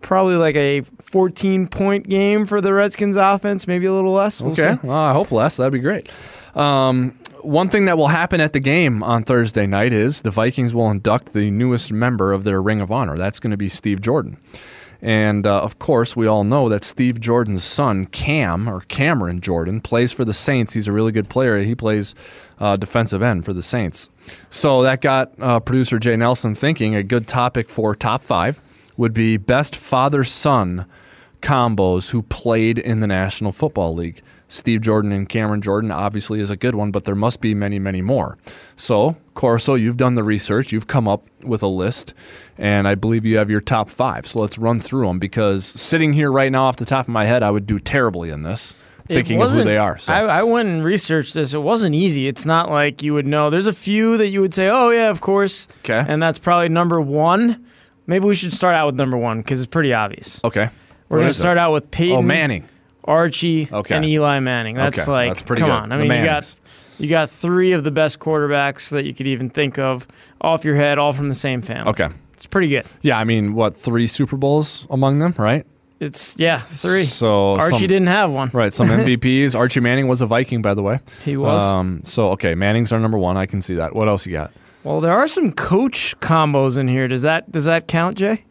Probably 0.00 0.34
like 0.34 0.56
a 0.56 0.80
14 0.80 1.68
point 1.68 2.08
game 2.08 2.44
for 2.44 2.60
the 2.60 2.74
Redskins 2.74 3.16
offense, 3.16 3.68
maybe 3.68 3.86
a 3.86 3.92
little 3.92 4.10
less. 4.12 4.40
We'll 4.42 4.50
Okay. 4.50 4.76
Well, 4.82 4.96
I 4.96 5.12
hope 5.12 5.30
less. 5.30 5.58
That'd 5.58 5.72
be 5.72 5.78
great. 5.78 6.10
Um, 6.56 7.16
one 7.42 7.68
thing 7.68 7.84
that 7.86 7.96
will 7.96 8.08
happen 8.08 8.40
at 8.40 8.52
the 8.52 8.60
game 8.60 9.02
on 9.02 9.22
Thursday 9.24 9.66
night 9.66 9.92
is 9.92 10.22
the 10.22 10.30
Vikings 10.30 10.74
will 10.74 10.90
induct 10.90 11.32
the 11.32 11.50
newest 11.50 11.92
member 11.92 12.32
of 12.32 12.44
their 12.44 12.60
Ring 12.62 12.80
of 12.80 12.90
Honor. 12.90 13.16
That's 13.16 13.40
going 13.40 13.50
to 13.50 13.56
be 13.56 13.68
Steve 13.68 14.00
Jordan. 14.00 14.38
And 15.02 15.48
uh, 15.48 15.60
of 15.60 15.80
course, 15.80 16.14
we 16.14 16.28
all 16.28 16.44
know 16.44 16.68
that 16.68 16.84
Steve 16.84 17.20
Jordan's 17.20 17.64
son, 17.64 18.06
Cam, 18.06 18.68
or 18.68 18.82
Cameron 18.82 19.40
Jordan, 19.40 19.80
plays 19.80 20.12
for 20.12 20.24
the 20.24 20.32
Saints. 20.32 20.74
He's 20.74 20.86
a 20.86 20.92
really 20.92 21.10
good 21.10 21.28
player. 21.28 21.58
He 21.58 21.74
plays 21.74 22.14
uh, 22.60 22.76
defensive 22.76 23.20
end 23.20 23.44
for 23.44 23.52
the 23.52 23.62
Saints. 23.62 24.08
So 24.48 24.82
that 24.82 25.00
got 25.00 25.32
uh, 25.40 25.58
producer 25.58 25.98
Jay 25.98 26.14
Nelson 26.14 26.54
thinking 26.54 26.94
a 26.94 27.02
good 27.02 27.26
topic 27.26 27.68
for 27.68 27.96
top 27.96 28.22
five 28.22 28.60
would 28.96 29.12
be 29.12 29.36
best 29.36 29.74
father 29.74 30.22
son 30.22 30.86
combos 31.40 32.10
who 32.10 32.22
played 32.22 32.78
in 32.78 33.00
the 33.00 33.08
National 33.08 33.50
Football 33.50 33.94
League. 33.94 34.22
Steve 34.52 34.82
Jordan 34.82 35.12
and 35.12 35.26
Cameron 35.26 35.62
Jordan 35.62 35.90
obviously 35.90 36.38
is 36.38 36.50
a 36.50 36.56
good 36.56 36.74
one, 36.74 36.90
but 36.90 37.04
there 37.04 37.14
must 37.14 37.40
be 37.40 37.54
many, 37.54 37.78
many 37.78 38.02
more. 38.02 38.36
So, 38.76 39.16
Corso, 39.32 39.74
you've 39.74 39.96
done 39.96 40.14
the 40.14 40.22
research, 40.22 40.72
you've 40.72 40.86
come 40.86 41.08
up 41.08 41.24
with 41.42 41.62
a 41.62 41.68
list, 41.68 42.12
and 42.58 42.86
I 42.86 42.94
believe 42.94 43.24
you 43.24 43.38
have 43.38 43.48
your 43.48 43.62
top 43.62 43.88
five. 43.88 44.26
So 44.26 44.40
let's 44.40 44.58
run 44.58 44.78
through 44.78 45.06
them 45.06 45.18
because 45.18 45.64
sitting 45.64 46.12
here 46.12 46.30
right 46.30 46.52
now 46.52 46.64
off 46.64 46.76
the 46.76 46.84
top 46.84 47.06
of 47.06 47.08
my 47.08 47.24
head, 47.24 47.42
I 47.42 47.50
would 47.50 47.66
do 47.66 47.78
terribly 47.78 48.28
in 48.28 48.42
this, 48.42 48.74
thinking 49.06 49.40
of 49.40 49.52
who 49.52 49.64
they 49.64 49.78
are. 49.78 49.96
So. 49.96 50.12
I, 50.12 50.40
I 50.40 50.42
went 50.42 50.68
and 50.68 50.84
researched 50.84 51.32
this. 51.32 51.54
It 51.54 51.62
wasn't 51.62 51.94
easy. 51.94 52.28
It's 52.28 52.44
not 52.44 52.70
like 52.70 53.02
you 53.02 53.14
would 53.14 53.26
know. 53.26 53.48
There's 53.48 53.66
a 53.66 53.72
few 53.72 54.18
that 54.18 54.28
you 54.28 54.42
would 54.42 54.52
say, 54.52 54.68
"Oh 54.68 54.90
yeah, 54.90 55.08
of 55.08 55.22
course," 55.22 55.66
'Kay. 55.82 56.04
and 56.06 56.22
that's 56.22 56.38
probably 56.38 56.68
number 56.68 57.00
one. 57.00 57.64
Maybe 58.06 58.26
we 58.26 58.34
should 58.34 58.52
start 58.52 58.74
out 58.74 58.84
with 58.84 58.96
number 58.96 59.16
one 59.16 59.38
because 59.38 59.62
it's 59.62 59.70
pretty 59.70 59.94
obvious. 59.94 60.44
okay. 60.44 60.68
We're 61.08 61.18
gonna 61.18 61.30
is 61.30 61.38
it? 61.38 61.40
start 61.40 61.56
out 61.56 61.72
with 61.72 61.84
oh, 61.84 61.88
Peyton, 61.90 62.16
Oh, 62.18 62.22
Manning. 62.22 62.64
Archie, 63.04 63.68
Okay. 63.72 63.94
and 63.96 64.04
Eli 64.04 64.38
Manning. 64.40 64.76
That's 64.76 65.00
Okay, 65.00 65.10
like, 65.10 65.30
that's 65.30 65.42
pretty 65.42 65.60
come 65.60 65.70
good. 65.70 65.74
on. 65.74 65.92
I 65.92 65.98
The 65.98 66.04
mean, 66.04 66.20
you 66.20 66.24
got 66.24 66.54
you 66.98 67.08
got 67.08 67.30
three 67.30 67.72
of 67.72 67.82
the 67.84 67.90
best 67.90 68.18
quarterbacks 68.20 68.90
that 68.90 69.04
you 69.04 69.12
could 69.14 69.26
even 69.26 69.50
think 69.50 69.78
of 69.78 70.06
off 70.40 70.64
your 70.64 70.76
head, 70.76 70.98
all 70.98 71.12
from 71.12 71.28
the 71.28 71.34
same 71.34 71.60
family. 71.62 71.90
Okay. 71.90 72.08
it's 72.34 72.46
pretty 72.46 72.68
good. 72.68 72.84
Yeah, 73.00 73.18
I 73.18 73.24
mean, 73.24 73.54
what, 73.54 73.76
three 73.76 74.06
Super 74.06 74.36
Bowls 74.36 74.86
among 74.90 75.18
them, 75.18 75.34
right? 75.38 75.64
It's 76.00 76.36
yeah, 76.38 76.58
three. 76.58 77.04
So 77.04 77.52
Archie 77.54 77.78
some- 77.78 77.86
didn't 77.86 78.08
have 78.08 78.32
one. 78.32 78.50
Right, 78.52 78.74
some 78.74 78.86
MVPs. 78.90 79.56
Archie 79.56 79.78
Manning 79.80 80.08
was 80.08 80.20
a 80.20 80.26
Viking, 80.26 80.60
by 80.60 80.74
the 80.74 80.82
way. 80.82 80.98
He 81.24 81.36
was. 81.36 81.62
Um, 81.62 82.00
so 82.04 82.30
okay, 82.30 82.54
Manning's 82.56 82.92
our 82.92 82.98
number 82.98 83.18
one. 83.18 83.36
I 83.36 83.46
can 83.46 83.60
see 83.60 83.74
that. 83.76 83.94
What 83.94 84.08
else 84.08 84.26
you 84.26 84.32
got? 84.32 84.50
Well, 84.82 85.00
there 85.00 85.12
are 85.12 85.28
some 85.28 85.52
coach 85.52 86.18
combos 86.18 86.76
in 86.76 86.88
here. 86.88 87.06
Does 87.06 87.22
that 87.22 87.52
does 87.52 87.66
that 87.66 87.86
count, 87.86 88.16
Jay? 88.18 88.44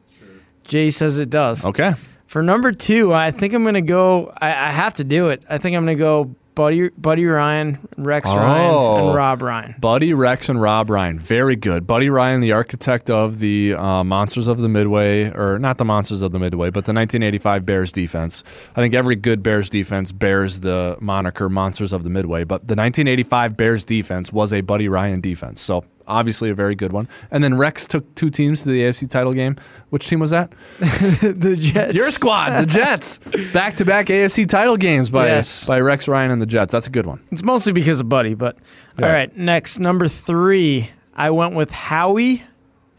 Jay 0.66 0.90
says 0.90 1.18
it 1.20 1.30
does. 1.30 1.66
Okay. 1.66 1.94
For 2.32 2.42
number 2.42 2.72
two, 2.72 3.14
I 3.14 3.32
think 3.32 3.54
I'm 3.54 3.66
gonna 3.66 3.82
go. 3.82 4.32
I, 4.40 4.52
I 4.52 4.72
have 4.72 4.94
to 4.96 5.04
do 5.04 5.32
it. 5.32 5.44
I 5.50 5.58
think 5.58 5.76
I'm 5.76 5.82
gonna 5.84 5.96
go 5.96 6.34
Buddy 6.56 6.88
Buddy 6.88 7.26
Ryan, 7.26 7.86
Rex 7.98 8.30
Oh. 8.32 8.38
Ryan, 8.38 9.06
and 9.08 9.16
Rob 9.18 9.42
Ryan. 9.42 9.76
Buddy 9.82 10.14
Rex 10.14 10.48
and 10.48 10.62
Rob 10.62 10.90
Ryan, 10.90 11.20
very 11.20 11.58
good. 11.58 11.86
Buddy 11.86 12.10
Ryan, 12.10 12.40
the 12.40 12.54
architect 12.54 13.10
of 13.10 13.40
the 13.40 13.74
uh, 13.74 14.06
Monsters 14.06 14.48
of 14.48 14.60
the 14.60 14.70
Midway, 14.70 15.26
or 15.26 15.60
not 15.60 15.78
the 15.78 15.84
Monsters 15.84 16.22
of 16.22 16.32
the 16.32 16.40
Midway, 16.40 16.70
but 16.70 16.86
the 16.86 16.94
1985 16.94 17.66
Bears 17.66 17.92
defense. 17.92 18.46
I 18.78 18.80
think 18.80 18.94
every 18.94 19.18
good 19.18 19.44
Bears 19.44 19.70
defense 19.70 20.14
bears 20.14 20.62
the 20.62 20.98
moniker 21.02 21.50
Monsters 21.50 21.92
of 21.92 22.04
the 22.06 22.10
Midway, 22.10 22.46
but 22.46 22.62
the 22.62 22.76
1985 22.76 23.58
Bears 23.58 23.84
defense 23.84 24.32
was 24.32 24.54
a 24.54 24.62
Buddy 24.62 24.88
Ryan 24.88 25.20
defense. 25.20 25.60
So 25.60 25.84
obviously 26.12 26.50
a 26.50 26.54
very 26.54 26.76
good 26.76 26.92
one. 26.92 27.08
And 27.32 27.44
then 27.44 27.58
Rex 27.58 27.86
took 27.88 28.14
two 28.16 28.30
teams 28.30 28.64
to 28.64 28.70
the 28.70 28.82
AFC 28.84 29.10
title 29.10 29.34
game. 29.34 29.56
Which 29.90 30.08
team 30.08 30.20
was 30.20 30.32
that? 30.32 30.52
the 30.80 31.58
Jets. 31.60 31.94
Your 31.94 32.12
squad, 32.12 32.60
the 32.62 32.66
Jets. 32.66 33.20
Back 33.54 33.76
to 33.78 33.86
back 33.86 34.08
AFC 34.08 34.48
title 34.48 34.78
games 34.78 35.10
by 35.10 35.28
Yes. 35.28 35.66
by 35.66 35.80
Rex 35.80 36.08
Ryan 36.08 36.32
and 36.32 36.42
the 36.42 36.46
Jets. 36.46 36.72
That's 36.72 36.88
a 36.88 36.92
good 36.92 37.06
one. 37.06 37.20
It's 37.32 37.44
mostly 37.44 37.74
because 37.74 38.00
of 38.00 38.10
Buddy, 38.10 38.34
but 38.34 38.58
Yeah. 39.00 39.06
all 39.08 39.12
right. 39.14 39.36
Next, 39.38 39.80
number 39.80 40.08
three, 40.08 40.90
I 41.16 41.30
went 41.32 41.56
with 41.56 41.72
Howie 41.72 42.44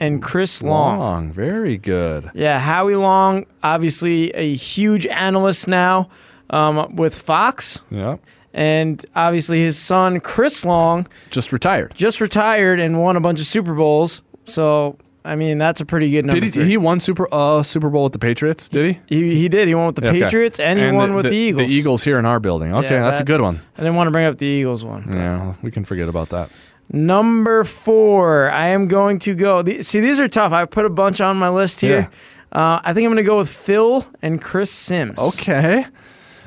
and 0.01 0.21
Chris 0.23 0.63
Long. 0.63 0.99
Long, 0.99 1.33
very 1.33 1.77
good. 1.77 2.31
Yeah, 2.35 2.59
Howie 2.59 2.97
Long, 2.97 3.47
obviously 3.63 4.31
a 4.31 4.55
huge 4.55 5.07
analyst 5.07 5.69
now 5.69 6.09
um, 6.51 6.97
with 6.97 7.19
Fox, 7.19 7.81
Yeah. 7.91 8.17
And 8.55 9.05
obviously 9.15 9.61
his 9.61 9.79
son 9.79 10.21
Chris 10.21 10.65
Long 10.65 11.07
Just 11.31 11.53
retired. 11.53 11.95
just 11.95 12.21
retired 12.21 12.79
and 12.81 13.01
won 13.01 13.17
a 13.17 13.21
bunch 13.21 13.41
of 13.41 13.47
Super 13.47 13.75
Bowls. 13.75 14.23
So 14.45 14.97
I 15.25 15.37
mean, 15.37 15.57
that's 15.59 15.81
a 15.81 15.87
pretty 15.87 16.11
good 16.11 16.25
number. 16.27 16.41
Did 16.41 16.45
he, 16.45 16.51
three. 16.51 16.65
he 16.65 16.77
won 16.77 16.99
Super 16.99 17.29
uh, 17.33 17.63
Super 17.63 17.89
Bowl 17.89 18.03
with 18.05 18.13
the 18.13 18.19
Patriots? 18.19 18.69
Did 18.69 18.97
he? 18.97 19.01
He, 19.07 19.35
he 19.37 19.49
did. 19.49 19.69
He 19.69 19.75
won 19.75 19.87
with 19.87 19.95
the 19.97 20.09
Okay. 20.09 20.21
Patriots 20.23 20.59
and 20.59 20.81
he 20.81 20.91
won 20.91 21.15
with 21.15 21.27
the, 21.27 21.31
Eagles. 21.37 21.69
The 21.69 21.75
Eagles 21.75 22.03
here 22.03 22.19
in 22.19 22.27
our 22.27 22.41
building. 22.41 22.75
Okay, 22.75 22.95
Yeah, 22.97 23.03
that's 23.03 23.21
a 23.21 23.25
good 23.25 23.41
one. 23.41 23.61
I 23.77 23.83
didn't 23.83 23.95
want 23.95 24.09
to 24.09 24.11
bring 24.11 24.27
up 24.27 24.39
the 24.39 24.47
Eagles 24.47 24.85
one. 24.85 25.05
Yeah, 25.09 25.55
we 25.63 25.71
can 25.71 25.85
forget 25.85 26.09
about 26.09 26.31
that. 26.31 26.51
Number 26.93 27.65
four, 27.65 28.51
I 28.51 28.67
am 28.69 28.89
going 28.89 29.19
to 29.21 29.35
go. 29.35 29.63
the- 29.63 29.83
See, 29.83 30.01
these 30.01 30.21
are 30.21 30.29
tough. 30.29 30.53
I 30.53 30.65
put 30.67 30.85
a 30.85 30.91
bunch 30.91 31.21
on 31.21 31.39
my 31.39 31.49
list 31.49 31.81
here. 31.81 32.11
Uh, 32.51 32.81
I 32.85 32.93
think 32.93 33.07
I'm 33.07 33.13
going 33.13 33.17
to 33.17 33.23
go 33.23 33.39
with 33.39 33.49
Phil 33.49 34.05
and 34.21 34.43
Chris 34.43 34.71
Sims. 34.71 35.19
Okay. 35.19 35.85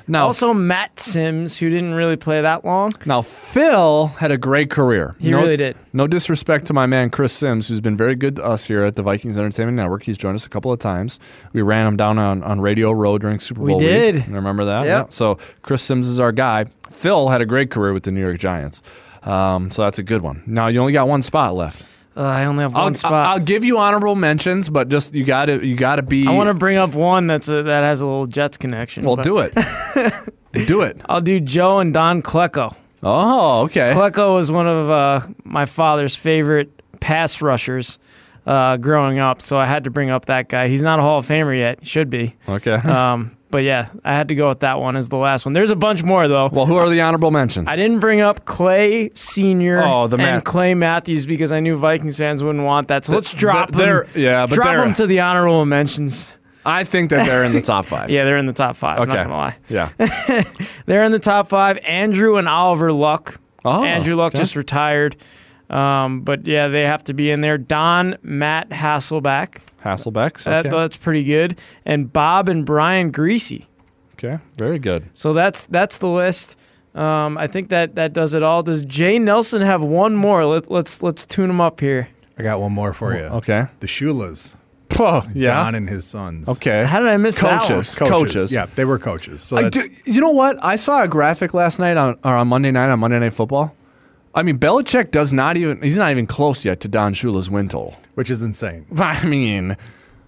Now, 0.08 0.26
Also, 0.28 0.54
Matt 0.54 1.00
Sims, 1.00 1.58
who 1.58 1.70
didn't 1.70 1.96
really 1.96 2.15
play 2.15 2.41
that 2.41 2.63
long. 2.63 2.94
now 3.06 3.22
Phil 3.22 4.08
had 4.08 4.30
a 4.32 4.38
great 4.38 4.70
career. 4.70 5.15
He 5.20 5.32
no, 5.32 5.39
really 5.39 5.58
did. 5.58 5.76
No 5.94 6.06
disrespect 6.08 6.65
to 6.68 6.74
my 6.74 6.86
man 6.86 7.10
Chris 7.10 7.34
Sims, 7.34 7.68
who's 7.68 7.82
been 7.82 7.98
very 7.98 8.15
good 8.15 8.36
to 8.36 8.46
us 8.46 8.65
here 8.65 8.84
at 8.84 8.96
the 8.96 9.02
Vikings 9.02 9.38
Entertainment 9.38 9.78
Network. 9.78 10.04
He's 10.04 10.18
joined 10.18 10.36
us 10.36 10.46
a 10.46 10.50
couple 10.50 10.72
of 10.72 10.80
times. 10.80 11.20
We 11.54 11.62
ran 11.63 11.88
him 11.88 11.98
down 11.98 12.20
on, 12.20 12.44
on 12.44 12.62
Radio 12.62 12.91
Row 12.91 13.18
during 13.18 13.39
Super 13.39 13.62
We 13.62 13.72
Bowl 13.72 13.80
week. 13.80 13.88
did. 13.88 14.28
Remember 14.28 14.65
that? 14.65 14.86
Yep. 14.86 15.13
So 15.13 15.38
Chris 15.63 15.82
Sims 15.82 16.08
is 16.08 16.20
our 16.20 16.32
guy. 16.32 16.65
Phil 16.91 17.30
had 17.30 17.41
a 17.41 17.46
great 17.46 17.72
career 17.72 17.94
with 17.94 18.04
the 18.04 18.12
New 18.12 18.22
York 18.22 18.38
Giants. 18.38 18.82
Um, 19.24 19.72
so 19.72 19.82
that's 19.82 19.98
a 19.98 20.04
good 20.04 20.22
one. 20.22 20.44
Now 20.46 20.68
you 20.68 20.80
only 20.80 20.94
got 20.94 21.08
one 21.08 21.24
spot 21.24 21.56
left. 21.56 21.84
Uh, 22.17 22.21
I 22.21 22.45
only 22.45 22.62
have 22.62 22.73
one 22.73 22.84
I'll, 22.84 22.93
spot. 22.93 23.25
I'll 23.28 23.39
give 23.39 23.65
you 23.65 23.78
honorable 23.78 24.15
mentions, 24.15 24.69
but 24.69 24.88
just 24.88 25.13
you 25.13 25.25
got 25.25 25.45
to 25.45 25.65
you 25.65 25.75
got 25.75 25.97
to 25.97 26.04
be. 26.04 26.25
I 26.25 26.32
want 26.32 26.47
to 26.47 26.54
bring 26.54 26.78
up 26.78 26.93
one 26.93 27.28
that's 27.28 27.49
a, 27.49 27.63
that 27.63 27.84
has 27.84 27.99
a 27.99 28.06
little 28.06 28.25
Jets 28.25 28.58
connection. 28.58 29.04
Well, 29.04 29.17
but 29.17 29.23
do 29.23 29.39
it. 29.39 29.54
do 30.67 30.82
it. 30.82 31.01
I'll 31.10 31.19
do 31.21 31.41
Joe 31.41 31.80
and 31.80 31.93
Don 31.93 32.21
Klecko. 32.21 32.73
Oh, 33.04 33.63
okay. 33.63 33.91
Klecko 33.93 34.34
was 34.34 34.49
one 34.51 34.67
of 34.67 34.89
uh, 34.89 35.19
my 35.43 35.65
father's 35.65 36.15
favorite 36.15 36.71
pass 37.01 37.41
rushers 37.41 37.99
uh, 38.45 38.78
growing 38.78 39.19
up, 39.19 39.41
so 39.41 39.58
I 39.58 39.65
had 39.65 39.84
to 39.84 39.91
bring 39.91 40.10
up 40.10 40.25
that 40.25 40.47
guy. 40.47 40.69
He's 40.69 40.84
not 40.84 40.99
a 40.99 41.01
Hall 41.01 41.19
of 41.19 41.25
Famer 41.25 41.58
yet. 41.58 41.82
He 41.82 41.86
should 41.86 42.10
be. 42.10 42.36
Okay. 42.47 42.73
Um, 42.75 43.36
but 43.56 43.63
yeah, 43.63 43.88
I 44.04 44.12
had 44.12 44.28
to 44.28 44.36
go 44.36 44.50
with 44.50 44.60
that 44.60 44.82
one 44.82 44.98
as 44.98 45.08
the 45.08 45.15
last 45.15 45.46
one. 45.46 45.54
There's 45.54 45.72
a 45.72 45.78
bunch 45.78 46.04
more 46.04 46.28
though. 46.28 46.50
well, 46.52 46.65
who 46.65 46.76
are 46.76 46.89
the 46.89 47.00
honorable 47.00 47.32
mentions? 47.32 47.70
I 47.70 47.78
didn't 47.78 48.02
bring 48.02 48.20
up 48.20 48.44
Clay 48.44 49.12
Senior 49.13 49.82
Oh, 49.82 50.08
the 50.08 50.18
and 50.18 50.24
Math- 50.26 50.44
Clay 50.44 50.74
Matthews 50.74 51.26
because 51.26 51.54
I 51.54 51.62
knew 51.62 51.78
Vikings 51.78 52.18
fans 52.18 52.44
wouldn't 52.44 52.65
want 52.65 52.89
that. 52.89 53.06
So 53.06 53.13
let's 53.13 53.32
drop 53.34 53.72
they're- 53.72 54.04
them. 54.12 54.22
yeah, 54.22 54.46
but 54.46 54.56
drop 54.56 54.76
them 54.76 54.94
to 54.96 55.08
the 55.08 55.22
honorable 55.22 55.63
mentions. 55.65 56.30
I 56.65 56.84
think 56.84 57.12
that 57.12 57.26
they're 57.26 57.46
in 57.46 57.54
the 57.54 57.62
top 57.62 57.86
five. 57.86 58.10
Yeah, 58.12 58.26
they're 58.26 58.36
in 58.36 58.46
the 58.46 58.52
top 58.52 58.76
five. 58.76 59.00
Okay. 59.00 59.12
I'm 59.12 59.18
not 59.18 59.24
gonna 59.24 59.38
lie. 59.38 59.56
Yeah. 59.70 60.44
They're 60.86 61.04
in 61.06 61.13
the 61.13 61.20
top 61.20 61.48
five. 61.48 61.78
Andrew 61.86 62.36
and 62.36 62.50
Oliver 62.50 62.91
Luck 62.91 63.39
Oh, 63.63 63.86
Andrew 63.86 64.15
Luck 64.18 64.32
okay. 64.34 64.39
just 64.39 64.56
retired. 64.58 65.15
Um, 65.69 66.21
but 66.21 66.45
yeah, 66.47 66.67
they 66.67 66.84
have 66.84 67.04
to 67.06 67.13
be 67.13 67.32
in 67.32 67.41
there. 67.41 67.58
Don, 67.58 68.17
Matt 68.21 68.69
Hasselbeck. 68.69 69.62
Hasselbeck's. 69.84 70.43
That, 70.45 70.69
That's 70.69 70.97
pretty 70.97 71.23
good. 71.23 71.60
And 71.86 72.12
Bob 72.12 72.49
and 72.49 72.65
Brian 72.65 73.12
Griese. 73.12 73.65
okay. 74.13 74.39
Very 74.58 74.80
good. 74.80 75.10
So 75.13 75.34
that's 75.34 75.65
that's 75.65 75.97
the 75.97 76.10
list. 76.10 76.58
Um, 76.93 77.38
I 77.38 77.47
think 77.47 77.69
that 77.69 77.95
that 77.95 78.13
does 78.13 78.34
it 78.34 78.43
all. 78.43 78.63
Does 78.63 78.86
Jay 78.86 79.19
Nelson 79.19 79.62
have 79.62 79.82
one 79.84 80.15
more? 80.15 80.45
Let, 80.45 80.71
let's 80.71 81.04
let's 81.04 81.25
tune 81.25 81.49
him 81.49 81.60
up 81.62 81.80
here. 81.80 82.10
I 82.38 82.43
got 82.43 82.60
one 82.60 82.71
more 82.71 82.93
for 82.93 83.13
you. 83.15 83.23
Okay. 83.23 83.63
The 83.80 83.88
Shulas, 83.88 84.56
Oh, 84.99 85.25
yeah. 85.34 85.47
Don 85.47 85.75
and 85.75 85.89
his 85.89 86.06
sons. 86.06 86.47
Okay. 86.47 86.84
How 86.86 86.99
did 86.99 87.08
I 87.10 87.17
miss 87.17 87.39
that 87.39 87.60
one? 87.60 87.60
Coaches. 87.60 87.95
Coaches. 87.95 88.10
Coaches. 88.12 88.54
Yeah, 88.54 88.65
they 88.75 88.86
were 88.86 88.99
coaches. 88.99 89.41
So 89.41 89.58
I 89.58 89.69
do, 89.69 89.89
you 90.06 90.21
know 90.21 90.32
what? 90.32 90.58
I 90.63 90.75
saw 90.75 91.04
a 91.04 91.08
graphic 91.08 91.54
last 91.54 91.80
night 91.80 91.97
on 91.97 92.17
or 92.23 92.36
on 92.36 92.47
Monday 92.47 92.71
night 92.71 92.89
on 92.89 92.99
Monday 92.99 93.19
Night 93.19 93.34
Football. 93.34 93.75
I 94.36 94.43
mean, 94.43 94.60
Belichick 94.60 95.12
does 95.12 95.32
not 95.34 95.56
even 95.58 95.82
he's 95.82 95.98
not 95.98 96.12
even 96.12 96.28
close 96.28 96.65
yet 96.65 96.82
to 96.82 96.88
Don 96.88 97.13
Shula's 97.13 97.50
win 97.50 97.69
total. 97.69 97.98
which 98.15 98.30
is 98.30 98.41
insane. 98.41 98.86
I 98.98 99.26
mean, 99.26 99.78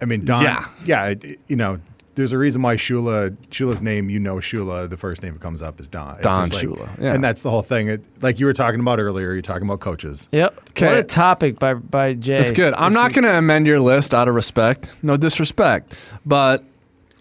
I 0.01 0.05
mean, 0.05 0.23
Don. 0.25 0.43
Yeah. 0.43 0.65
Yeah. 0.85 1.05
it- 1.07 1.39
you 1.47 1.55
know, 1.57 1.79
there's 2.15 2.33
a 2.33 2.37
reason 2.37 2.63
why 2.63 2.77
Shula, 2.77 3.29
Shula's 3.51 3.79
name, 3.79 4.09
you 4.09 4.19
know, 4.19 4.37
Shula, 4.37 4.89
the 4.89 4.97
first 4.97 5.21
name 5.21 5.33
that 5.33 5.41
comes 5.41 5.61
up 5.61 5.79
is 5.79 5.87
Don. 5.87 6.15
It's 6.15 6.23
Don 6.23 6.39
like- 6.41 6.51
Shula, 6.51 6.99
yeah. 7.01 7.13
And 7.13 7.23
that's 7.23 7.43
the 7.43 7.51
whole 7.51 7.61
thing. 7.61 7.89
It, 7.89 8.03
like 8.23 8.39
you 8.39 8.47
were 8.47 8.53
talking 8.53 8.79
about 8.79 8.99
earlier, 8.99 9.33
you're 9.33 9.41
talking 9.43 9.67
about 9.67 9.81
coaches. 9.81 10.27
Yep. 10.31 10.57
Okay. 10.71 10.87
What 10.87 10.97
a 10.97 11.03
topic 11.03 11.59
by 11.59 11.73
by 11.75 12.13
Jay. 12.13 12.37
it's 12.39 12.51
good. 12.51 12.73
I'm 12.73 12.89
this 12.89 12.95
not 12.95 13.13
going 13.13 13.23
to 13.25 13.37
amend 13.37 13.67
your 13.67 13.79
list 13.79 14.13
out 14.15 14.27
of 14.27 14.33
respect, 14.35 14.95
no 15.03 15.15
disrespect, 15.17 15.95
but 16.25 16.63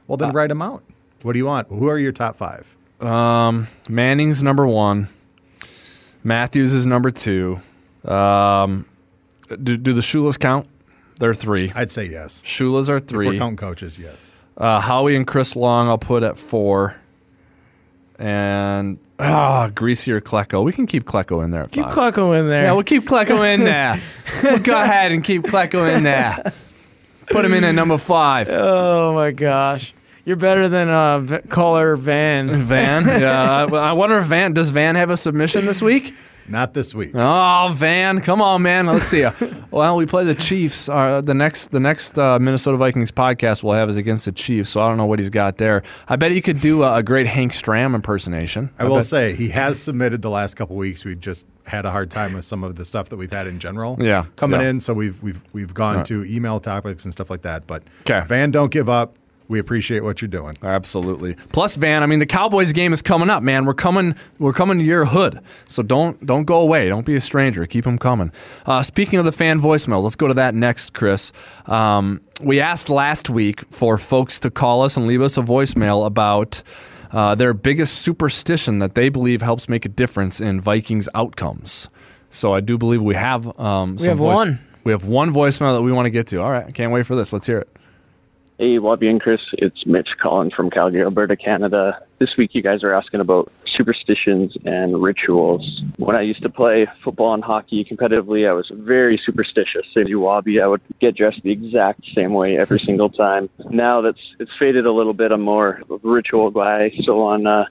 Well, 0.06 0.14
Uh, 0.14 0.26
then 0.26 0.32
write 0.32 0.48
them 0.48 0.62
out. 0.62 0.82
What 1.22 1.32
do 1.34 1.38
you 1.40 1.46
want? 1.46 1.68
Who 1.68 1.88
are 1.88 1.98
your 1.98 2.12
top 2.12 2.36
five? 2.36 2.76
Manning's 3.88 4.42
number 4.42 4.66
one. 4.66 5.08
Matthews 6.26 6.74
is 6.74 6.88
number 6.88 7.12
two. 7.12 7.60
Um, 8.04 8.84
do, 9.48 9.76
do 9.76 9.92
the 9.92 10.00
Shulas 10.00 10.36
count? 10.36 10.66
They're 11.20 11.34
three. 11.34 11.70
I'd 11.72 11.92
say 11.92 12.06
yes. 12.06 12.42
Shulas 12.42 12.88
are 12.88 12.96
If 12.96 13.12
we're 13.12 13.22
three. 13.22 13.38
counting 13.38 13.56
coaches, 13.56 13.96
yes. 13.96 14.32
Uh, 14.56 14.80
Howie 14.80 15.14
and 15.14 15.24
Chris 15.24 15.54
Long, 15.54 15.88
I'll 15.88 15.98
put 15.98 16.24
at 16.24 16.36
four. 16.36 16.96
And 18.18 18.98
ah, 19.20 19.70
Griese 19.72 20.08
or 20.08 20.20
Klecko. 20.20 20.64
We 20.64 20.72
can 20.72 20.86
keep 20.88 21.04
Klecko 21.04 21.44
in 21.44 21.52
there 21.52 21.62
at 21.62 21.70
Keep 21.70 21.84
five. 21.84 22.14
Klecko 22.14 22.36
in 22.36 22.48
there. 22.48 22.64
yeah, 22.64 22.72
we'll 22.72 22.82
keep 22.82 23.04
Klecko 23.04 23.54
in 23.54 23.60
there. 23.60 23.94
we'll 24.42 24.58
go 24.58 24.82
ahead 24.82 25.12
and 25.12 25.22
keep 25.22 25.42
Klecko 25.44 25.94
in 25.96 26.02
there. 26.02 26.52
Put 27.30 27.44
him 27.44 27.52
in 27.54 27.62
at 27.62 27.72
number 27.76 27.98
five. 27.98 28.48
oh 28.50 29.14
my 29.14 29.30
gosh, 29.30 29.94
you're 30.26 30.36
better 30.36 30.68
than 30.68 30.88
uh, 30.90 31.20
v- 31.20 31.38
caller 31.48 31.96
Van. 31.96 32.48
Van. 32.64 33.06
Yeah, 33.06 33.64
I 33.72 33.74
I 33.74 33.92
wonder 33.92 34.18
if 34.18 34.24
Van 34.26 34.52
does 34.52 34.68
Van 34.70 34.94
have 34.96 35.08
a 35.08 35.16
submission 35.16 35.64
this 35.64 35.80
week? 35.80 36.14
Not 36.48 36.74
this 36.74 36.94
week. 36.94 37.10
Oh, 37.12 37.72
Van, 37.74 38.20
come 38.20 38.40
on, 38.40 38.62
man. 38.62 38.86
Let's 38.86 39.06
see. 39.06 39.26
well, 39.72 39.96
we 39.96 40.06
play 40.06 40.22
the 40.22 40.34
Chiefs. 40.36 40.88
Uh, 40.88 41.20
the 41.20 41.34
next, 41.34 41.72
the 41.72 41.80
next 41.80 42.16
uh, 42.20 42.38
Minnesota 42.38 42.76
Vikings 42.76 43.10
podcast 43.10 43.64
we'll 43.64 43.72
have 43.74 43.88
is 43.88 43.96
against 43.96 44.26
the 44.26 44.30
Chiefs. 44.30 44.70
So 44.70 44.80
I 44.80 44.86
don't 44.86 44.96
know 44.96 45.06
what 45.06 45.18
he's 45.18 45.28
got 45.28 45.58
there. 45.58 45.82
I 46.06 46.14
bet 46.14 46.30
he 46.30 46.40
could 46.40 46.60
do 46.60 46.84
a, 46.84 46.98
a 46.98 47.02
great 47.02 47.26
Hank 47.26 47.50
Stram 47.50 47.96
impersonation. 47.96 48.70
I 48.78 48.84
will 48.84 48.94
bet- 48.94 49.06
say 49.06 49.34
he 49.34 49.48
has 49.48 49.82
submitted 49.82 50.22
the 50.22 50.30
last 50.30 50.54
couple 50.54 50.76
weeks. 50.76 51.04
We've 51.04 51.18
just 51.18 51.46
had 51.66 51.84
a 51.84 51.90
hard 51.90 52.12
time 52.12 52.32
with 52.32 52.44
some 52.44 52.62
of 52.62 52.76
the 52.76 52.84
stuff 52.84 53.08
that 53.08 53.16
we've 53.16 53.32
had 53.32 53.48
in 53.48 53.58
general. 53.58 53.96
Yeah, 54.00 54.26
coming 54.36 54.60
yeah. 54.60 54.68
in, 54.70 54.78
so 54.78 54.94
we've 54.94 55.20
we've 55.24 55.42
we've 55.52 55.74
gone 55.74 55.96
Right. 55.96 56.06
to 56.06 56.24
email 56.26 56.60
topics 56.60 57.04
and 57.04 57.12
stuff 57.12 57.28
like 57.28 57.42
that. 57.42 57.66
But 57.66 57.82
'Kay. 58.04 58.22
Van, 58.24 58.52
don't 58.52 58.70
give 58.70 58.88
up. 58.88 59.16
We 59.48 59.58
appreciate 59.58 60.02
what 60.02 60.20
you're 60.20 60.28
doing. 60.28 60.54
Absolutely. 60.62 61.34
Plus, 61.52 61.76
Van. 61.76 62.02
I 62.02 62.06
mean, 62.06 62.18
the 62.18 62.26
Cowboys 62.26 62.72
game 62.72 62.92
is 62.92 63.00
coming 63.02 63.30
up, 63.30 63.42
man. 63.42 63.64
We're 63.64 63.74
coming. 63.74 64.14
We're 64.38 64.52
coming 64.52 64.78
to 64.78 64.84
your 64.84 65.04
hood. 65.04 65.40
So 65.68 65.82
don't 65.82 66.24
don't 66.26 66.44
go 66.44 66.60
away. 66.60 66.88
Don't 66.88 67.06
be 67.06 67.14
a 67.14 67.20
stranger. 67.20 67.64
Keep 67.66 67.84
them 67.84 67.98
coming. 67.98 68.32
Uh, 68.64 68.82
speaking 68.82 69.18
of 69.18 69.24
the 69.24 69.32
fan 69.32 69.60
voicemail, 69.60 70.02
let's 70.02 70.16
go 70.16 70.26
to 70.26 70.34
that 70.34 70.54
next, 70.54 70.94
Chris. 70.94 71.32
Um, 71.66 72.20
we 72.42 72.60
asked 72.60 72.90
last 72.90 73.30
week 73.30 73.64
for 73.70 73.98
folks 73.98 74.40
to 74.40 74.50
call 74.50 74.82
us 74.82 74.96
and 74.96 75.06
leave 75.06 75.22
us 75.22 75.36
a 75.38 75.42
voicemail 75.42 76.06
about. 76.06 76.62
Uh, 77.12 77.36
their 77.36 77.54
biggest 77.54 78.02
superstition 78.02 78.80
that 78.80 78.96
they 78.96 79.08
believe 79.08 79.40
helps 79.40 79.68
make 79.68 79.84
a 79.84 79.88
difference 79.88 80.40
in 80.40 80.60
Vikings 80.60 81.08
outcomes. 81.14 81.88
So 82.30 82.52
I 82.52 82.60
do 82.60 82.76
believe 82.76 83.00
we 83.00 83.14
have 83.14 83.46
um, 83.60 83.96
some 83.96 84.08
have 84.08 84.18
voice- 84.18 84.34
one. 84.34 84.58
We 84.82 84.92
have 84.92 85.04
one 85.04 85.32
voicemail 85.32 85.76
that 85.76 85.82
we 85.82 85.92
want 85.92 86.06
to 86.06 86.10
get 86.10 86.26
to. 86.28 86.42
All 86.42 86.50
right, 86.50 86.74
can't 86.74 86.92
wait 86.92 87.06
for 87.06 87.14
this. 87.14 87.32
Let's 87.32 87.46
hear 87.46 87.58
it. 87.58 87.75
Hey, 88.58 88.78
Wabi 88.78 89.08
and 89.08 89.20
Chris, 89.20 89.42
it's 89.52 89.84
Mitch 89.84 90.08
calling 90.18 90.50
from 90.50 90.70
Calgary, 90.70 91.02
Alberta, 91.02 91.36
Canada. 91.36 92.00
This 92.18 92.38
week, 92.38 92.54
you 92.54 92.62
guys 92.62 92.82
are 92.82 92.94
asking 92.94 93.20
about 93.20 93.52
superstitions 93.76 94.56
and 94.64 95.02
rituals. 95.02 95.82
When 95.98 96.16
I 96.16 96.22
used 96.22 96.40
to 96.40 96.48
play 96.48 96.86
football 97.04 97.34
and 97.34 97.44
hockey 97.44 97.84
competitively, 97.84 98.48
I 98.48 98.54
was 98.54 98.66
very 98.72 99.20
superstitious. 99.26 99.82
Same 99.92 100.04
as 100.04 100.08
you, 100.08 100.20
Wabi, 100.20 100.62
I 100.62 100.68
would 100.68 100.80
get 101.02 101.16
dressed 101.16 101.42
the 101.42 101.52
exact 101.52 102.00
same 102.14 102.32
way 102.32 102.56
every 102.56 102.80
single 102.86 103.10
time. 103.10 103.50
Now 103.68 104.00
that's 104.00 104.20
it's 104.38 104.52
faded 104.58 104.86
a 104.86 104.92
little 104.92 105.12
bit. 105.12 105.32
I'm 105.32 105.42
more 105.42 105.82
of 105.90 105.90
a 105.90 105.98
ritual 106.08 106.50
guy. 106.50 106.92
So 107.04 107.24
on 107.24 107.46
uh, 107.46 107.66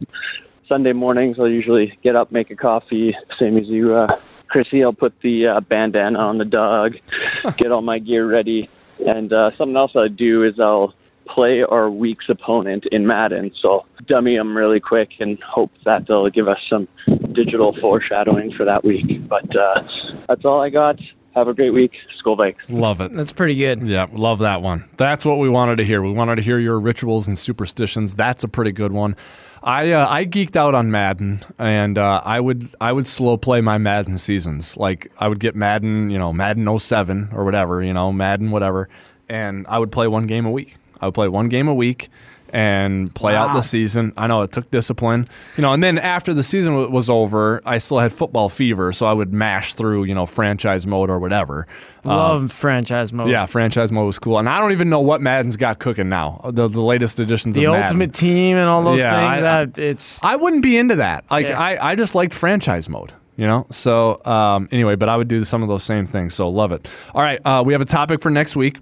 Sunday 0.70 0.94
mornings, 0.94 1.38
I'll 1.40 1.50
usually 1.50 1.98
get 2.04 2.16
up, 2.16 2.32
make 2.32 2.52
a 2.52 2.56
coffee, 2.56 3.18
same 3.40 3.58
as 3.58 3.66
you, 3.66 3.96
uh, 3.96 4.20
Chrissy. 4.50 4.84
I'll 4.84 4.94
put 4.94 5.20
the 5.22 5.48
uh, 5.48 5.62
bandana 5.62 6.20
on 6.20 6.38
the 6.38 6.46
dog, 6.46 6.98
get 7.58 7.72
all 7.72 7.82
my 7.82 7.98
gear 7.98 8.30
ready. 8.30 8.70
And 9.06 9.32
uh, 9.34 9.52
something 9.56 9.76
else 9.76 9.96
I 9.96 10.08
do 10.08 10.44
is 10.44 10.60
I'll 10.60 10.94
play 11.28 11.64
our 11.64 11.90
week's 11.90 12.30
opponent 12.30 12.86
in 12.92 13.08
Madden. 13.08 13.52
So 13.62 13.86
dummy 14.08 14.38
them 14.38 14.56
really 14.56 14.80
quick 14.80 15.12
and 15.20 15.42
hope 15.42 15.72
that 15.84 16.08
they'll 16.08 16.30
give 16.30 16.48
us 16.48 16.60
some 16.70 16.88
digital 17.34 17.76
foreshadowing 17.82 18.54
for 18.54 18.66
that 18.66 18.84
week. 18.84 19.28
But 19.28 19.56
uh, 19.56 19.82
that's 20.28 20.46
all 20.46 20.62
I 20.62 20.70
got. 20.70 21.00
Have 21.36 21.50
a 21.50 21.54
great 21.54 21.72
week. 21.72 21.92
Skol 22.24 22.38
Vikes. 22.38 22.56
Love 22.70 23.02
it. 23.02 23.12
That's 23.12 23.34
pretty 23.34 23.56
good. 23.56 23.84
Yeah, 23.84 24.08
love 24.14 24.40
that 24.40 24.62
one. 24.62 24.86
That's 24.96 25.26
what 25.26 25.38
we 25.38 25.50
wanted 25.50 25.78
to 25.78 25.86
hear. 25.86 26.02
We 26.02 26.12
wanted 26.12 26.38
to 26.38 26.42
hear 26.42 26.60
your 26.60 26.80
rituals 26.80 27.28
and 27.28 27.38
superstitions. 27.38 28.14
That's 28.14 28.46
a 28.46 28.48
pretty 28.48 28.72
good 28.72 28.94
one. 28.94 29.18
I 29.62 29.92
uh, 29.92 30.08
I 30.10 30.26
geeked 30.26 30.56
out 30.56 30.74
on 30.76 30.92
Madden, 30.92 31.42
and 31.60 31.98
uh, 31.98 32.22
I 32.24 32.40
would 32.40 32.74
I 32.80 32.94
would 32.94 33.06
slow 33.06 33.36
play 33.36 33.60
my 33.60 33.78
Madden 33.78 34.18
seasons. 34.18 34.78
Like 34.78 35.12
I 35.20 35.28
would 35.28 35.40
get 35.42 35.58
Madden, 35.58 36.10
you 36.10 36.18
know, 36.18 36.32
Madden 36.32 36.80
07 36.80 37.30
or 37.34 37.44
whatever, 37.44 37.84
you 37.84 37.94
know, 37.94 38.14
Madden 38.14 38.52
whatever, 38.52 38.88
and 39.28 39.68
I 39.68 39.78
would 39.78 39.92
play 39.92 40.08
one 40.08 40.28
game 40.28 40.46
a 40.46 40.52
week. 40.52 40.78
I 41.02 41.06
would 41.08 41.16
play 41.16 41.28
one 41.28 41.50
game 41.50 41.68
a 41.68 41.74
week 41.74 42.10
and 42.54 43.14
play 43.16 43.36
out 43.36 43.54
the 43.54 43.62
season. 43.62 44.14
I 44.18 44.28
know 44.28 44.42
it 44.44 44.52
took 44.52 44.70
discipline, 44.72 45.26
you 45.58 45.62
know, 45.62 45.74
and 45.74 45.84
then 45.84 45.98
after 45.98 46.34
the 46.34 46.44
season 46.44 46.74
w- 46.74 46.92
was 46.92 47.10
over, 47.10 47.62
I 47.66 47.78
still 47.80 48.00
had 48.00 48.14
football 48.14 48.50
fever, 48.50 48.92
so 48.94 49.06
I 49.06 49.14
would 49.14 49.34
mash 49.34 49.74
through, 49.74 50.06
you 50.06 50.16
know, 50.16 50.26
franchise 50.26 50.86
mode 50.88 51.10
or 51.10 51.20
whatever. 51.20 51.68
Love 52.04 52.52
franchise 52.52 53.12
mode. 53.12 53.30
Yeah, 53.30 53.46
franchise 53.48 53.92
mode 53.92 54.06
was 54.06 54.20
cool, 54.20 54.38
and 54.38 54.48
I 54.48 54.60
don't 54.60 54.72
even 54.72 54.90
know 54.90 55.00
what 55.02 55.22
Madden's 55.22 55.58
got 55.58 55.80
cooking 55.80 56.08
now. 56.10 56.42
The 56.54 56.68
the 56.68 56.82
latest 56.82 57.20
editions 57.20 57.56
The 57.56 57.66
of 57.66 57.72
Madden. 57.72 57.82
The 57.82 57.88
ultimate 57.88 58.14
team 58.14 58.58
and 58.58 58.70
all 58.70 58.84
those 58.84 59.00
Yeah, 59.00 59.32
things. 59.32 59.44
I- 59.44 59.62
I, 59.62 59.68
it's 59.88 60.24
I 60.24 60.36
wouldn't 60.36 60.62
be 60.64 60.78
into 60.78 60.98
that. 60.98 61.26
Like 61.32 61.48
Yeah. 61.48 61.60
I, 61.60 61.92
I 61.92 61.96
just 61.96 62.14
liked 62.16 62.34
franchise 62.36 62.88
mode. 62.90 63.14
You 63.38 63.48
know. 63.48 63.68
So 63.70 64.24
um, 64.24 64.70
anyway, 64.72 64.96
but 64.96 65.10
I 65.10 65.18
would 65.18 65.28
do 65.28 65.44
some 65.44 65.62
of 65.62 65.68
those 65.68 65.84
same 65.84 66.06
things. 66.06 66.34
So 66.36 66.48
love 66.48 66.72
it. 66.72 66.88
All 67.14 67.22
right, 67.22 67.40
uh, 67.46 67.64
we 67.66 67.74
have 67.74 67.82
a 67.82 67.86
topic 67.86 68.22
for 68.22 68.30
next 68.30 68.56
week. 68.56 68.78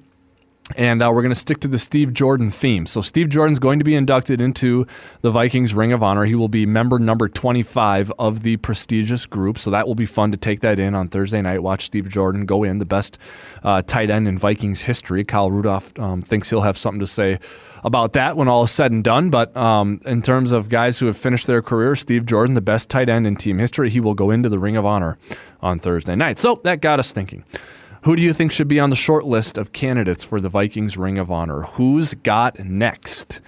And 0.76 1.02
uh, 1.02 1.12
we're 1.14 1.22
going 1.22 1.34
to 1.34 1.40
stick 1.40 1.60
to 1.62 1.68
the 1.68 1.78
Steve 1.78 2.14
Jordan 2.14 2.52
theme. 2.52 2.86
So, 2.86 3.02
Steve 3.02 3.30
Jordan's 3.30 3.60
going 3.60 3.80
to 3.80 3.86
be 3.86 3.96
inducted 3.96 4.42
into 4.42 4.86
the 5.22 5.30
Vikings 5.30 5.74
Ring 5.74 5.94
of 5.94 6.02
Honor. 6.02 6.26
He 6.26 6.36
will 6.36 6.50
be 6.50 6.66
member 6.66 7.00
number 7.00 7.28
25 7.28 8.12
of 8.18 8.42
the 8.42 8.58
prestigious 8.58 9.26
group. 9.26 9.58
So, 9.60 9.72
that 9.72 9.88
will 9.88 9.96
be 9.96 10.06
fun 10.06 10.32
to 10.32 10.38
take 10.38 10.62
that 10.62 10.80
in 10.80 10.96
on 10.96 11.10
Thursday 11.10 11.42
night. 11.42 11.62
Watch 11.62 11.86
Steve 11.86 12.10
Jordan 12.10 12.46
go 12.46 12.64
in, 12.64 12.80
the 12.80 12.86
best 12.86 13.18
uh, 13.64 13.82
tight 13.82 14.10
end 14.10 14.28
in 14.28 14.38
Vikings 14.38 14.82
history. 14.82 15.24
Kyle 15.24 15.52
Rudolph 15.52 15.98
um, 16.00 16.22
thinks 16.22 16.50
he'll 16.50 16.62
have 16.62 16.78
something 16.78 17.00
to 17.00 17.08
say 17.08 17.40
about 17.84 18.14
that 18.14 18.38
when 18.38 18.48
all 18.48 18.64
is 18.64 18.72
said 18.72 18.92
and 18.92 19.04
done. 19.04 19.30
But 19.30 19.56
um, 19.56 20.00
in 20.06 20.22
terms 20.22 20.52
of 20.52 20.70
guys 20.70 21.00
who 21.00 21.06
have 21.08 21.18
finished 21.18 21.48
their 21.48 21.62
career, 21.62 21.96
Steve 21.96 22.26
Jordan, 22.26 22.56
the 22.56 22.62
best 22.62 22.90
tight 22.90 23.10
end 23.10 23.28
in 23.28 23.36
team 23.36 23.60
history, 23.60 23.90
he 23.90 24.00
will 24.00 24.16
go 24.16 24.32
into 24.32 24.50
the 24.50 24.60
Ring 24.60 24.78
of 24.78 24.86
Honor 24.86 25.18
on 25.62 25.80
Thursday 25.80 26.16
night. 26.16 26.40
So, 26.40 26.62
that 26.64 26.82
got 26.82 27.00
us 27.00 27.12
thinking. 27.12 27.44
Who 28.04 28.18
do 28.18 28.22
you 28.22 28.34
think 28.34 28.52
should 28.52 28.68
be 28.68 28.82
on 28.82 28.90
the 28.90 28.98
short 28.98 29.24
list 29.24 29.58
of 29.58 29.72
candidates 29.72 30.26
for 30.26 30.42
the 30.42 30.50
Vikings 30.50 30.98
Ring 30.98 31.18
of 31.18 31.32
Honor? 31.32 31.62
Who's 31.62 32.14
got 32.14 32.60
next? 32.60 33.40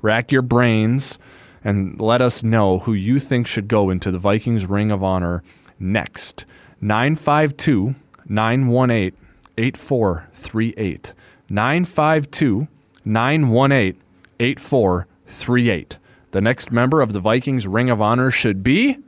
Rack 0.00 0.30
your 0.30 0.42
brains 0.42 1.18
and 1.64 2.00
let 2.00 2.20
us 2.20 2.44
know 2.44 2.78
who 2.78 2.92
you 2.92 3.18
think 3.18 3.48
should 3.48 3.66
go 3.66 3.90
into 3.90 4.12
the 4.12 4.18
Vikings 4.20 4.64
Ring 4.64 4.92
of 4.92 5.02
Honor 5.02 5.42
next. 5.80 6.46
952 6.80 7.96
918 8.28 9.18
8438. 9.58 11.12
952 11.48 12.68
918 13.04 14.00
8438. 14.38 15.98
The 16.30 16.40
next 16.40 16.70
member 16.70 17.02
of 17.02 17.12
the 17.12 17.18
Vikings 17.18 17.66
Ring 17.66 17.90
of 17.90 18.00
Honor 18.00 18.30
should 18.30 18.62
be 18.62 18.98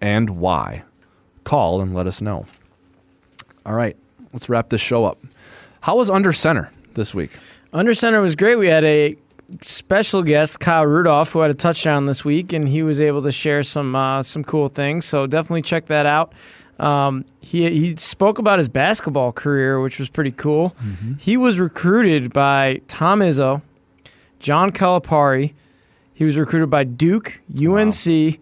and 0.00 0.30
why. 0.30 0.82
Call 1.44 1.80
and 1.80 1.94
let 1.94 2.08
us 2.08 2.20
know. 2.20 2.46
All 3.64 3.74
right, 3.74 3.96
let's 4.32 4.48
wrap 4.48 4.68
this 4.68 4.80
show 4.80 5.04
up. 5.04 5.18
How 5.82 5.96
was 5.96 6.10
Under 6.10 6.32
Center 6.32 6.70
this 6.94 7.14
week? 7.14 7.30
Under 7.72 7.92
center 7.92 8.20
was 8.22 8.34
great. 8.34 8.56
We 8.56 8.68
had 8.68 8.84
a 8.84 9.16
special 9.62 10.22
guest 10.22 10.60
Kyle 10.60 10.86
Rudolph, 10.86 11.32
who 11.32 11.40
had 11.40 11.50
a 11.50 11.54
touchdown 11.54 12.06
this 12.06 12.24
week, 12.24 12.52
and 12.52 12.68
he 12.68 12.82
was 12.82 13.00
able 13.00 13.22
to 13.22 13.30
share 13.30 13.62
some 13.62 13.94
uh, 13.94 14.22
some 14.22 14.42
cool 14.42 14.68
things. 14.68 15.04
So 15.04 15.26
definitely 15.26 15.62
check 15.62 15.86
that 15.86 16.06
out. 16.06 16.32
Um, 16.78 17.24
he 17.40 17.68
he 17.70 17.96
spoke 17.96 18.38
about 18.38 18.58
his 18.58 18.68
basketball 18.68 19.32
career, 19.32 19.80
which 19.80 19.98
was 19.98 20.08
pretty 20.08 20.30
cool. 20.30 20.74
He 21.18 21.36
was 21.36 21.58
recruited 21.58 22.32
by 22.32 22.80
Tom 22.88 23.20
Izzo, 23.20 23.62
John 24.38 24.72
Calipari. 24.72 25.52
He 26.14 26.24
was 26.24 26.38
recruited 26.38 26.70
by 26.70 26.84
Duke, 26.84 27.40
UNC. 27.54 28.38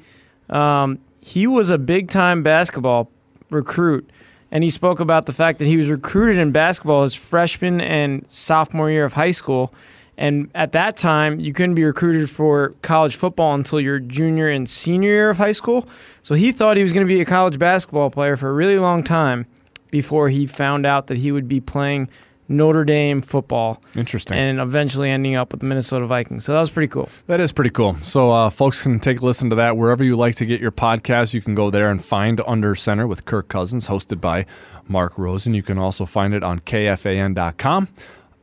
Um, 0.48 0.98
he 1.20 1.46
was 1.46 1.68
a 1.70 1.78
big 1.78 2.08
time 2.08 2.42
basketball 2.42 3.10
recruit, 3.50 4.08
and 4.50 4.62
he 4.62 4.70
spoke 4.70 5.00
about 5.00 5.26
the 5.26 5.32
fact 5.32 5.58
that 5.58 5.66
he 5.66 5.76
was 5.76 5.90
recruited 5.90 6.38
in 6.38 6.52
basketball 6.52 7.02
his 7.02 7.14
freshman 7.14 7.80
and 7.80 8.28
sophomore 8.30 8.90
year 8.90 9.04
of 9.04 9.14
high 9.14 9.30
school. 9.32 9.74
And 10.18 10.50
at 10.54 10.72
that 10.72 10.96
time, 10.96 11.40
you 11.40 11.52
couldn't 11.52 11.74
be 11.74 11.84
recruited 11.84 12.30
for 12.30 12.72
college 12.80 13.16
football 13.16 13.54
until 13.54 13.80
your 13.80 13.98
junior 13.98 14.48
and 14.48 14.68
senior 14.68 15.10
year 15.10 15.30
of 15.30 15.36
high 15.36 15.52
school. 15.52 15.86
So 16.22 16.34
he 16.34 16.52
thought 16.52 16.76
he 16.76 16.82
was 16.82 16.92
going 16.92 17.06
to 17.06 17.12
be 17.12 17.20
a 17.20 17.24
college 17.24 17.58
basketball 17.58 18.10
player 18.10 18.36
for 18.36 18.48
a 18.48 18.52
really 18.52 18.78
long 18.78 19.04
time 19.04 19.46
before 19.90 20.30
he 20.30 20.46
found 20.46 20.86
out 20.86 21.08
that 21.08 21.18
he 21.18 21.32
would 21.32 21.48
be 21.48 21.60
playing 21.60 22.08
Notre 22.48 22.84
Dame 22.84 23.20
football 23.20 23.82
Interesting. 23.96 24.36
and 24.36 24.60
eventually 24.60 25.10
ending 25.10 25.34
up 25.34 25.52
with 25.52 25.60
the 25.60 25.66
Minnesota 25.66 26.06
Vikings. 26.06 26.44
So 26.44 26.52
that 26.54 26.60
was 26.60 26.70
pretty 26.70 26.88
cool. 26.88 27.08
That 27.26 27.40
is 27.40 27.52
pretty 27.52 27.70
cool. 27.70 27.94
So, 27.96 28.30
uh, 28.30 28.50
folks 28.50 28.82
can 28.82 29.00
take 29.00 29.20
a 29.20 29.24
listen 29.24 29.50
to 29.50 29.56
that 29.56 29.76
wherever 29.76 30.04
you 30.04 30.16
like 30.16 30.36
to 30.36 30.46
get 30.46 30.60
your 30.60 30.72
podcast. 30.72 31.34
You 31.34 31.40
can 31.42 31.54
go 31.54 31.70
there 31.70 31.90
and 31.90 32.04
find 32.04 32.40
Under 32.46 32.74
Center 32.74 33.06
with 33.06 33.24
Kirk 33.24 33.48
Cousins, 33.48 33.88
hosted 33.88 34.20
by 34.20 34.46
Mark 34.88 35.18
Rosen. 35.18 35.54
You 35.54 35.62
can 35.62 35.78
also 35.78 36.06
find 36.06 36.34
it 36.34 36.42
on 36.42 36.60
KFAN.com, 36.60 37.88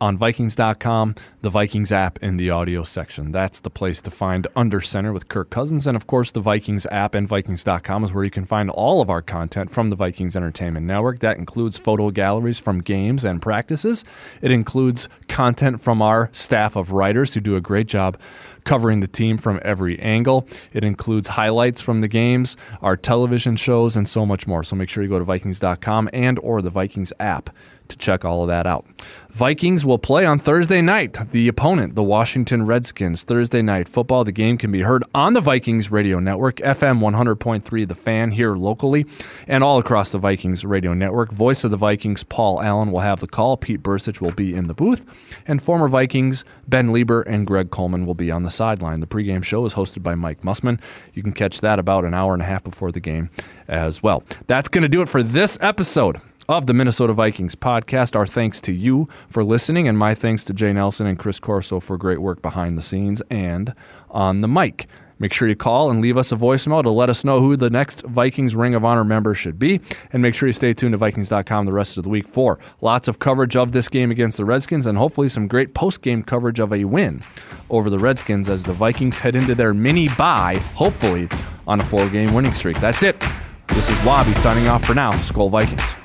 on 0.03 0.17
Vikings.com, 0.17 1.15
the 1.43 1.49
Vikings 1.49 1.93
app 1.93 2.21
in 2.21 2.35
the 2.35 2.49
audio 2.49 2.83
section. 2.83 3.31
That's 3.31 3.61
the 3.61 3.69
place 3.69 4.01
to 4.01 4.11
find 4.11 4.45
Under 4.53 4.81
Center 4.81 5.13
with 5.13 5.29
Kirk 5.29 5.49
Cousins. 5.49 5.87
And 5.87 5.95
of 5.95 6.07
course, 6.07 6.33
the 6.33 6.41
Vikings 6.41 6.85
app 6.87 7.15
and 7.15 7.25
Vikings.com 7.25 8.03
is 8.03 8.11
where 8.11 8.25
you 8.25 8.29
can 8.29 8.43
find 8.43 8.69
all 8.69 8.99
of 8.99 9.09
our 9.09 9.21
content 9.21 9.71
from 9.71 9.91
the 9.91 9.95
Vikings 9.95 10.35
Entertainment 10.35 10.85
Network. 10.85 11.19
That 11.19 11.37
includes 11.37 11.77
photo 11.77 12.11
galleries 12.11 12.59
from 12.59 12.81
games 12.81 13.23
and 13.23 13.41
practices, 13.41 14.03
it 14.41 14.51
includes 14.51 15.07
content 15.29 15.79
from 15.79 16.01
our 16.01 16.27
staff 16.33 16.75
of 16.75 16.91
writers 16.91 17.33
who 17.33 17.39
do 17.39 17.55
a 17.55 17.61
great 17.61 17.87
job 17.87 18.19
covering 18.65 18.99
the 18.99 19.07
team 19.07 19.37
from 19.37 19.61
every 19.63 19.97
angle. 19.99 20.45
It 20.73 20.83
includes 20.83 21.29
highlights 21.29 21.79
from 21.79 22.01
the 22.01 22.09
games, 22.09 22.57
our 22.81 22.97
television 22.97 23.55
shows, 23.55 23.95
and 23.95 24.05
so 24.07 24.25
much 24.25 24.47
more. 24.47 24.63
So 24.63 24.75
make 24.75 24.89
sure 24.89 25.01
you 25.01 25.09
go 25.09 25.19
to 25.19 25.25
Vikings.com 25.25 26.09
and 26.11 26.39
or 26.39 26.61
the 26.61 26.69
Vikings 26.69 27.13
app 27.21 27.49
to 27.93 27.97
check 27.97 28.25
all 28.25 28.41
of 28.41 28.47
that 28.49 28.67
out. 28.67 28.85
Vikings 29.29 29.83
will 29.83 29.97
play 29.97 30.25
on 30.25 30.37
Thursday 30.37 30.81
night. 30.81 31.31
The 31.31 31.47
opponent, 31.47 31.95
the 31.95 32.03
Washington 32.03 32.65
Redskins, 32.65 33.23
Thursday 33.23 33.63
night 33.63 33.89
football. 33.89 34.23
The 34.23 34.31
game 34.31 34.57
can 34.57 34.71
be 34.71 34.81
heard 34.81 35.03
on 35.15 35.33
the 35.33 35.41
Vikings 35.41 35.91
radio 35.91 36.19
network, 36.19 36.57
FM 36.57 36.99
100.3 36.99 37.87
The 37.87 37.95
Fan 37.95 38.31
here 38.31 38.53
locally, 38.53 39.05
and 39.47 39.63
all 39.63 39.79
across 39.79 40.11
the 40.11 40.19
Vikings 40.19 40.65
radio 40.65 40.93
network. 40.93 41.31
Voice 41.31 41.63
of 41.63 41.71
the 41.71 41.77
Vikings, 41.77 42.23
Paul 42.23 42.61
Allen, 42.61 42.91
will 42.91 42.99
have 42.99 43.21
the 43.21 43.27
call. 43.27 43.57
Pete 43.57 43.81
Bercich 43.81 44.21
will 44.21 44.31
be 44.31 44.53
in 44.53 44.67
the 44.67 44.73
booth, 44.75 45.41
and 45.47 45.61
former 45.61 45.87
Vikings 45.87 46.45
Ben 46.67 46.89
Leber 46.89 47.23
and 47.25 47.47
Greg 47.47 47.71
Coleman 47.71 48.05
will 48.05 48.13
be 48.13 48.29
on 48.29 48.43
the 48.43 48.49
sideline. 48.51 48.99
The 48.99 49.07
pregame 49.07 49.43
show 49.43 49.65
is 49.65 49.73
hosted 49.73 50.03
by 50.03 50.15
Mike 50.15 50.41
Mussman. 50.41 50.79
You 51.13 51.23
can 51.23 51.33
catch 51.33 51.61
that 51.61 51.79
about 51.79 52.05
an 52.05 52.13
hour 52.13 52.33
and 52.33 52.41
a 52.41 52.45
half 52.45 52.63
before 52.63 52.91
the 52.91 52.99
game 52.99 53.29
as 53.67 54.03
well. 54.03 54.23
That's 54.47 54.69
going 54.69 54.83
to 54.83 54.89
do 54.89 55.01
it 55.01 55.09
for 55.09 55.23
this 55.23 55.57
episode 55.61 56.17
of 56.49 56.67
the 56.67 56.73
Minnesota 56.73 57.13
Vikings 57.13 57.55
podcast. 57.55 58.15
Our 58.15 58.27
thanks 58.27 58.59
to 58.61 58.71
you 58.71 59.07
for 59.29 59.43
listening, 59.43 59.87
and 59.87 59.97
my 59.97 60.13
thanks 60.13 60.43
to 60.45 60.53
Jay 60.53 60.73
Nelson 60.73 61.07
and 61.07 61.17
Chris 61.17 61.39
Corso 61.39 61.79
for 61.79 61.97
great 61.97 62.21
work 62.21 62.41
behind 62.41 62.77
the 62.77 62.81
scenes 62.81 63.21
and 63.29 63.73
on 64.09 64.41
the 64.41 64.47
mic. 64.47 64.87
Make 65.19 65.31
sure 65.31 65.47
you 65.47 65.55
call 65.55 65.89
and 65.89 66.01
leave 66.01 66.17
us 66.17 66.31
a 66.31 66.35
voicemail 66.35 66.83
to 66.83 66.89
let 66.89 67.09
us 67.09 67.23
know 67.23 67.39
who 67.39 67.55
the 67.55 67.69
next 67.69 68.01
Vikings 68.05 68.55
Ring 68.55 68.75
of 68.75 68.83
Honor 68.83 69.05
member 69.05 69.33
should 69.33 69.57
be. 69.57 69.79
And 70.11 70.21
make 70.21 70.35
sure 70.35 70.47
you 70.47 70.53
stay 70.53 70.73
tuned 70.73 70.93
to 70.93 70.97
Vikings.com 70.97 71.65
the 71.65 71.71
rest 71.71 71.97
of 71.97 72.03
the 72.03 72.09
week 72.09 72.27
for 72.27 72.59
lots 72.81 73.07
of 73.07 73.19
coverage 73.19 73.55
of 73.55 73.71
this 73.71 73.87
game 73.87 74.11
against 74.11 74.37
the 74.37 74.43
Redskins 74.43 74.85
and 74.85 74.97
hopefully 74.97 75.29
some 75.29 75.47
great 75.47 75.73
post 75.73 76.01
game 76.01 76.23
coverage 76.23 76.59
of 76.59 76.73
a 76.73 76.83
win 76.83 77.23
over 77.69 77.89
the 77.89 77.99
Redskins 77.99 78.49
as 78.49 78.65
the 78.65 78.73
Vikings 78.73 79.19
head 79.19 79.35
into 79.35 79.55
their 79.55 79.73
mini 79.73 80.09
bye, 80.09 80.55
hopefully 80.75 81.29
on 81.67 81.79
a 81.79 81.85
four 81.85 82.09
game 82.09 82.33
winning 82.33 82.53
streak. 82.53 82.81
That's 82.81 83.03
it. 83.03 83.23
This 83.69 83.89
is 83.89 84.03
Wabi 84.03 84.33
signing 84.33 84.67
off 84.67 84.83
for 84.83 84.93
now. 84.93 85.13
Skol 85.13 85.49
Vikings. 85.49 86.02